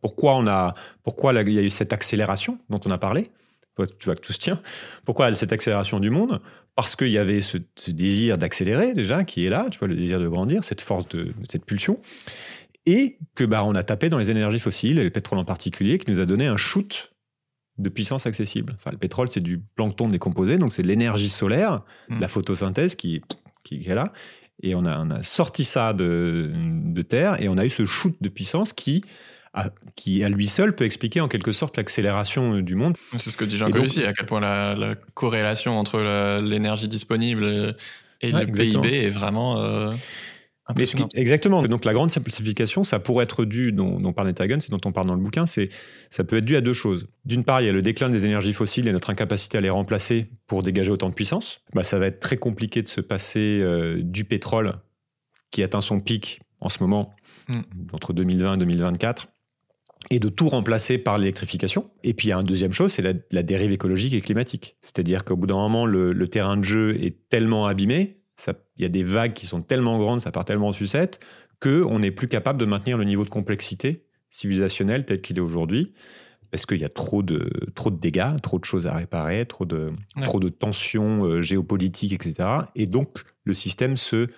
pourquoi 0.00 0.36
on 0.36 0.46
a, 0.46 0.74
pourquoi 1.02 1.32
il 1.32 1.52
y 1.52 1.58
a 1.58 1.62
eu 1.62 1.70
cette 1.70 1.92
accélération 1.92 2.58
dont 2.70 2.80
on 2.84 2.90
a 2.90 2.98
parlé? 2.98 3.30
Tu 3.76 4.04
vois 4.04 4.14
que 4.14 4.20
tout 4.20 4.32
se 4.32 4.38
tient. 4.38 4.62
Pourquoi 5.04 5.32
cette 5.34 5.52
accélération 5.52 5.98
du 5.98 6.10
monde? 6.10 6.40
Parce 6.76 6.94
qu'il 6.94 7.10
y 7.10 7.18
avait 7.18 7.40
ce, 7.40 7.58
désir 7.88 8.38
d'accélérer 8.38 8.94
déjà 8.94 9.24
qui 9.24 9.46
est 9.46 9.50
là, 9.50 9.66
tu 9.70 9.78
vois, 9.78 9.88
le 9.88 9.96
désir 9.96 10.20
de 10.20 10.28
grandir, 10.28 10.62
cette 10.62 10.80
force 10.80 11.08
de 11.08 11.32
cette 11.48 11.64
pulsion, 11.64 11.98
et 12.86 13.18
que 13.34 13.44
bah 13.44 13.64
on 13.64 13.74
a 13.74 13.82
tapé 13.82 14.08
dans 14.08 14.18
les 14.18 14.30
énergies 14.30 14.60
fossiles, 14.60 15.02
le 15.02 15.10
pétrole 15.10 15.38
en 15.38 15.44
particulier, 15.44 15.98
qui 15.98 16.10
nous 16.10 16.20
a 16.20 16.26
donné 16.26 16.46
un 16.46 16.56
shoot 16.56 17.12
de 17.78 17.88
puissance 17.88 18.26
accessible. 18.26 18.76
Enfin, 18.76 18.90
le 18.92 18.98
pétrole, 18.98 19.28
c'est 19.28 19.40
du 19.40 19.58
plancton 19.58 20.08
décomposé, 20.08 20.58
donc 20.58 20.72
c'est 20.72 20.82
de 20.82 20.88
l'énergie 20.88 21.28
solaire, 21.28 21.82
mm. 22.08 22.20
la 22.20 22.28
photosynthèse 22.28 22.94
qui, 22.94 23.22
qui 23.64 23.84
est 23.84 23.94
là. 23.94 24.12
Et 24.62 24.74
on 24.74 24.84
a, 24.86 25.22
sorti 25.22 25.64
ça 25.64 25.92
de, 25.92 26.52
terre 27.08 27.40
et 27.40 27.48
on 27.48 27.58
a 27.58 27.64
eu 27.64 27.70
ce 27.70 27.84
shoot 27.84 28.14
de 28.20 28.28
puissance 28.28 28.72
qui, 28.72 29.04
a, 29.52 29.70
qui 29.96 30.24
à 30.24 30.28
lui 30.28 30.48
seul 30.48 30.74
peut 30.74 30.84
expliquer 30.84 31.20
en 31.20 31.28
quelque 31.28 31.52
sorte 31.52 31.76
l'accélération 31.76 32.60
du 32.60 32.74
monde. 32.74 32.96
C'est 33.18 33.30
ce 33.30 33.36
que 33.36 33.44
dit 33.44 33.58
Jean-Claude 33.58 33.86
aussi, 33.86 34.04
à 34.04 34.12
quel 34.12 34.26
point 34.26 34.40
la, 34.40 34.94
corrélation 35.14 35.78
entre 35.78 36.40
l'énergie 36.40 36.88
disponible 36.88 37.76
et 38.20 38.30
le 38.30 38.46
PIB 38.46 39.06
est 39.06 39.10
vraiment... 39.10 39.60
Euh, 39.60 39.92
exactement. 41.14 41.62
Donc 41.62 41.84
la 41.84 41.92
grande 41.92 42.10
simplification, 42.10 42.84
ça 42.84 42.98
pourrait 42.98 43.24
être 43.24 43.44
dû, 43.44 43.72
dont, 43.72 44.00
dont 44.00 44.12
parle 44.12 44.28
Netagan, 44.28 44.60
c'est 44.60 44.70
dont 44.70 44.80
on 44.84 44.92
parle 44.92 45.06
dans 45.06 45.14
le 45.14 45.20
bouquin, 45.20 45.44
c'est 45.44 45.68
ça 46.10 46.24
peut 46.24 46.38
être 46.38 46.44
dû 46.44 46.56
à 46.56 46.60
deux 46.60 46.72
choses. 46.72 47.06
D'une 47.24 47.44
part, 47.44 47.60
il 47.60 47.66
y 47.66 47.68
a 47.68 47.72
le 47.72 47.82
déclin 47.82 48.08
des 48.08 48.24
énergies 48.24 48.54
fossiles 48.54 48.88
et 48.88 48.92
notre 48.92 49.10
incapacité 49.10 49.58
à 49.58 49.60
les 49.60 49.70
remplacer 49.70 50.30
pour 50.46 50.62
dégager 50.62 50.90
autant 50.90 51.10
de 51.10 51.14
puissance. 51.14 51.60
Bah, 51.74 51.82
ça 51.82 51.98
va 51.98 52.06
être 52.06 52.20
très 52.20 52.38
compliqué 52.38 52.82
de 52.82 52.88
se 52.88 53.00
passer 53.02 53.60
euh, 53.60 54.00
du 54.02 54.24
pétrole 54.24 54.74
qui 55.50 55.62
atteint 55.62 55.82
son 55.82 56.00
pic 56.00 56.40
en 56.60 56.70
ce 56.70 56.82
moment, 56.82 57.14
hmm. 57.48 57.60
entre 57.92 58.14
2020 58.14 58.54
et 58.54 58.58
2024 58.58 59.28
et 60.10 60.18
de 60.18 60.28
tout 60.28 60.48
remplacer 60.48 60.98
par 60.98 61.18
l'électrification. 61.18 61.90
Et 62.02 62.14
puis 62.14 62.28
il 62.28 62.30
y 62.30 62.32
a 62.32 62.36
une 62.36 62.44
deuxième 62.46 62.72
chose, 62.72 62.92
c'est 62.92 63.02
la, 63.02 63.42
dérive 63.42 63.72
écologique 63.72 64.14
et 64.14 64.20
climatique. 64.20 64.76
C'est-à-dire 64.80 65.24
qu'au 65.24 65.36
bout 65.36 65.46
d'un 65.46 65.54
moment, 65.54 65.86
le, 65.86 66.28
terrain 66.28 66.56
de 66.56 66.64
jeu 66.64 67.02
est 67.02 67.28
tellement 67.28 67.66
abîmé, 67.66 68.20
il 68.76 68.82
y 68.82 68.84
a 68.84 68.88
des 68.88 69.02
vagues 69.02 69.32
qui 69.32 69.46
sont 69.46 69.62
tellement 69.62 69.98
grandes, 69.98 70.20
ça 70.20 70.30
part 70.30 70.44
tellement 70.44 70.68
en 70.68 70.72
sucette, 70.72 71.20
qu'on 71.60 71.98
n'est 71.98 72.10
plus 72.10 72.28
capable 72.28 72.58
de 72.58 72.64
maintenir 72.64 72.98
le 72.98 73.04
niveau 73.04 73.24
de 73.24 73.30
complexité 73.30 74.04
civilisationnelle 74.30 75.06
tel 75.06 75.20
qu'il 75.20 75.38
est 75.38 75.40
aujourd'hui, 75.40 75.94
parce 76.50 76.66
qu'il 76.66 76.78
y 76.78 76.84
a 76.84 76.88
trop 76.88 77.22
de, 77.22 77.50
trop 77.74 77.90
de 77.90 77.96
dégâts, 77.96 78.40
trop 78.42 78.58
de 78.58 78.64
choses 78.64 78.86
à 78.86 78.94
réparer, 78.94 79.46
trop 79.46 79.64
de, 79.64 79.92
trop 80.22 80.40
de 80.40 80.48
tensions 80.48 81.24
euh, 81.24 81.42
géopolitiques, 81.42 82.12
etc. 82.12 82.48
Et 82.74 82.86
donc, 82.86 83.22
le 83.44 83.54
système 83.54 83.96
se 83.96 84.28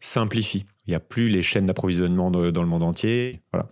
simplifie. 0.00 0.66
Il 0.86 0.90
n'y 0.90 0.94
a 0.94 1.00
plus 1.00 1.28
les 1.28 1.42
chaînes 1.42 1.66
d'approvisionnement 1.66 2.30
dans 2.30 2.40
le 2.40 2.68
monde 2.68 2.82
entier. 2.82 3.40
Voilà. 3.52 3.68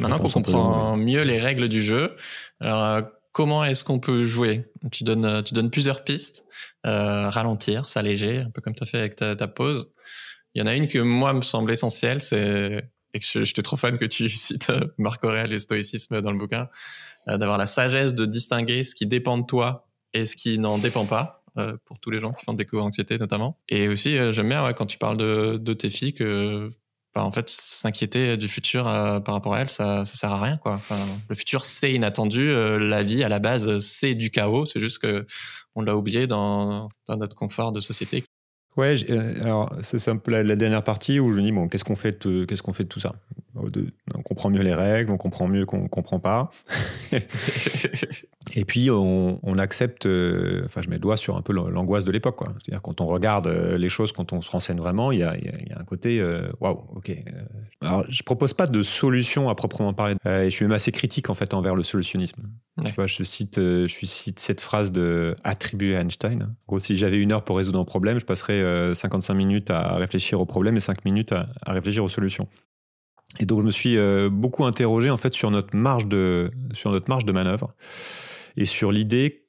Maintenant 0.00 0.18
qu'on 0.18 0.28
comprend 0.28 0.96
mieux 0.96 1.22
les 1.22 1.38
règles 1.38 1.68
du 1.68 1.82
jeu, 1.82 2.16
alors 2.60 2.82
euh, 2.82 3.02
comment 3.32 3.64
est-ce 3.64 3.82
qu'on 3.84 3.98
peut 3.98 4.22
jouer? 4.22 4.64
Tu 4.90 5.04
donnes, 5.04 5.24
euh, 5.24 5.42
tu 5.42 5.54
donnes 5.54 5.70
plusieurs 5.70 6.04
pistes. 6.04 6.44
Euh, 6.86 7.28
ralentir, 7.28 7.88
s'alléger, 7.88 8.38
un 8.38 8.50
peu 8.50 8.60
comme 8.60 8.74
tu 8.74 8.82
as 8.82 8.86
fait 8.86 8.98
avec 8.98 9.16
ta, 9.16 9.48
pause. 9.48 9.90
Il 10.54 10.60
y 10.60 10.62
en 10.62 10.66
a 10.66 10.74
une 10.74 10.86
que 10.86 10.98
moi 10.98 11.32
me 11.32 11.42
semble 11.42 11.72
essentielle, 11.72 12.20
c'est 12.20 12.88
et 13.14 13.20
que 13.20 13.44
j'étais 13.44 13.60
trop 13.60 13.76
fan 13.76 13.98
que 13.98 14.06
tu 14.06 14.28
cites 14.30 14.70
euh, 14.70 14.86
Marc 14.96 15.22
Aurèle 15.24 15.52
et 15.52 15.58
stoïcisme 15.58 16.22
dans 16.22 16.32
le 16.32 16.38
bouquin, 16.38 16.68
d'avoir 17.26 17.58
la 17.58 17.66
sagesse 17.66 18.14
de 18.14 18.24
distinguer 18.24 18.84
ce 18.84 18.94
qui 18.94 19.06
dépend 19.06 19.36
de 19.36 19.44
toi 19.44 19.86
et 20.14 20.24
ce 20.24 20.34
qui 20.34 20.58
n'en 20.58 20.78
dépend 20.78 21.04
pas, 21.04 21.44
pour 21.84 22.00
tous 22.00 22.10
les 22.10 22.20
gens 22.20 22.32
qui 22.32 22.44
font 22.46 22.54
des 22.54 22.64
co-anxiété 22.64 23.18
notamment. 23.18 23.58
Et 23.68 23.88
aussi, 23.88 24.16
j'aime 24.32 24.48
bien 24.48 24.72
quand 24.72 24.86
tu 24.86 24.96
parles 24.96 25.18
de, 25.18 25.58
de 25.58 25.74
tes 25.74 25.90
filles 25.90 26.14
que 26.14 26.72
bah, 27.14 27.24
en 27.24 27.32
fait, 27.32 27.50
s'inquiéter 27.50 28.36
du 28.36 28.48
futur 28.48 28.88
euh, 28.88 29.20
par 29.20 29.34
rapport 29.34 29.54
à 29.54 29.60
elle, 29.60 29.68
ça, 29.68 30.06
ça 30.06 30.14
sert 30.14 30.32
à 30.32 30.40
rien, 30.40 30.56
quoi. 30.56 30.80
Le 31.28 31.34
futur, 31.34 31.66
c'est 31.66 31.92
inattendu. 31.92 32.50
Euh, 32.50 32.78
la 32.78 33.02
vie, 33.02 33.22
à 33.22 33.28
la 33.28 33.38
base, 33.38 33.80
c'est 33.80 34.14
du 34.14 34.30
chaos. 34.30 34.64
C'est 34.64 34.80
juste 34.80 34.98
que 34.98 35.26
on 35.74 35.82
l'a 35.82 35.96
oublié 35.96 36.26
dans 36.26 36.88
notre 37.08 37.36
confort 37.36 37.72
de 37.72 37.80
société 37.80 38.24
Ouais, 38.76 38.94
euh, 39.10 39.42
alors 39.42 39.74
c'est 39.82 40.08
un 40.08 40.16
peu 40.16 40.30
la, 40.30 40.56
dernière 40.56 40.82
partie 40.82 41.20
où 41.20 41.30
je 41.32 41.36
me 41.38 41.42
dis 41.42 41.52
bon, 41.52 41.68
qu'est-ce 41.68 41.84
qu'on 41.84 41.96
fait 41.96 42.26
de 42.26 42.46
qu'est-ce 42.46 42.62
qu'on 42.62 42.72
fait 42.72 42.84
de 42.84 42.88
tout 42.88 43.00
ça? 43.00 43.14
On 43.54 44.22
comprend 44.22 44.48
mieux 44.48 44.62
les 44.62 44.72
règles, 44.74 45.10
on 45.10 45.18
comprend 45.18 45.46
mieux 45.46 45.66
qu'on 45.66 45.86
comprend 45.88 46.18
pas. 46.18 46.50
et 48.56 48.64
puis 48.64 48.88
on, 48.90 49.58
accepte. 49.58 50.06
Euh, 50.06 50.62
enfin, 50.64 50.80
je 50.80 50.88
mets 50.88 50.96
le 50.96 51.00
doigt 51.00 51.18
sur 51.18 51.36
un 51.36 51.42
peu 51.42 51.52
l'angoisse 51.52 52.04
de 52.04 52.12
l'époque, 52.12 52.36
quoi. 52.36 52.54
C'est-à-dire 52.62 52.80
quand 52.80 53.02
on 53.02 53.06
regarde 53.06 53.46
euh, 53.46 53.76
les 53.76 53.90
choses, 53.90 54.12
quand 54.12 54.32
on 54.32 54.40
se 54.40 54.50
renseigne 54.50 54.78
vraiment, 54.78 55.12
il 55.12 55.18
y 55.18 55.22
a, 55.22 55.34
un 55.76 55.84
côté 55.84 56.24
waouh, 56.60 56.80
ok. 56.96 57.12
Alors 57.82 58.04
je 58.08 58.22
propose 58.22 58.54
pas 58.54 58.66
de 58.66 58.82
solution 58.82 59.50
à 59.50 59.54
proprement 59.54 59.92
parler. 59.92 60.14
et 60.24 60.44
je 60.46 60.50
suis 60.50 60.64
même 60.64 60.72
assez 60.72 60.92
critique 60.92 61.28
en 61.28 61.34
fait 61.34 61.52
envers 61.52 61.74
le 61.74 61.82
solutionnisme. 61.82 62.42
Je, 63.06 63.22
cite, 63.22 63.58
je 63.58 64.06
cite 64.06 64.38
cette 64.38 64.60
phrase 64.60 64.92
de 64.92 65.34
attribuée 65.44 65.96
à 65.96 66.00
Einstein. 66.00 66.54
Gros, 66.66 66.78
si 66.78 66.96
j'avais 66.96 67.16
une 67.16 67.32
heure 67.32 67.44
pour 67.44 67.56
résoudre 67.56 67.80
un 67.80 67.84
problème, 67.84 68.18
je 68.18 68.24
passerais 68.24 68.94
55 68.94 69.34
minutes 69.34 69.70
à 69.70 69.96
réfléchir 69.96 70.40
au 70.40 70.46
problème 70.46 70.76
et 70.76 70.80
5 70.80 71.04
minutes 71.04 71.32
à, 71.32 71.48
réfléchir 71.66 72.04
aux 72.04 72.08
solutions. 72.08 72.48
Et 73.40 73.46
donc, 73.46 73.60
je 73.60 73.66
me 73.66 73.70
suis 73.70 73.96
beaucoup 74.30 74.64
interrogé 74.64 75.10
en 75.10 75.16
fait 75.16 75.34
sur 75.34 75.50
notre 75.50 75.74
marge 75.76 76.06
de, 76.06 76.50
sur 76.72 76.90
notre 76.90 77.08
marge 77.08 77.24
de 77.24 77.32
manœuvre 77.32 77.74
et 78.56 78.66
sur 78.66 78.92
l'idée 78.92 79.46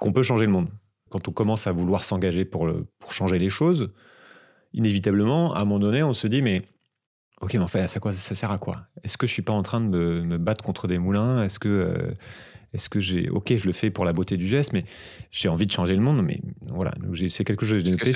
qu'on 0.00 0.12
peut 0.12 0.22
changer 0.22 0.46
le 0.46 0.52
monde. 0.52 0.68
Quand 1.10 1.28
on 1.28 1.32
commence 1.32 1.66
à 1.66 1.72
vouloir 1.72 2.04
s'engager 2.04 2.44
pour, 2.44 2.68
pour 2.98 3.12
changer 3.12 3.38
les 3.38 3.50
choses, 3.50 3.92
inévitablement, 4.72 5.52
à 5.54 5.60
un 5.60 5.64
moment 5.64 5.78
donné, 5.78 6.02
on 6.02 6.12
se 6.12 6.26
dit, 6.26 6.42
mais 6.42 6.62
ok, 7.44 7.54
mais 7.54 7.60
en 7.60 7.66
fait, 7.66 7.86
ça, 7.88 8.00
quoi, 8.00 8.12
ça 8.12 8.34
sert 8.34 8.50
à 8.50 8.58
quoi? 8.58 8.86
Est-ce 9.02 9.16
que 9.16 9.26
je 9.26 9.32
suis 9.32 9.42
pas 9.42 9.52
en 9.52 9.62
train 9.62 9.80
de 9.80 9.86
me, 9.86 10.38
battre 10.38 10.64
contre 10.64 10.88
des 10.88 10.98
moulins? 10.98 11.42
Est-ce 11.42 11.58
que, 11.58 11.68
euh, 11.68 12.14
est-ce 12.72 12.88
que 12.88 13.00
j'ai, 13.00 13.28
ok, 13.28 13.54
je 13.56 13.66
le 13.66 13.72
fais 13.72 13.90
pour 13.90 14.04
la 14.04 14.12
beauté 14.12 14.36
du 14.36 14.48
geste, 14.48 14.72
mais 14.72 14.84
j'ai 15.30 15.48
envie 15.48 15.66
de 15.66 15.70
changer 15.70 15.94
le 15.94 16.00
monde, 16.00 16.22
mais 16.22 16.40
voilà, 16.66 16.92
c'est 17.28 17.44
quelque 17.44 17.64
chose 17.64 17.82
que 17.82 17.84
j'ai 17.84 17.92
noté. 17.92 18.12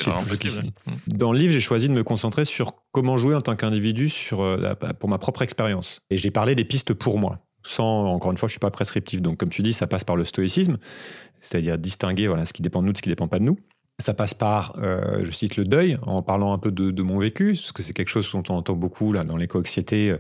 Dans 1.06 1.32
le 1.32 1.38
livre, 1.38 1.52
j'ai 1.52 1.60
choisi 1.60 1.88
de 1.88 1.92
me 1.94 2.02
concentrer 2.02 2.44
sur 2.44 2.74
comment 2.90 3.16
jouer 3.16 3.34
en 3.34 3.40
tant 3.40 3.54
qu'individu 3.54 4.08
sur, 4.08 4.42
euh, 4.42 4.74
pour 4.98 5.08
ma 5.08 5.18
propre 5.18 5.42
expérience. 5.42 6.00
Et 6.10 6.16
j'ai 6.16 6.30
parlé 6.30 6.54
des 6.54 6.64
pistes 6.64 6.94
pour 6.94 7.18
moi 7.18 7.44
sans, 7.64 8.06
encore 8.06 8.30
une 8.30 8.38
fois, 8.38 8.48
je 8.48 8.52
suis 8.52 8.60
pas 8.60 8.70
prescriptif. 8.70 9.20
Donc, 9.20 9.36
comme 9.36 9.50
tu 9.50 9.62
dis, 9.62 9.72
ça 9.72 9.86
passe 9.86 10.04
par 10.04 10.16
le 10.16 10.24
stoïcisme, 10.24 10.78
c'est-à-dire 11.40 11.78
distinguer 11.78 12.26
voilà, 12.26 12.44
ce 12.44 12.52
qui 12.52 12.62
dépend 12.62 12.80
de 12.80 12.86
nous 12.86 12.92
de 12.92 12.96
ce 12.96 13.02
qui 13.02 13.08
dépend 13.10 13.28
pas 13.28 13.38
de 13.38 13.44
nous. 13.44 13.58
Ça 14.00 14.14
passe 14.14 14.32
par, 14.32 14.76
euh, 14.80 15.24
je 15.24 15.30
cite 15.32 15.56
le 15.56 15.64
deuil, 15.64 15.98
en 16.02 16.22
parlant 16.22 16.52
un 16.52 16.58
peu 16.58 16.70
de, 16.70 17.02
mon 17.02 17.18
vécu, 17.18 17.54
parce 17.54 17.72
que 17.72 17.82
c'est 17.82 17.92
quelque 17.92 18.10
chose 18.10 18.30
dont 18.30 18.44
on 18.48 18.54
entend 18.54 18.74
beaucoup 18.74 19.12
là 19.12 19.24
dans 19.24 19.36
l'éco-anxiété, 19.36 20.10
euh, 20.10 20.18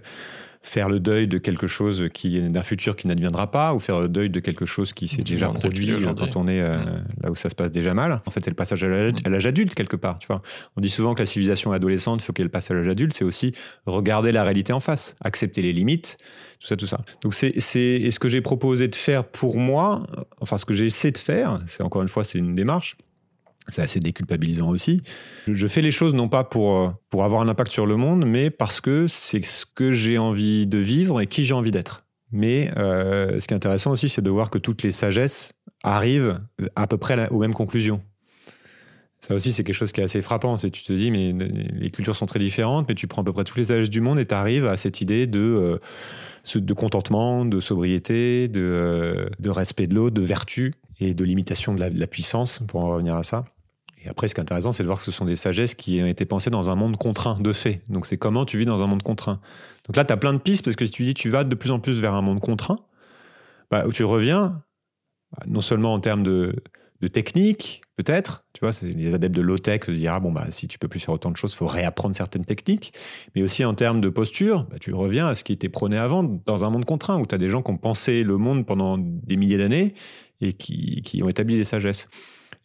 faire 0.62 0.88
le 0.88 0.98
deuil 0.98 1.28
de 1.28 1.38
quelque 1.38 1.68
chose 1.68 2.08
qui 2.12 2.40
d'un 2.40 2.64
futur 2.64 2.96
qui 2.96 3.06
n'adviendra 3.06 3.52
pas, 3.52 3.74
ou 3.74 3.78
faire 3.78 4.00
le 4.00 4.08
deuil 4.08 4.30
de 4.30 4.40
quelque 4.40 4.66
chose 4.66 4.92
qui 4.92 5.06
s'est 5.06 5.22
déjà 5.22 5.48
produit 5.50 5.92
quand 6.02 6.34
on 6.34 6.48
est 6.48 6.60
euh, 6.60 6.78
mm. 6.78 7.04
là 7.22 7.30
où 7.30 7.36
ça 7.36 7.50
se 7.50 7.54
passe 7.54 7.70
déjà 7.70 7.94
mal. 7.94 8.20
En 8.26 8.30
fait, 8.30 8.40
c'est 8.40 8.50
le 8.50 8.56
passage 8.56 8.82
à 8.82 8.88
l'âge 9.28 9.46
adulte 9.46 9.76
quelque 9.76 9.96
part. 9.96 10.18
Tu 10.18 10.26
vois, 10.26 10.42
on 10.76 10.80
dit 10.80 10.90
souvent 10.90 11.14
que 11.14 11.20
la 11.20 11.26
civilisation 11.26 11.70
adolescente, 11.70 12.20
il 12.20 12.24
faut 12.24 12.32
qu'elle 12.32 12.50
passe 12.50 12.72
à 12.72 12.74
l'âge 12.74 12.88
adulte. 12.88 13.12
C'est 13.12 13.24
aussi 13.24 13.54
regarder 13.86 14.32
la 14.32 14.42
réalité 14.42 14.72
en 14.72 14.80
face, 14.80 15.14
accepter 15.20 15.62
les 15.62 15.72
limites, 15.72 16.18
tout 16.58 16.66
ça, 16.66 16.76
tout 16.76 16.88
ça. 16.88 17.00
Donc 17.22 17.32
c'est 17.34 17.52
et 17.56 18.10
ce 18.10 18.18
que 18.18 18.28
j'ai 18.28 18.40
proposé 18.40 18.88
de 18.88 18.96
faire 18.96 19.24
pour 19.24 19.56
moi, 19.56 20.02
enfin 20.40 20.58
ce 20.58 20.64
que 20.64 20.74
j'ai 20.74 20.86
essayé 20.86 21.12
de 21.12 21.18
faire, 21.18 21.60
c'est 21.66 21.84
encore 21.84 22.02
une 22.02 22.08
fois 22.08 22.24
c'est 22.24 22.38
une 22.38 22.56
démarche 22.56 22.96
c'est 23.68 23.82
assez 23.82 24.00
déculpabilisant 24.00 24.68
aussi. 24.68 25.00
Je 25.46 25.66
fais 25.66 25.82
les 25.82 25.90
choses 25.90 26.14
non 26.14 26.28
pas 26.28 26.44
pour, 26.44 26.76
euh, 26.76 26.90
pour 27.10 27.24
avoir 27.24 27.42
un 27.42 27.48
impact 27.48 27.70
sur 27.70 27.86
le 27.86 27.96
monde, 27.96 28.24
mais 28.26 28.50
parce 28.50 28.80
que 28.80 29.06
c'est 29.06 29.44
ce 29.44 29.66
que 29.66 29.92
j'ai 29.92 30.18
envie 30.18 30.66
de 30.66 30.78
vivre 30.78 31.20
et 31.20 31.26
qui 31.26 31.44
j'ai 31.44 31.54
envie 31.54 31.70
d'être. 31.70 32.04
Mais 32.30 32.70
euh, 32.76 33.40
ce 33.40 33.46
qui 33.46 33.54
est 33.54 33.56
intéressant 33.56 33.92
aussi, 33.92 34.08
c'est 34.08 34.22
de 34.22 34.30
voir 34.30 34.50
que 34.50 34.58
toutes 34.58 34.82
les 34.82 34.92
sagesses 34.92 35.52
arrivent 35.82 36.40
à 36.76 36.86
peu 36.86 36.98
près 36.98 37.28
aux 37.30 37.38
mêmes 37.38 37.54
conclusions. 37.54 38.02
Ça 39.20 39.34
aussi, 39.34 39.52
c'est 39.52 39.64
quelque 39.64 39.74
chose 39.74 39.92
qui 39.92 40.00
est 40.00 40.04
assez 40.04 40.22
frappant. 40.22 40.56
C'est 40.56 40.70
tu 40.70 40.82
te 40.82 40.92
dis, 40.92 41.10
mais 41.10 41.32
les 41.32 41.90
cultures 41.90 42.14
sont 42.14 42.26
très 42.26 42.38
différentes, 42.38 42.88
mais 42.88 42.94
tu 42.94 43.06
prends 43.06 43.22
à 43.22 43.24
peu 43.24 43.32
près 43.32 43.44
toutes 43.44 43.56
les 43.56 43.64
sagesses 43.66 43.90
du 43.90 44.00
monde 44.00 44.18
et 44.18 44.26
tu 44.26 44.34
arrives 44.34 44.66
à 44.66 44.76
cette 44.76 45.00
idée 45.00 45.26
de, 45.26 45.40
euh, 45.40 46.60
de 46.60 46.72
contentement, 46.74 47.44
de 47.44 47.60
sobriété, 47.60 48.48
de, 48.48 49.28
de 49.38 49.50
respect 49.50 49.86
de 49.86 49.94
l'autre, 49.94 50.14
de 50.14 50.22
vertu 50.22 50.74
et 51.00 51.14
de 51.14 51.24
limitation 51.24 51.74
de 51.74 51.80
la, 51.80 51.90
de 51.90 51.98
la 51.98 52.06
puissance, 52.06 52.60
pour 52.68 52.80
en 52.80 52.90
revenir 52.90 53.16
à 53.16 53.22
ça. 53.22 53.44
Et 54.04 54.08
après, 54.08 54.28
ce 54.28 54.34
qui 54.34 54.40
est 54.40 54.42
intéressant, 54.42 54.72
c'est 54.72 54.82
de 54.82 54.88
voir 54.88 54.98
que 54.98 55.04
ce 55.04 55.10
sont 55.10 55.24
des 55.24 55.36
sagesses 55.36 55.74
qui 55.74 56.00
ont 56.02 56.06
été 56.06 56.24
pensées 56.24 56.50
dans 56.50 56.70
un 56.70 56.74
monde 56.74 56.96
contraint, 56.96 57.38
de 57.40 57.52
fait. 57.52 57.82
Donc, 57.88 58.06
c'est 58.06 58.16
comment 58.16 58.44
tu 58.44 58.58
vis 58.58 58.66
dans 58.66 58.82
un 58.82 58.86
monde 58.86 59.02
contraint. 59.02 59.40
Donc 59.86 59.96
là, 59.96 60.04
tu 60.04 60.12
as 60.12 60.16
plein 60.16 60.32
de 60.32 60.38
pistes, 60.38 60.64
parce 60.64 60.76
que 60.76 60.86
si 60.86 60.92
tu 60.92 61.04
dis 61.04 61.14
tu 61.14 61.30
vas 61.30 61.44
de 61.44 61.54
plus 61.54 61.70
en 61.70 61.80
plus 61.80 62.00
vers 62.00 62.14
un 62.14 62.22
monde 62.22 62.40
contraint, 62.40 62.78
bah, 63.70 63.86
où 63.86 63.92
tu 63.92 64.04
reviens, 64.04 64.62
bah, 65.32 65.44
non 65.46 65.60
seulement 65.60 65.94
en 65.94 66.00
termes 66.00 66.22
de, 66.22 66.54
technique, 67.12 67.82
peut-être, 67.96 68.44
tu 68.52 68.60
vois, 68.60 68.72
c'est 68.72 68.86
les 68.86 69.14
adeptes 69.14 69.34
de 69.34 69.40
low-tech 69.40 69.86
de 69.86 69.94
dire, 69.94 70.14
ah 70.14 70.20
bon, 70.20 70.32
bah, 70.32 70.46
si 70.50 70.68
tu 70.68 70.78
peux 70.78 70.88
plus 70.88 71.00
faire 71.00 71.14
autant 71.14 71.30
de 71.30 71.36
choses, 71.36 71.54
faut 71.54 71.66
réapprendre 71.66 72.14
certaines 72.14 72.44
techniques, 72.44 72.92
mais 73.34 73.42
aussi 73.42 73.64
en 73.64 73.74
termes 73.74 74.00
de 74.00 74.08
posture, 74.08 74.64
bah, 74.70 74.76
tu 74.80 74.92
reviens 74.92 75.26
à 75.26 75.34
ce 75.34 75.44
qui 75.44 75.52
était 75.52 75.68
prôné 75.68 75.96
avant, 75.96 76.22
dans 76.22 76.64
un 76.64 76.70
monde 76.70 76.84
contraint, 76.84 77.18
où 77.18 77.26
tu 77.26 77.34
as 77.34 77.38
des 77.38 77.48
gens 77.48 77.62
qui 77.62 77.70
ont 77.70 77.76
pensé 77.76 78.22
le 78.22 78.36
monde 78.36 78.66
pendant 78.66 78.98
des 78.98 79.36
milliers 79.36 79.58
d'années 79.58 79.94
et 80.40 80.52
qui, 80.52 81.02
qui 81.02 81.22
ont 81.22 81.28
établi 81.28 81.56
des 81.56 81.64
sagesses. 81.64 82.08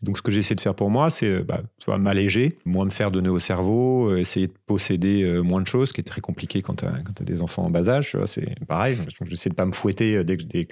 Donc, 0.02 0.18
ce 0.18 0.22
que 0.22 0.32
j'essaie 0.32 0.56
de 0.56 0.62
faire 0.62 0.76
pour 0.76 0.90
moi, 0.90 1.10
c'est 1.10 1.28
euh, 1.28 1.44
bah, 1.44 1.62
m'alléger, 1.98 2.58
moins 2.66 2.84
me 2.84 2.90
faire 2.90 3.10
donner 3.10 3.30
au 3.30 3.40
cerveau, 3.40 4.10
euh, 4.10 4.18
essayer 4.18 4.48
de 4.48 4.54
posséder 4.66 5.24
euh, 5.24 5.42
moins 5.42 5.62
de 5.62 5.68
choses, 5.68 5.90
ce 5.90 5.94
qui 5.94 6.02
est 6.02 6.04
très 6.04 6.20
compliqué 6.20 6.62
quand 6.62 6.76
tu 6.76 6.86
as, 6.86 7.24
des 7.24 7.42
enfants 7.42 7.64
en 7.64 7.70
bas 7.70 7.90
âge. 7.90 8.18
C'est 8.26 8.60
pareil. 8.66 8.98
J'essaie 9.26 9.50
de 9.50 9.56
pas 9.56 9.66
me 9.66 9.72
fouetter 9.72 10.24
dès, 10.24 10.36
dès 10.36 10.68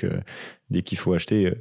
dès 0.69 0.81
qu'il 0.81 0.97
faut 0.97 1.13
acheter 1.13 1.51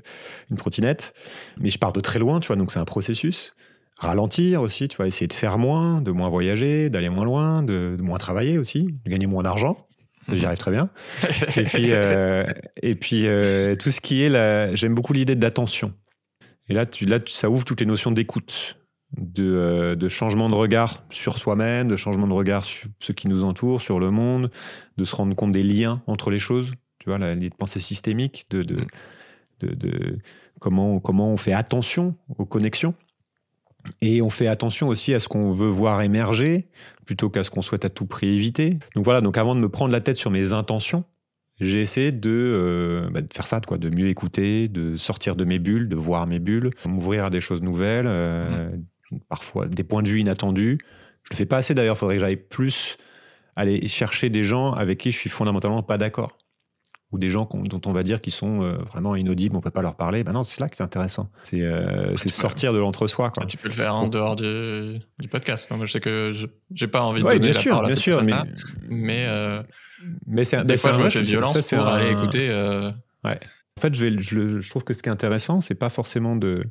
une 0.51 0.57
trottinette. 0.57 1.15
Mais 1.61 1.71
je 1.71 1.79
pars 1.79 1.93
de 1.93 2.01
très 2.01 2.19
loin, 2.19 2.41
tu 2.41 2.49
vois, 2.49 2.57
donc 2.57 2.73
c'est 2.73 2.79
un 2.81 2.85
processus. 2.85 3.55
Ralentir 3.99 4.63
aussi, 4.63 4.89
tu 4.89 4.97
vois, 4.97 5.07
essayer 5.07 5.27
de 5.27 5.33
faire 5.33 5.59
moins, 5.59 6.01
de 6.01 6.11
moins 6.11 6.29
voyager, 6.29 6.91
d'aller 6.91 7.11
moins 7.11 7.25
loin, 7.25 7.63
de, 7.63 7.97
moins 8.01 8.19
travailler 8.19 8.59
aussi, 8.59 8.89
de 9.05 9.11
gagner 9.11 9.27
moins 9.27 9.43
d'argent. 9.43 9.87
J'y 10.33 10.45
arrive 10.47 10.59
très 10.59 10.71
bien. 10.71 10.91
et 11.57 11.65
puis, 11.65 11.91
et 12.83 12.95
puis 12.95 13.27
tout 13.79 13.91
ce 13.91 14.01
qui 14.01 14.23
est 14.23 14.29
là, 14.29 14.75
j'aime 14.75 14.95
beaucoup 14.95 15.13
l'idée 15.13 15.37
d'attention. 15.37 15.93
Et 16.71 16.75
là, 16.75 16.87
tu, 16.87 17.05
là 17.05 17.19
ça 17.27 17.51
ouvre 17.51 17.65
toutes 17.65 17.81
les 17.81 17.87
notions 17.87 18.13
d'écoute, 18.13 18.79
de, 19.19 19.97
de, 19.99 20.09
changement 20.09 20.49
de 20.49 20.55
regard 20.55 21.03
sur 21.11 21.37
soi-même, 21.37 21.89
de 21.89 21.97
changement 21.97 22.29
de 22.29 22.33
regard 22.33 22.65
sur 22.65 22.89
ce 23.01 23.11
qui 23.11 23.27
nous 23.27 23.43
entoure, 23.43 23.83
sur 23.83 23.99
le 23.99 24.13
monde, 24.13 24.53
de 24.97 25.05
se 25.05 25.17
rendre 25.17 25.35
compte 25.35 25.51
des 25.51 25.65
liens 25.65 26.01
entre 26.07 26.31
les 26.31 26.39
choses, 26.39 26.73
tu 27.01 27.11
vois, 27.11 27.19
l'idée 27.19 27.51
de 27.51 27.57
pensée 27.57 27.81
systémique, 27.81 28.47
de, 28.51 28.63
de, 28.63 28.87
de, 29.61 30.19
comment, 30.61 31.01
comment 31.01 31.33
on 31.33 31.37
fait 31.37 31.53
attention 31.53 32.15
aux 32.39 32.47
connexions. 32.47 32.95
Et 34.01 34.23
on 34.23 34.31
fait 34.31 34.47
attention 34.47 34.87
aussi 34.87 35.13
à 35.13 35.19
ce 35.19 35.27
qu'on 35.27 35.51
veut 35.51 35.71
voir 35.71 36.03
émerger 36.03 36.69
plutôt 37.05 37.31
qu'à 37.31 37.43
ce 37.43 37.51
qu'on 37.51 37.63
souhaite 37.63 37.85
à 37.85 37.91
tout 37.91 38.07
prix 38.07 38.29
éviter. 38.29 38.79
Donc 38.95 39.05
voilà, 39.05 39.23
donc 39.23 39.39
avant 39.39 39.57
de 39.57 39.61
me 39.61 39.69
prendre 39.69 39.91
la 39.91 40.01
tête 40.01 40.17
sur 40.17 40.31
mes 40.31 40.53
intentions, 40.53 41.05
j'ai 41.61 41.81
essayé 41.81 42.11
de, 42.11 42.31
euh, 42.31 43.11
bah, 43.11 43.21
de, 43.21 43.33
faire 43.33 43.47
ça, 43.47 43.61
quoi, 43.61 43.77
de 43.77 43.91
mieux 43.91 44.09
écouter, 44.09 44.69
de 44.69 44.97
sortir 44.97 45.37
de 45.37 45.45
mes 45.45 45.59
bulles, 45.59 45.89
de 45.89 45.97
voir 45.97 46.27
mes 46.27 46.39
bulles, 46.39 46.71
m'ouvrir 46.87 47.27
à 47.27 47.31
des 47.31 47.41
choses 47.41 47.63
nouvelles, 47.63 48.07
euh, 48.09 48.71
parfois 49.29 49.67
des 49.67 49.85
points 49.85 50.03
de 50.03 50.09
vue 50.09 50.21
inattendus. 50.21 50.79
Je 51.25 51.31
le 51.33 51.37
fais 51.37 51.47
pas 51.47 51.59
assez 51.59 51.75
d'ailleurs, 51.75 51.97
il 51.97 51.99
faudrait 51.99 52.17
que 52.17 52.21
j'aille 52.21 52.37
plus 52.37 52.97
aller 53.57 53.87
chercher 53.89 54.31
des 54.31 54.43
gens 54.43 54.73
avec 54.73 54.99
qui 54.99 55.11
je 55.11 55.19
suis 55.19 55.29
fondamentalement 55.29 55.83
pas 55.83 55.99
d'accord. 55.99 56.39
Ou 57.13 57.19
des 57.19 57.29
gens 57.29 57.49
dont 57.53 57.81
on 57.87 57.93
va 57.93 58.05
dire 58.05 58.21
qu'ils 58.21 58.33
sont 58.33 58.63
euh, 58.63 58.77
vraiment 58.85 59.17
inaudibles, 59.17 59.57
on 59.57 59.61
peut 59.61 59.73
pas 59.73 59.83
leur 59.83 59.97
parler. 59.97 60.23
Ben 60.23 60.33
non, 60.33 60.45
c'est 60.45 60.61
là 60.61 60.69
que 60.69 60.77
c'est 60.77 60.85
intéressant. 60.85 61.29
C'est 61.43 61.61
sortir 62.29 62.73
de 62.73 62.79
l'entre-soi. 62.79 63.33
tu 63.49 63.57
peux 63.57 63.69
le 63.69 63.75
faire 63.75 63.97
en 63.97 64.07
dehors 64.07 64.37
du, 64.37 65.01
podcast. 65.29 65.69
Moi, 65.71 65.85
je 65.87 65.93
sais 65.93 66.01
que 66.01 66.33
j'ai 66.73 66.87
pas 66.87 67.03
envie 67.03 67.21
de 67.21 67.27
donner 67.27 67.41
bien 67.41 67.49
la 67.49 67.59
sûr, 67.59 67.71
parole 67.73 67.89
bien 67.89 67.97
sûr, 67.97 68.23
mais, 68.23 68.35
mais 68.89 69.27
mais 70.27 70.45
c'est 70.45 70.65
des 70.65 70.77
fois, 70.77 70.93
je 70.93 71.01
me 71.01 71.09
fais 71.09 71.21
violence 71.21 71.69
pour 71.69 71.87
aller 71.87 72.11
écouter. 72.11 72.49
Euh, 72.49 72.91
ouais. 73.25 73.39
En 73.79 73.81
fait, 73.81 73.95
je, 73.95 74.05
vais, 74.05 74.21
je, 74.21 74.69
trouve 74.69 74.85
que 74.85 74.95
ce 74.95 75.03
qui 75.03 75.09
est 75.09 75.13
intéressant, 75.13 75.61
c'est 75.61 75.75
pas 75.75 75.89
forcément 75.89 76.37
de. 76.37 76.65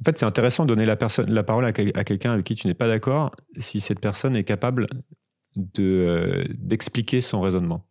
En 0.00 0.04
fait, 0.04 0.18
c'est 0.18 0.26
intéressant 0.26 0.64
de 0.64 0.68
donner 0.68 0.86
la, 0.86 0.96
personne, 0.96 1.30
la 1.32 1.42
parole 1.42 1.64
à, 1.64 1.72
quelqu'un 1.72 2.32
avec 2.32 2.44
qui 2.44 2.56
tu 2.56 2.66
n'es 2.66 2.74
pas 2.74 2.88
d'accord 2.88 3.34
si 3.56 3.80
cette 3.80 4.00
personne 4.00 4.36
est 4.36 4.44
capable 4.44 4.86
de, 5.56 5.82
euh, 5.82 6.44
d'expliquer 6.54 7.20
son 7.20 7.40
raisonnement. 7.40 7.86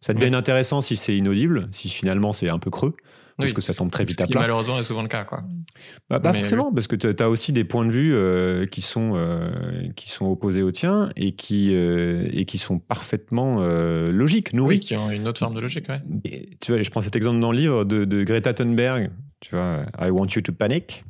Ça 0.00 0.12
devient 0.12 0.34
intéressant 0.34 0.82
si 0.82 0.96
c'est 0.96 1.16
inaudible, 1.16 1.68
si 1.72 1.88
finalement 1.88 2.34
c'est 2.34 2.50
un 2.50 2.58
peu 2.58 2.70
creux 2.70 2.94
parce 3.36 3.52
que 3.52 3.60
ça 3.60 3.74
tombe 3.74 3.90
très 3.90 4.04
vite 4.04 4.20
à 4.20 4.26
plat. 4.26 4.40
malheureusement 4.40 4.78
est 4.78 4.84
souvent 4.84 5.02
le 5.02 5.08
cas. 5.08 5.24
Quoi. 5.24 5.42
Bah, 6.08 6.20
pas 6.20 6.32
forcément, 6.32 6.72
parce 6.72 6.86
que 6.86 6.96
tu 6.96 7.22
as 7.22 7.28
aussi 7.28 7.52
des 7.52 7.64
points 7.64 7.84
de 7.84 7.90
vue 7.90 8.14
euh, 8.14 8.66
qui, 8.66 8.80
sont, 8.80 9.12
euh, 9.14 9.50
qui 9.94 10.10
sont 10.10 10.26
opposés 10.26 10.62
aux 10.62 10.72
tiens 10.72 11.10
et 11.16 11.32
qui, 11.32 11.74
euh, 11.74 12.28
et 12.32 12.46
qui 12.46 12.58
sont 12.58 12.78
parfaitement 12.78 13.60
logiques, 14.08 14.52
nourris. 14.52 14.76
Oui, 14.76 14.80
qui 14.80 14.96
ont 14.96 15.10
une 15.10 15.28
autre 15.28 15.38
forme 15.38 15.54
de 15.54 15.60
logique. 15.60 15.86
Ouais. 15.88 16.00
tu 16.60 16.72
vois, 16.72 16.82
je 16.82 16.90
prends 16.90 17.00
cet 17.00 17.16
exemple 17.16 17.40
dans 17.40 17.52
le 17.52 17.58
livre 17.58 17.84
de, 17.84 18.04
de, 18.04 18.24
Greta 18.24 18.54
Thunberg, 18.54 19.10
tu 19.40 19.54
vois, 19.54 19.84
I 20.00 20.10
want 20.10 20.28
you 20.34 20.42
to 20.42 20.52
panic. 20.52 21.04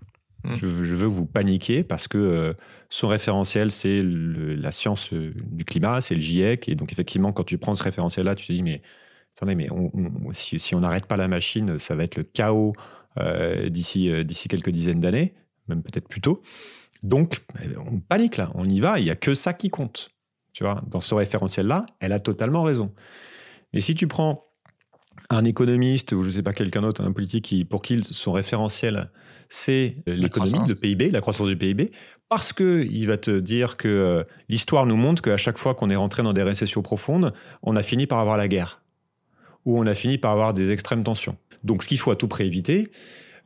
Hmm. 0.45 0.55
Je, 0.57 0.67
veux 0.67 1.09
vous 1.09 1.27
paniquiez 1.27 1.83
parce 1.83 2.07
que 2.07 2.55
son 2.89 3.09
référentiel, 3.09 3.73
c'est 3.73 4.01
la 4.03 4.71
science 4.71 5.13
du 5.13 5.65
climat, 5.65 6.01
c'est 6.01 6.15
le 6.15 6.21
GIEC. 6.21 6.69
Et 6.69 6.75
donc, 6.77 6.93
effectivement, 6.93 7.33
quand 7.33 7.43
tu 7.43 7.59
prends 7.59 7.75
ce 7.75 7.83
référentiel-là, 7.83 8.37
tu 8.37 8.47
te 8.47 8.53
dis, 8.53 8.63
mais 8.63 8.81
attendez, 9.37 9.55
mais 9.55 9.69
si, 10.33 10.75
on 10.75 10.81
n'arrête 10.81 11.07
pas 11.07 11.17
la 11.17 11.29
machine, 11.29 11.79
ça 11.79 11.95
va 11.95 12.05
être 12.05 12.17
le 12.17 12.23
chaos 12.23 12.73
euh, 13.19 13.69
d'ici 13.69 14.11
euh, 14.11 14.25
d'ici 14.25 14.49
quelques 14.49 14.71
dizaines 14.71 15.01
d'années, 15.01 15.35
même 15.69 15.83
peut-être 15.83 16.09
plus 16.09 16.21
tôt. 16.21 16.43
Donc, 17.03 17.43
on 17.91 18.01
panique 18.01 18.37
là, 18.37 18.51
on 18.55 18.69
y 18.69 18.81
va, 18.81 18.99
il 18.99 19.05
n'y 19.05 19.11
a 19.11 19.17
que 19.17 19.35
ça 19.35 19.53
qui 19.53 19.69
compte. 19.69 20.11
Tu 20.53 20.65
vois, 20.65 20.83
dans 20.89 21.01
ce 21.01 21.15
référentiel-là, 21.15 21.85
elle 22.01 22.13
a 22.13 22.21
totalement 22.21 22.63
raison. 22.63 22.95
Mais 23.75 23.83
si 23.83 23.95
tu 23.95 24.09
prends 24.09 24.47
un 25.29 25.45
économiste 25.45 26.13
ou 26.13 26.23
je 26.23 26.29
ne 26.29 26.33
sais 26.33 26.43
pas 26.43 26.53
quelqu'un 26.53 26.83
d'autre, 26.83 27.03
un 27.05 27.13
politique 27.13 27.45
qui, 27.45 27.65
pour 27.65 27.83
qui 27.83 28.03
son 28.03 28.33
référentiel 28.33 29.11
c'est 29.49 29.97
l'économie, 30.07 30.67
le 30.69 30.75
PIB, 30.75 31.11
la 31.11 31.21
croissance 31.21 31.49
du 31.49 31.57
PIB, 31.57 31.93
parce 32.29 32.53
qu'il 32.53 33.07
va 33.07 33.17
te 33.17 33.39
dire 33.39 33.77
que 33.77 33.89
euh, 33.89 34.25
l'histoire 34.49 34.87
nous 34.87 34.97
montre 34.97 35.23
qu'à 35.23 35.37
chaque 35.37 35.59
fois 35.59 35.75
qu'on 35.75 35.91
est 35.91 35.97
rentré 35.97 36.23
dans 36.23 36.33
des 36.33 36.43
récessions 36.43 36.83
profondes, 36.83 37.33
on 37.63 37.77
a 37.77 37.83
fini 37.83 38.07
par 38.07 38.19
avoir 38.19 38.37
la 38.37 38.49
guerre 38.49 38.83
où 39.67 39.79
on 39.79 39.87
a 39.87 39.95
fini 39.95 40.17
par 40.17 40.33
avoir 40.33 40.55
des 40.55 40.71
extrêmes 40.71 41.05
tensions. 41.05 41.37
Donc, 41.65 41.83
ce 41.83 41.89
qu'il 41.89 41.99
faut 41.99 42.11
à 42.11 42.17
tout 42.17 42.29
prix 42.29 42.47
éviter, 42.47 42.91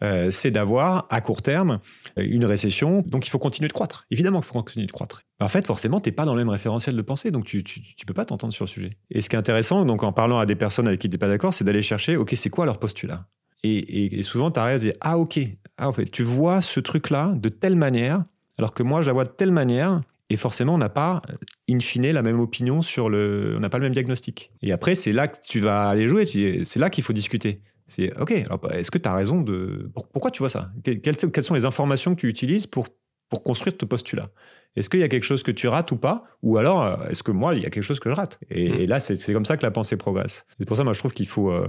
euh, 0.03 0.31
c'est 0.31 0.51
d'avoir 0.51 1.07
à 1.11 1.21
court 1.21 1.43
terme 1.43 1.81
une 2.17 2.45
récession. 2.45 3.03
Donc 3.07 3.27
il 3.27 3.31
faut 3.31 3.39
continuer 3.39 3.69
de 3.69 3.73
croître. 3.73 4.07
Évidemment 4.11 4.41
qu'il 4.41 4.49
faut 4.49 4.55
continuer 4.55 4.87
de 4.87 4.93
croître. 4.93 5.23
En 5.41 5.49
fait, 5.49 5.67
forcément, 5.67 6.01
tu 6.01 6.09
n'es 6.09 6.15
pas 6.15 6.25
dans 6.25 6.35
le 6.35 6.41
même 6.41 6.49
référentiel 6.49 6.97
de 6.97 7.03
pensée, 7.03 7.31
donc 7.31 7.45
tu 7.45 7.59
ne 7.59 8.05
peux 8.07 8.15
pas 8.15 8.25
t'entendre 8.25 8.53
sur 8.53 8.65
le 8.65 8.71
sujet. 8.71 8.97
Et 9.11 9.21
ce 9.21 9.29
qui 9.29 9.37
est 9.37 9.39
intéressant, 9.39 9.85
donc 9.85 10.03
en 10.03 10.13
parlant 10.13 10.39
à 10.39 10.47
des 10.47 10.57
personnes 10.57 10.89
avec 10.89 11.01
qui 11.01 11.09
tu 11.09 11.15
n'es 11.15 11.19
pas 11.19 11.29
d'accord, 11.29 11.55
c'est 11.55 11.65
d'aller 11.65 11.83
chercher, 11.83 12.17
OK, 12.17 12.33
c'est 12.35 12.51
quoi 12.51 12.67
leur 12.67 12.79
postulat? 12.79 13.27
Et, 13.63 14.23
souvent, 14.23 14.51
tu 14.51 14.59
arrives 14.59 14.77
à 14.77 14.79
dire, 14.79 14.95
ah 15.03 15.19
OK, 15.19 15.39
ah, 15.77 15.89
en 15.89 15.93
fait, 15.93 16.07
tu 16.07 16.23
vois 16.23 16.63
ce 16.63 16.81
truc-là 16.81 17.35
de 17.37 17.51
telle 17.51 17.77
manière, 17.77 18.25
alors 18.59 18.73
que 18.73 18.83
moi, 18.83 19.03
je 19.03 19.09
la 19.09 19.13
vois 19.13 19.25
de 19.25 19.31
telle 19.31 19.53
manière, 19.53 20.01
et 20.31 20.37
forcément, 20.37 20.75
on 20.75 20.79
n'a 20.79 20.89
pas, 20.89 21.21
in 21.69 21.81
fine, 21.81 22.11
la 22.13 22.23
même 22.23 22.39
opinion 22.39 22.83
sur 22.83 23.09
le. 23.09 23.55
On 23.57 23.61
n'a 23.61 23.69
pas 23.69 23.79
le 23.79 23.85
même 23.85 23.93
diagnostic. 23.93 24.53
Et 24.63 24.71
après, 24.71 24.95
c'est 24.95 25.13
là 25.13 25.27
que 25.27 25.37
tu 25.45 25.59
vas 25.59 25.89
aller 25.89 26.09
jouer. 26.09 26.25
C'est 26.65 26.79
là 26.79 26.89
qu'il 26.89 27.03
faut 27.03 27.13
discuter. 27.13 27.63
C'est 27.89 28.17
OK, 28.17 28.31
est-ce 28.31 28.93
que 28.93 28.99
tu 28.99 29.09
as 29.09 29.15
raison 29.15 29.41
de. 29.41 29.91
Pourquoi 30.13 30.31
tu 30.31 30.39
vois 30.39 30.49
ça? 30.49 30.71
Quelles, 30.85 31.45
sont 31.45 31.55
les 31.55 31.65
informations 31.65 32.15
que 32.15 32.21
tu 32.21 32.29
utilises 32.29 32.69
pour, 32.69 32.87
pour 33.29 33.43
construire 33.43 33.75
ce 33.79 33.85
postulat? 33.85 34.31
Est-ce 34.77 34.89
qu'il 34.89 35.01
y 35.01 35.03
a 35.03 35.09
quelque 35.09 35.25
chose 35.25 35.43
que 35.43 35.51
tu 35.51 35.67
rates 35.67 35.91
ou 35.91 35.97
pas? 35.97 36.25
Ou 36.43 36.59
alors, 36.59 36.85
euh, 36.85 37.09
est-ce 37.09 37.25
que 37.25 37.33
moi, 37.33 37.57
il 37.57 37.63
y 37.65 37.67
a 37.67 37.71
quelque 37.71 37.83
chose 37.83 37.99
que 37.99 38.09
je 38.09 38.15
rate? 38.15 38.39
Et, 38.51 38.87
mmh. 38.87 38.89
là, 38.89 39.01
c'est 39.01 39.33
comme 39.33 39.45
ça 39.45 39.57
que 39.57 39.65
la 39.65 39.73
pensée 39.73 39.97
progresse. 39.97 40.47
C'est 40.57 40.65
pour 40.65 40.77
ça, 40.77 40.85
moi, 40.85 40.93
je 40.93 41.01
trouve 41.01 41.13
qu'il 41.13 41.27
faut, 41.27 41.51
euh, 41.51 41.67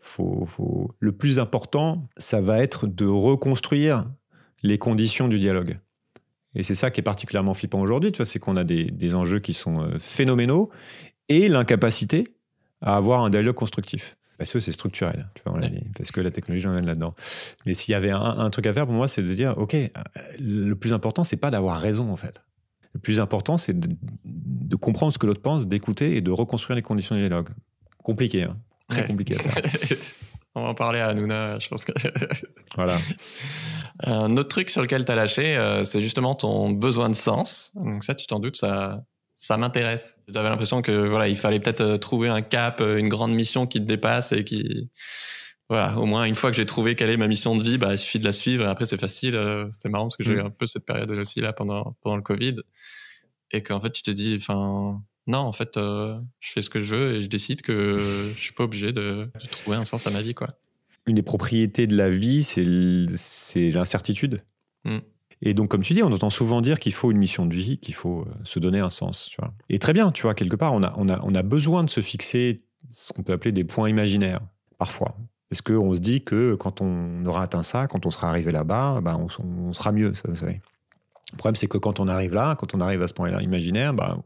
faut, 0.00 0.46
faut. 0.54 0.90
Le 1.00 1.12
plus 1.12 1.38
important, 1.38 2.06
ça 2.18 2.42
va 2.42 2.62
être 2.62 2.86
de 2.86 3.06
reconstruire 3.06 4.04
les 4.62 4.76
conditions 4.76 5.28
du 5.28 5.38
dialogue. 5.38 5.78
Et 6.54 6.62
c'est 6.62 6.74
ça 6.74 6.90
qui 6.90 7.00
est 7.00 7.04
particulièrement 7.04 7.54
flippant 7.54 7.80
aujourd'hui, 7.80 8.12
tu 8.12 8.18
vois, 8.18 8.26
c'est 8.26 8.38
qu'on 8.38 8.56
a 8.56 8.64
des, 8.64 8.84
des, 8.84 9.14
enjeux 9.14 9.40
qui 9.40 9.54
sont 9.54 9.80
euh, 9.80 9.98
phénoménaux 9.98 10.70
et 11.28 11.48
l'incapacité 11.48 12.28
à 12.80 12.96
avoir 12.96 13.24
un 13.24 13.30
dialogue 13.30 13.54
constructif. 13.54 14.16
Parce 14.38 14.52
que 14.52 14.60
c'est 14.60 14.72
structurel, 14.72 15.28
tu 15.34 15.42
vois, 15.44 15.54
on 15.54 15.58
l'a 15.58 15.68
dit, 15.68 15.84
parce 15.96 16.10
que 16.10 16.20
la 16.20 16.30
technologie 16.30 16.66
emmène 16.66 16.86
là-dedans. 16.86 17.14
Mais 17.64 17.74
s'il 17.74 17.92
y 17.92 17.94
avait 17.94 18.10
un, 18.10 18.50
truc 18.50 18.66
à 18.66 18.74
faire 18.74 18.86
pour 18.86 18.94
moi, 18.94 19.06
c'est 19.06 19.22
de 19.22 19.34
dire, 19.34 19.56
OK, 19.56 19.74
euh, 19.74 19.88
le 20.40 20.74
plus 20.74 20.92
important, 20.92 21.22
c'est 21.22 21.36
pas 21.36 21.50
d'avoir 21.50 21.80
raison, 21.80 22.10
en 22.10 22.16
fait. 22.16 22.42
Le 22.92 22.98
plus 22.98 23.20
important, 23.20 23.56
c'est 23.56 23.78
de, 23.78 24.76
comprendre 24.76 25.12
ce 25.12 25.18
que 25.18 25.26
l'autre 25.26 25.42
pense, 25.42 25.66
d'écouter 25.66 26.16
et 26.16 26.20
de 26.22 26.30
reconstruire 26.32 26.74
les 26.74 26.82
conditions 26.82 27.14
du 27.14 27.20
dialogue. 27.20 27.50
Compliqué, 28.02 28.42
hein 28.42 28.56
très 28.88 29.06
compliqué 29.06 29.36
à 29.36 29.42
faire. 29.42 29.96
on 30.54 30.62
va 30.62 30.68
en 30.68 30.74
parler 30.74 31.00
à 31.00 31.08
Hanouna, 31.08 31.58
je 31.58 31.68
pense 31.68 31.84
que... 31.84 31.92
voilà. 32.76 32.96
Un 34.04 34.36
autre 34.36 34.48
truc 34.48 34.70
sur 34.70 34.82
lequel 34.82 35.04
tu 35.04 35.12
as 35.12 35.14
lâché, 35.14 35.56
euh, 35.56 35.84
c'est 35.84 36.00
justement 36.00 36.34
ton 36.34 36.70
besoin 36.70 37.08
de 37.08 37.14
sens. 37.14 37.72
Donc 37.74 38.04
ça, 38.04 38.14
tu 38.14 38.26
t'en 38.26 38.38
doutes, 38.38 38.56
ça, 38.56 39.02
ça 39.42 39.56
m'intéresse. 39.56 40.20
J'avais 40.28 40.48
l'impression 40.48 40.82
que 40.82 41.08
voilà, 41.08 41.26
il 41.26 41.36
fallait 41.36 41.58
peut-être 41.58 41.80
euh, 41.80 41.98
trouver 41.98 42.28
un 42.28 42.42
cap, 42.42 42.80
euh, 42.80 42.96
une 42.96 43.08
grande 43.08 43.32
mission 43.32 43.66
qui 43.66 43.80
te 43.80 43.84
dépasse 43.84 44.30
et 44.30 44.44
qui 44.44 44.88
voilà, 45.68 45.98
au 45.98 46.06
moins 46.06 46.24
une 46.26 46.36
fois 46.36 46.52
que 46.52 46.56
j'ai 46.56 46.64
trouvé 46.64 46.94
quelle 46.94 47.10
est 47.10 47.16
ma 47.16 47.26
mission 47.26 47.56
de 47.56 47.62
vie, 47.62 47.76
bah 47.76 47.92
il 47.92 47.98
suffit 47.98 48.20
de 48.20 48.24
la 48.24 48.30
suivre 48.30 48.64
et 48.64 48.68
après 48.68 48.86
c'est 48.86 49.00
facile. 49.00 49.34
Euh, 49.34 49.66
c'était 49.72 49.88
marrant 49.88 50.04
parce 50.04 50.16
que 50.16 50.22
j'ai 50.22 50.34
eu 50.34 50.42
mm. 50.42 50.46
un 50.46 50.50
peu 50.50 50.66
cette 50.66 50.86
période 50.86 51.10
aussi 51.10 51.40
là 51.40 51.52
pendant 51.52 51.96
pendant 52.02 52.14
le 52.14 52.22
Covid 52.22 52.54
et 53.50 53.64
qu'en 53.64 53.80
fait 53.80 53.90
tu 53.90 54.02
te 54.02 54.12
dis 54.12 54.36
enfin 54.40 55.02
non 55.26 55.38
en 55.38 55.52
fait 55.52 55.72
je 55.76 56.20
fais 56.52 56.62
ce 56.62 56.70
que 56.70 56.80
je 56.80 56.94
veux 56.94 57.14
et 57.16 57.22
je 57.22 57.28
décide 57.28 57.62
que 57.62 57.96
je 58.36 58.40
suis 58.40 58.52
pas 58.52 58.64
obligé 58.64 58.92
de, 58.92 59.28
trouver 59.50 59.76
un 59.76 59.84
sens 59.84 60.06
à 60.06 60.10
ma 60.10 60.22
vie 60.22 60.34
quoi. 60.34 60.48
Une 61.06 61.16
des 61.16 61.22
propriétés 61.22 61.88
de 61.88 61.96
la 61.96 62.10
vie, 62.10 62.44
c'est 62.44 63.70
l'incertitude. 63.70 64.42
Mm. 64.84 64.98
Et 65.44 65.54
donc, 65.54 65.68
comme 65.68 65.82
tu 65.82 65.92
dis, 65.94 66.02
on 66.04 66.12
entend 66.12 66.30
souvent 66.30 66.60
dire 66.60 66.78
qu'il 66.78 66.92
faut 66.92 67.10
une 67.10 67.18
mission 67.18 67.46
de 67.46 67.54
vie, 67.54 67.78
qu'il 67.78 67.94
faut 67.94 68.20
euh, 68.20 68.32
se 68.44 68.60
donner 68.60 68.78
un 68.78 68.90
sens. 68.90 69.28
Tu 69.28 69.36
vois. 69.40 69.52
Et 69.68 69.80
très 69.80 69.92
bien, 69.92 70.12
tu 70.12 70.22
vois, 70.22 70.34
quelque 70.34 70.54
part, 70.54 70.72
on 70.72 70.84
a, 70.84 70.94
on, 70.96 71.08
a, 71.08 71.20
on 71.24 71.34
a 71.34 71.42
besoin 71.42 71.82
de 71.82 71.90
se 71.90 72.00
fixer 72.00 72.62
ce 72.90 73.12
qu'on 73.12 73.24
peut 73.24 73.32
appeler 73.32 73.50
des 73.50 73.64
points 73.64 73.88
imaginaires, 73.88 74.40
parfois. 74.78 75.16
Parce 75.50 75.60
qu'on 75.60 75.94
se 75.94 75.98
dit 75.98 76.22
que 76.22 76.54
quand 76.54 76.80
on 76.80 77.26
aura 77.26 77.42
atteint 77.42 77.64
ça, 77.64 77.88
quand 77.88 78.06
on 78.06 78.10
sera 78.10 78.30
arrivé 78.30 78.52
là-bas, 78.52 79.00
ben 79.02 79.26
on, 79.38 79.72
sera 79.72 79.92
mieux. 79.92 80.14
Ça. 80.14 80.28
Le 80.46 81.36
problème, 81.36 81.56
c'est 81.56 81.66
que 81.66 81.76
quand 81.76 82.00
on 82.00 82.08
arrive 82.08 82.32
là, 82.32 82.56
quand 82.58 82.74
on 82.74 82.80
arrive 82.80 83.02
à 83.02 83.08
ce 83.08 83.12
point-là 83.12 83.42
imaginaire, 83.42 83.92
ben, 83.92 84.22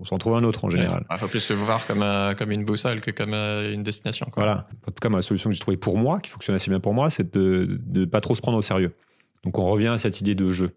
on 0.00 0.04
s'en 0.04 0.18
trouve 0.18 0.34
un 0.34 0.44
autre 0.44 0.64
en 0.64 0.70
général. 0.70 1.04
Il 1.10 1.18
faut 1.18 1.28
plus 1.28 1.48
le 1.50 1.56
voir 1.56 1.86
comme, 1.86 2.04
comme 2.36 2.50
une 2.50 2.64
boussole 2.64 3.00
que 3.00 3.10
comme 3.10 3.34
euh, 3.34 3.72
une 3.72 3.82
destination. 3.82 4.26
Quoi. 4.30 4.42
Voilà. 4.42 4.68
En 4.86 4.92
tout 4.92 5.00
cas, 5.00 5.08
la 5.08 5.22
solution 5.22 5.50
que 5.50 5.54
j'ai 5.54 5.60
trouvée 5.60 5.76
pour 5.76 5.96
moi, 5.96 6.20
qui 6.20 6.30
fonctionne 6.30 6.56
assez 6.56 6.70
bien 6.70 6.80
pour 6.80 6.94
moi, 6.94 7.10
c'est 7.10 7.34
de 7.34 7.80
ne 7.86 8.04
pas 8.04 8.20
trop 8.20 8.34
se 8.34 8.40
prendre 8.40 8.58
au 8.58 8.62
sérieux. 8.62 8.94
Donc 9.44 9.58
on 9.58 9.66
revient 9.66 9.88
à 9.88 9.98
cette 9.98 10.20
idée 10.20 10.34
de 10.34 10.50
jeu. 10.50 10.72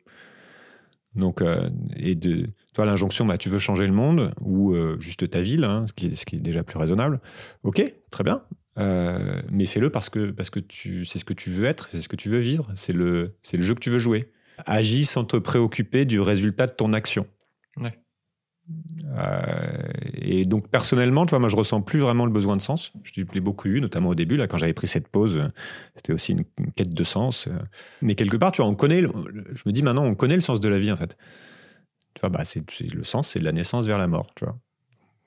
Donc, 1.16 1.42
euh, 1.42 1.70
et 1.96 2.16
de, 2.16 2.50
toi, 2.74 2.86
l'injonction, 2.86 3.26
bah, 3.26 3.38
tu 3.38 3.50
veux 3.50 3.60
changer 3.60 3.88
le 3.88 3.94
monde 3.94 4.32
ou 4.42 4.74
euh, 4.74 4.98
juste 5.00 5.30
ta 5.30 5.42
ville, 5.42 5.64
hein, 5.64 5.86
ce, 5.88 5.94
qui 5.94 6.08
est, 6.08 6.16
ce, 6.16 6.26
qui 6.26 6.36
est, 6.36 6.40
déjà 6.40 6.64
plus 6.64 6.78
raisonnable. 6.78 7.20
Ok, 7.64 7.82
très 8.12 8.24
bien. 8.24 8.44
Euh, 8.78 9.42
mais 9.52 9.66
fais-le 9.66 9.90
parce 9.90 10.10
que, 10.10 10.32
parce 10.32 10.50
que 10.50 10.60
tu, 10.60 11.04
c'est 11.06 11.20
ce 11.20 11.26
que 11.26 11.34
tu 11.34 11.50
veux 11.50 11.66
être, 11.66 11.90
c'est 11.90 12.02
ce 12.02 12.08
que 12.08 12.16
tu 12.16 12.30
veux 12.30 12.40
vivre, 12.40 12.72
c'est 12.76 12.94
le, 12.94 13.36
c'est 13.42 13.58
le 13.58 13.64
jeu 13.64 13.74
que 13.74 13.80
tu 13.80 13.90
veux 13.90 14.00
jouer. 14.00 14.32
Agis 14.66 15.06
sans 15.06 15.26
te 15.26 15.38
préoccuper 15.38 16.06
du 16.06 16.20
résultat 16.20 16.68
de 16.68 16.72
ton 16.72 16.94
action. 16.94 17.26
Ouais. 17.78 17.98
Euh, 19.18 19.88
et 20.14 20.46
donc 20.46 20.68
personnellement, 20.70 21.26
tu 21.26 21.32
vois, 21.32 21.40
moi 21.40 21.50
je 21.50 21.56
ressens 21.56 21.82
plus 21.82 22.00
vraiment 22.00 22.26
le 22.26 22.32
besoin 22.32 22.56
de 22.56 22.62
sens. 22.62 22.94
Je 23.04 23.22
l'ai 23.34 23.40
beaucoup 23.40 23.68
eu, 23.68 23.82
notamment 23.82 24.10
au 24.10 24.16
début, 24.16 24.38
là, 24.38 24.48
quand 24.48 24.58
j'avais 24.58 24.74
pris 24.74 24.88
cette 24.88 25.08
pause, 25.08 25.42
c'était 25.96 26.14
aussi 26.14 26.34
une, 26.34 26.46
quête 26.76 26.94
de 26.94 27.04
sens. 27.04 27.48
Mais 28.02 28.16
quelque 28.16 28.38
part, 28.38 28.52
tu 28.52 28.62
vois, 28.62 28.70
on 28.70 28.76
connaît, 28.76 29.02
je 29.02 29.64
me 29.66 29.72
dis 29.72 29.84
maintenant, 29.84 30.06
on 30.06 30.16
connaît 30.16 30.36
le 30.36 30.42
sens 30.42 30.60
de 30.60 30.70
la 30.70 30.80
vie 30.80 30.92
en 30.92 30.98
fait. 30.98 31.18
Tu 32.14 32.22
vois, 32.22 32.30
bah, 32.30 32.46
c'est, 32.46 32.64
le 32.82 33.04
sens, 33.04 33.30
c'est 33.30 33.40
de 33.40 33.46
la 33.46 33.52
naissance 33.52 33.86
vers 33.86 33.98
la 33.98 34.08
mort, 34.08 34.28
tu 34.36 34.46
vois. 34.46 34.58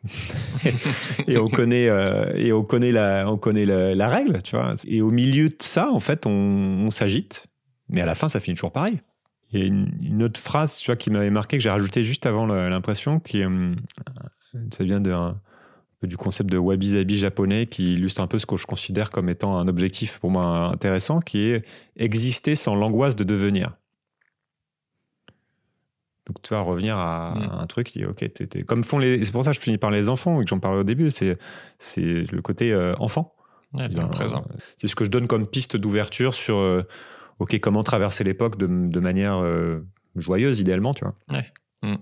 et 1.28 1.38
on 1.38 1.46
connaît 1.46 1.88
euh, 1.88 2.34
et 2.34 2.52
on 2.52 2.64
connaît 2.64 2.90
la 2.90 3.30
on 3.30 3.36
connaît 3.36 3.64
la, 3.64 4.08
règle 4.08 4.42
tu 4.42 4.56
vois 4.56 4.74
et 4.88 5.00
au 5.00 5.12
milieu 5.12 5.48
de 5.48 5.54
ça 5.60 5.92
en 5.92 6.00
fait 6.00 6.26
on, 6.26 6.30
on 6.30 6.90
s'agite 6.90 7.46
mais 7.88 8.00
à 8.00 8.04
la 8.04 8.16
fin 8.16 8.28
ça 8.28 8.40
finit 8.40 8.56
toujours 8.56 8.72
pareil 8.72 8.98
il 9.52 9.60
y 9.60 9.62
a 9.62 9.66
une, 9.66 10.22
autre 10.22 10.40
phrase 10.40 10.78
tu 10.78 10.86
vois, 10.86 10.96
qui 10.96 11.10
m'avait 11.10 11.30
marqué, 11.30 11.58
que 11.58 11.62
j'ai 11.62 11.70
rajouté 11.70 12.02
juste 12.02 12.26
avant 12.26 12.46
l'impression, 12.46 13.20
qui 13.20 13.42
euh, 13.42 13.74
ça 14.70 14.84
vient 14.84 15.00
du 16.02 16.16
concept 16.16 16.50
de 16.50 16.58
wabi-sabi 16.58 17.18
japonais, 17.18 17.66
qui 17.66 17.94
illustre 17.94 18.20
un 18.22 18.26
peu 18.26 18.38
ce 18.38 18.46
que 18.46 18.56
je 18.56 18.66
considère 18.66 19.10
comme 19.10 19.28
étant 19.28 19.58
un 19.58 19.68
objectif 19.68 20.18
pour 20.18 20.30
moi 20.30 20.68
intéressant, 20.72 21.20
qui 21.20 21.50
est 21.50 21.66
exister 21.96 22.54
sans 22.54 22.74
l'angoisse 22.74 23.14
de 23.16 23.24
devenir. 23.24 23.76
Donc 26.26 26.40
tu 26.42 26.54
vas 26.54 26.60
revenir 26.60 26.96
à, 26.96 27.34
mm. 27.34 27.60
un 27.60 27.66
truc 27.66 27.88
qui, 27.88 28.04
ok, 28.04 28.24
comme 28.66 28.84
font 28.84 28.98
les, 28.98 29.24
c'est 29.24 29.32
pour 29.32 29.44
ça 29.44 29.50
que 29.50 29.56
je 29.56 29.60
finis 29.60 29.78
par 29.78 29.90
les 29.90 30.08
enfants 30.08 30.40
et 30.40 30.44
que 30.44 30.48
j'en 30.48 30.60
parlais 30.60 30.80
au 30.80 30.84
début, 30.84 31.10
c'est 31.10 31.36
c'est 31.78 32.30
le 32.30 32.40
côté 32.42 32.72
euh, 32.72 32.94
enfant. 32.98 33.34
présent. 34.08 34.44
C'est 34.76 34.86
ce 34.86 34.94
que 34.94 35.04
je 35.04 35.10
donne 35.10 35.26
comme 35.26 35.46
piste 35.46 35.76
d'ouverture 35.76 36.34
sur 36.34 36.56
euh, 36.56 36.86
ok, 37.42 37.58
comment 37.58 37.82
traverser 37.82 38.22
l'époque 38.22 38.56
de, 38.56 39.00
manière 39.00 39.42
euh, 39.42 39.80
joyeuse, 40.14 40.60
idéalement, 40.60 40.94
tu 40.94 41.04
vois. 41.04 41.16
Hmm. 41.82 41.96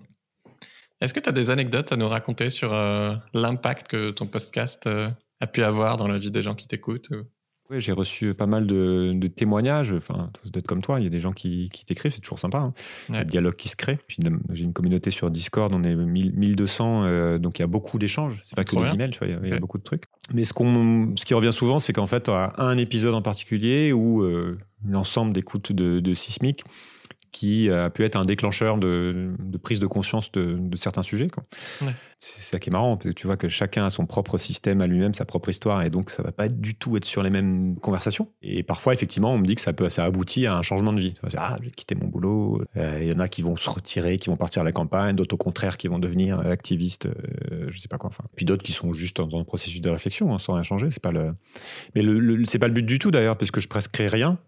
Est-ce 1.01 1.15
que 1.15 1.21
tu 1.21 1.31
as 1.31 1.33
des 1.33 1.51
anecdotes 1.51 1.93
à 1.93 1.97
nous 1.97 2.09
raconter 2.09 2.51
sur 2.51 2.75
euh, 2.75 3.15
l'impact 3.33 3.89
que 3.89 4.11
ton 4.11 4.27
podcast 4.27 4.87
euh, 4.87 5.09
a 5.41 5.47
pu 5.47 5.63
avoir 5.63 5.97
dans 5.97 6.09
la 6.09 6.19
vie 6.19 6.31
des 6.31 6.43
gens 6.43 6.55
qui 6.55 6.69
t'écoutent 6.69 7.09
oui, 7.71 7.81
j'ai 7.81 7.93
reçu 7.93 8.35
pas 8.35 8.47
mal 8.47 8.67
de, 8.67 9.27
témoignages. 9.29 9.93
Enfin, 9.93 10.31
d'être 10.45 10.67
comme 10.67 10.83
toi, 10.83 10.99
il 10.99 11.05
y 11.05 11.07
a 11.07 11.11
des 11.11 11.21
gens 11.21 11.33
qui, 11.33 11.71
t'écrivent, 11.87 12.13
c'est 12.13 12.21
toujours 12.21 12.39
sympa. 12.39 12.59
Hein. 12.59 12.75
Il 13.09 13.15
y 13.15 13.19
a 13.19 13.25
dialogue 13.25 13.55
qui 13.55 13.69
se 13.69 13.77
crée. 13.77 13.99
Puis 14.07 14.19
j'ai 14.53 14.65
une 14.65 14.73
communauté 14.73 15.11
sur 15.11 15.31
Discord, 15.31 15.73
on 15.73 15.85
est 15.85 15.95
1200, 15.95 17.05
euh, 17.05 17.39
donc 17.39 17.59
il 17.59 17.63
y 17.63 17.65
a 17.65 17.69
beaucoup 17.69 17.99
d'échanges. 17.99 18.41
C'est 18.45 18.57
pas 18.57 18.65
que 18.65 18.77
des 18.77 18.95
emails, 18.95 19.11
tu 19.11 19.21
vois, 19.21 19.29
il 19.29 19.49
y, 19.49 19.53
a, 19.53 19.59
beaucoup 19.61 19.79
de 19.79 19.85
trucs. 19.85 20.05
Mais 20.35 20.45
ce, 20.45 20.53
qu'on, 20.53 21.15
ce 21.17 21.25
qui 21.25 21.35
revient 21.35 21.53
souvent, 21.53 21.79
c'est 21.79 21.93
qu'en 21.93 22.07
fait, 22.07 22.29
a 22.29 22.55
un 22.59 22.77
épisode 22.77 23.15
en 23.15 23.23
particulier 23.23 23.93
où 23.93 24.23
euh, 24.23 24.59
l'ensemble 24.85 25.33
d'écoute 25.33 25.73
de, 25.73 26.01
de 26.01 26.15
Sismic 26.15 26.65
qui 27.33 27.71
a 27.71 27.91
pu 27.91 28.05
être 28.05 28.17
un 28.17 28.25
déclencheur 28.25 28.79
de, 28.79 29.31
prise 29.63 29.81
de 29.81 29.87
conscience 29.87 30.33
de, 30.33 30.77
certains 30.77 31.03
sujets. 31.03 31.29
C'est 32.23 32.43
ça 32.43 32.59
qui 32.59 32.69
est 32.69 32.73
marrant, 32.73 32.99
parce 32.99 33.09
que 33.09 33.15
tu 33.15 33.27
vois 33.27 33.39
que 33.39 33.49
chacun 33.49 33.87
a 33.87 33.91
son 33.91 34.05
propre 34.05 34.37
système 34.37 34.83
à 34.83 34.87
lui-même, 34.87 35.15
sa 35.15 35.25
propre 35.25 35.49
histoire, 35.49 35.83
et 35.83 35.89
donc 35.89 36.11
ça 36.11 36.23
va 36.23 36.33
pas 36.33 36.49
du 36.49 36.75
tout 36.75 36.99
être 36.99 37.07
sur 37.07 37.23
les 37.23 37.31
mêmes 37.31 37.77
conversations. 37.81 38.29
Et 38.43 38.63
parfois, 38.63 38.93
effectivement, 38.93 39.33
on 39.33 39.39
me 39.39 39.47
dit 39.47 39.55
que 39.55 39.63
ça, 39.63 39.73
peut, 39.73 39.89
ça 39.89 40.05
aboutit 40.05 40.45
à 40.45 40.55
un 40.55 40.61
changement 40.61 40.93
de 40.93 41.01
vie. 41.01 41.15
Ah, 41.39 41.57
je 41.61 41.65
vais 41.65 41.71
quitter 41.71 41.95
mon 41.95 42.09
boulot. 42.09 42.61
Euh, 42.77 42.99
il 43.01 43.09
y 43.09 43.13
en 43.13 43.21
a 43.21 43.29
qui 43.29 43.41
vont 43.41 43.57
se 43.57 43.71
retirer, 43.71 44.19
qui 44.19 44.29
vont 44.29 44.37
partir 44.37 44.61
à 44.61 44.65
la 44.67 44.73
campagne, 44.73 45.17
d'autres 45.17 45.35
au 45.35 45.39
contraire 45.39 45.79
qui 45.79 45.89
vont 45.89 45.99
devenir 45.99 46.41
activistes, 46.41 47.07
euh, 47.07 47.69
je 47.71 47.79
sais 47.79 47.89
pas 47.89 47.97
quoi. 47.97 48.11
Enfin, 48.11 48.25
puis 48.37 48.45
d'autres 48.45 48.63
qui 48.63 48.73
sont 48.73 48.93
juste 48.93 49.17
dans 49.17 49.41
un 49.41 49.45
processus 49.45 49.81
de 49.81 49.89
réflexion, 49.89 50.35
hein, 50.35 50.39
sans 50.39 50.55
rien 50.55 50.63
changer. 50.63 50.91
C'est 50.91 51.03
pas 51.03 51.13
le, 51.13 51.35
mais 51.95 52.03
le, 52.03 52.45
c'est 52.45 52.59
pas 52.59 52.69
le 52.69 52.75
but 52.75 52.85
du 52.85 52.99
tout 52.99 53.11
d'ailleurs, 53.11 53.39
parce 53.39 53.51
que 53.51 53.63
je 53.63 53.69
prescris 53.69 54.09
rien. 54.09 54.39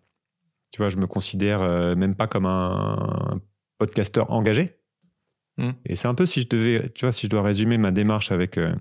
Tu 0.72 0.78
vois, 0.78 0.88
je 0.88 0.96
me 0.96 1.06
considère 1.06 1.62
euh, 1.62 1.94
même 1.94 2.14
pas 2.14 2.26
comme 2.26 2.46
un 2.46 3.40
podcasteur 3.78 4.30
engagé. 4.30 4.76
Hmm. 5.58 5.72
Et 5.86 5.96
c'est 5.96 6.08
un 6.08 6.14
peu 6.14 6.26
si 6.26 6.42
je 6.42 6.48
devais, 6.48 6.90
tu 6.94 7.04
vois, 7.04 7.12
si 7.12 7.26
je 7.26 7.30
dois 7.30 7.42
résumer 7.42 7.78
ma 7.78 7.90
démarche 7.90 8.32
avec, 8.32 8.58
euh, 8.58 8.74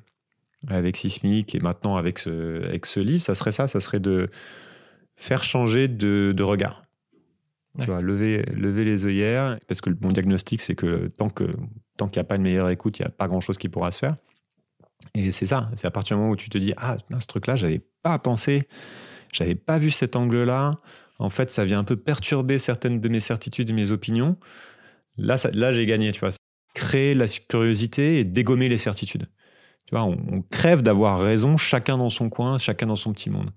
avec 0.67 0.97
Sismic 0.97 1.53
et 1.53 1.59
maintenant 1.59 1.97
avec 1.97 2.17
ce, 2.17 2.63
avec 2.63 2.85
ce 2.85 2.99
livre, 2.99 3.21
ça 3.21 3.35
serait 3.35 3.51
ça, 3.51 3.67
ça 3.67 3.79
serait 3.79 3.99
de 3.99 4.29
faire 5.15 5.43
changer 5.43 5.87
de, 5.87 6.33
de 6.35 6.43
regard. 6.43 6.83
Tu 7.79 7.85
vois, 7.85 8.01
lever, 8.01 8.43
lever 8.53 8.83
les 8.83 9.05
œillères, 9.05 9.57
parce 9.67 9.79
que 9.79 9.89
mon 10.01 10.09
diagnostic, 10.09 10.59
c'est 10.59 10.75
que 10.75 11.07
tant 11.07 11.29
que 11.29 11.45
tant 11.95 12.09
qu'il 12.09 12.19
n'y 12.19 12.25
a 12.25 12.25
pas 12.25 12.37
de 12.37 12.43
meilleure 12.43 12.69
écoute, 12.69 12.99
il 12.99 13.03
n'y 13.03 13.07
a 13.07 13.11
pas 13.11 13.27
grand-chose 13.27 13.57
qui 13.57 13.69
pourra 13.69 13.91
se 13.91 13.99
faire. 13.99 14.17
Et 15.13 15.31
c'est 15.31 15.45
ça, 15.45 15.71
c'est 15.75 15.87
à 15.87 15.91
partir 15.91 16.17
du 16.17 16.21
moment 16.21 16.33
où 16.33 16.35
tu 16.35 16.49
te 16.49 16.57
dis 16.57 16.73
ah 16.75 16.97
ce 17.17 17.27
truc-là, 17.27 17.55
j'avais 17.55 17.81
pas 18.03 18.19
pensé, 18.19 18.67
j'avais 19.31 19.55
pas 19.55 19.77
vu 19.77 19.89
cet 19.89 20.17
angle-là. 20.17 20.71
En 21.21 21.29
fait, 21.29 21.51
ça 21.51 21.65
vient 21.65 21.79
un 21.79 21.83
peu 21.83 21.95
perturber 21.95 22.57
certaines 22.57 22.99
de 22.99 23.09
mes 23.09 23.19
certitudes 23.19 23.69
et 23.69 23.73
mes 23.73 23.91
opinions. 23.91 24.37
Là, 25.17 25.35
là 25.53 25.71
j'ai 25.71 25.85
gagné, 25.85 26.11
tu 26.11 26.19
vois. 26.19 26.31
Créer 26.73 27.13
la 27.13 27.27
curiosité 27.27 28.19
et 28.19 28.23
dégommer 28.23 28.69
les 28.69 28.77
certitudes. 28.77 29.27
Tu 29.85 29.95
vois, 29.95 30.03
on, 30.03 30.41
crève 30.49 30.81
d'avoir 30.81 31.21
raison, 31.21 31.57
chacun 31.57 31.97
dans 31.97 32.09
son 32.09 32.29
coin, 32.29 32.57
chacun 32.57 32.87
dans 32.87 32.95
son 32.95 33.13
petit 33.13 33.29
monde. 33.29 33.51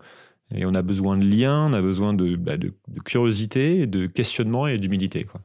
Et 0.55 0.67
on 0.67 0.75
a 0.75 0.83
besoin 0.83 1.17
de 1.17 1.25
liens, 1.25 1.69
on 1.71 1.73
a 1.73 1.81
besoin 1.81 2.13
de, 2.13 2.37
bah, 2.37 2.57
de, 2.59 2.75
de 2.89 3.01
curiosité, 3.01 3.87
de 3.87 4.07
questionnement 4.07 4.67
et 4.67 4.79
d'humilité. 4.79 5.25
Quoi. 5.25 5.41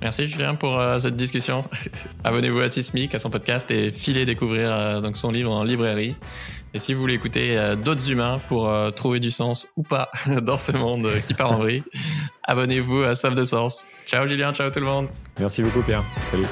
Merci 0.00 0.26
Julien 0.26 0.54
pour 0.54 0.78
euh, 0.78 0.98
cette 0.98 1.14
discussion. 1.14 1.64
Abonnez-vous 2.24 2.60
à 2.60 2.68
Sismic, 2.68 3.14
à 3.14 3.18
son 3.18 3.30
podcast 3.30 3.70
et 3.70 3.92
filez 3.92 4.24
découvrir 4.24 4.72
euh, 4.72 5.00
donc 5.00 5.16
son 5.16 5.30
livre 5.30 5.52
en 5.52 5.62
librairie. 5.62 6.16
Et 6.72 6.78
si 6.78 6.94
vous 6.94 7.00
voulez 7.00 7.14
écouter 7.14 7.58
euh, 7.58 7.76
d'autres 7.76 8.10
humains 8.10 8.40
pour 8.48 8.72
trouver 8.94 9.20
du 9.20 9.30
sens 9.30 9.68
ou 9.76 9.82
pas 9.82 10.10
dans 10.42 10.58
ce 10.58 10.72
monde 10.72 11.10
qui 11.26 11.34
part 11.34 11.52
en 11.52 11.58
vrille, 11.58 11.82
abonnez-vous 12.44 13.02
à 13.02 13.14
Soif 13.14 13.34
de 13.34 13.44
Sens. 13.44 13.84
Ciao 14.06 14.26
Julien, 14.26 14.52
ciao 14.52 14.70
tout 14.70 14.80
le 14.80 14.86
monde. 14.86 15.08
Merci 15.38 15.62
beaucoup 15.62 15.82
Pierre. 15.82 16.02
Salut. 16.30 16.46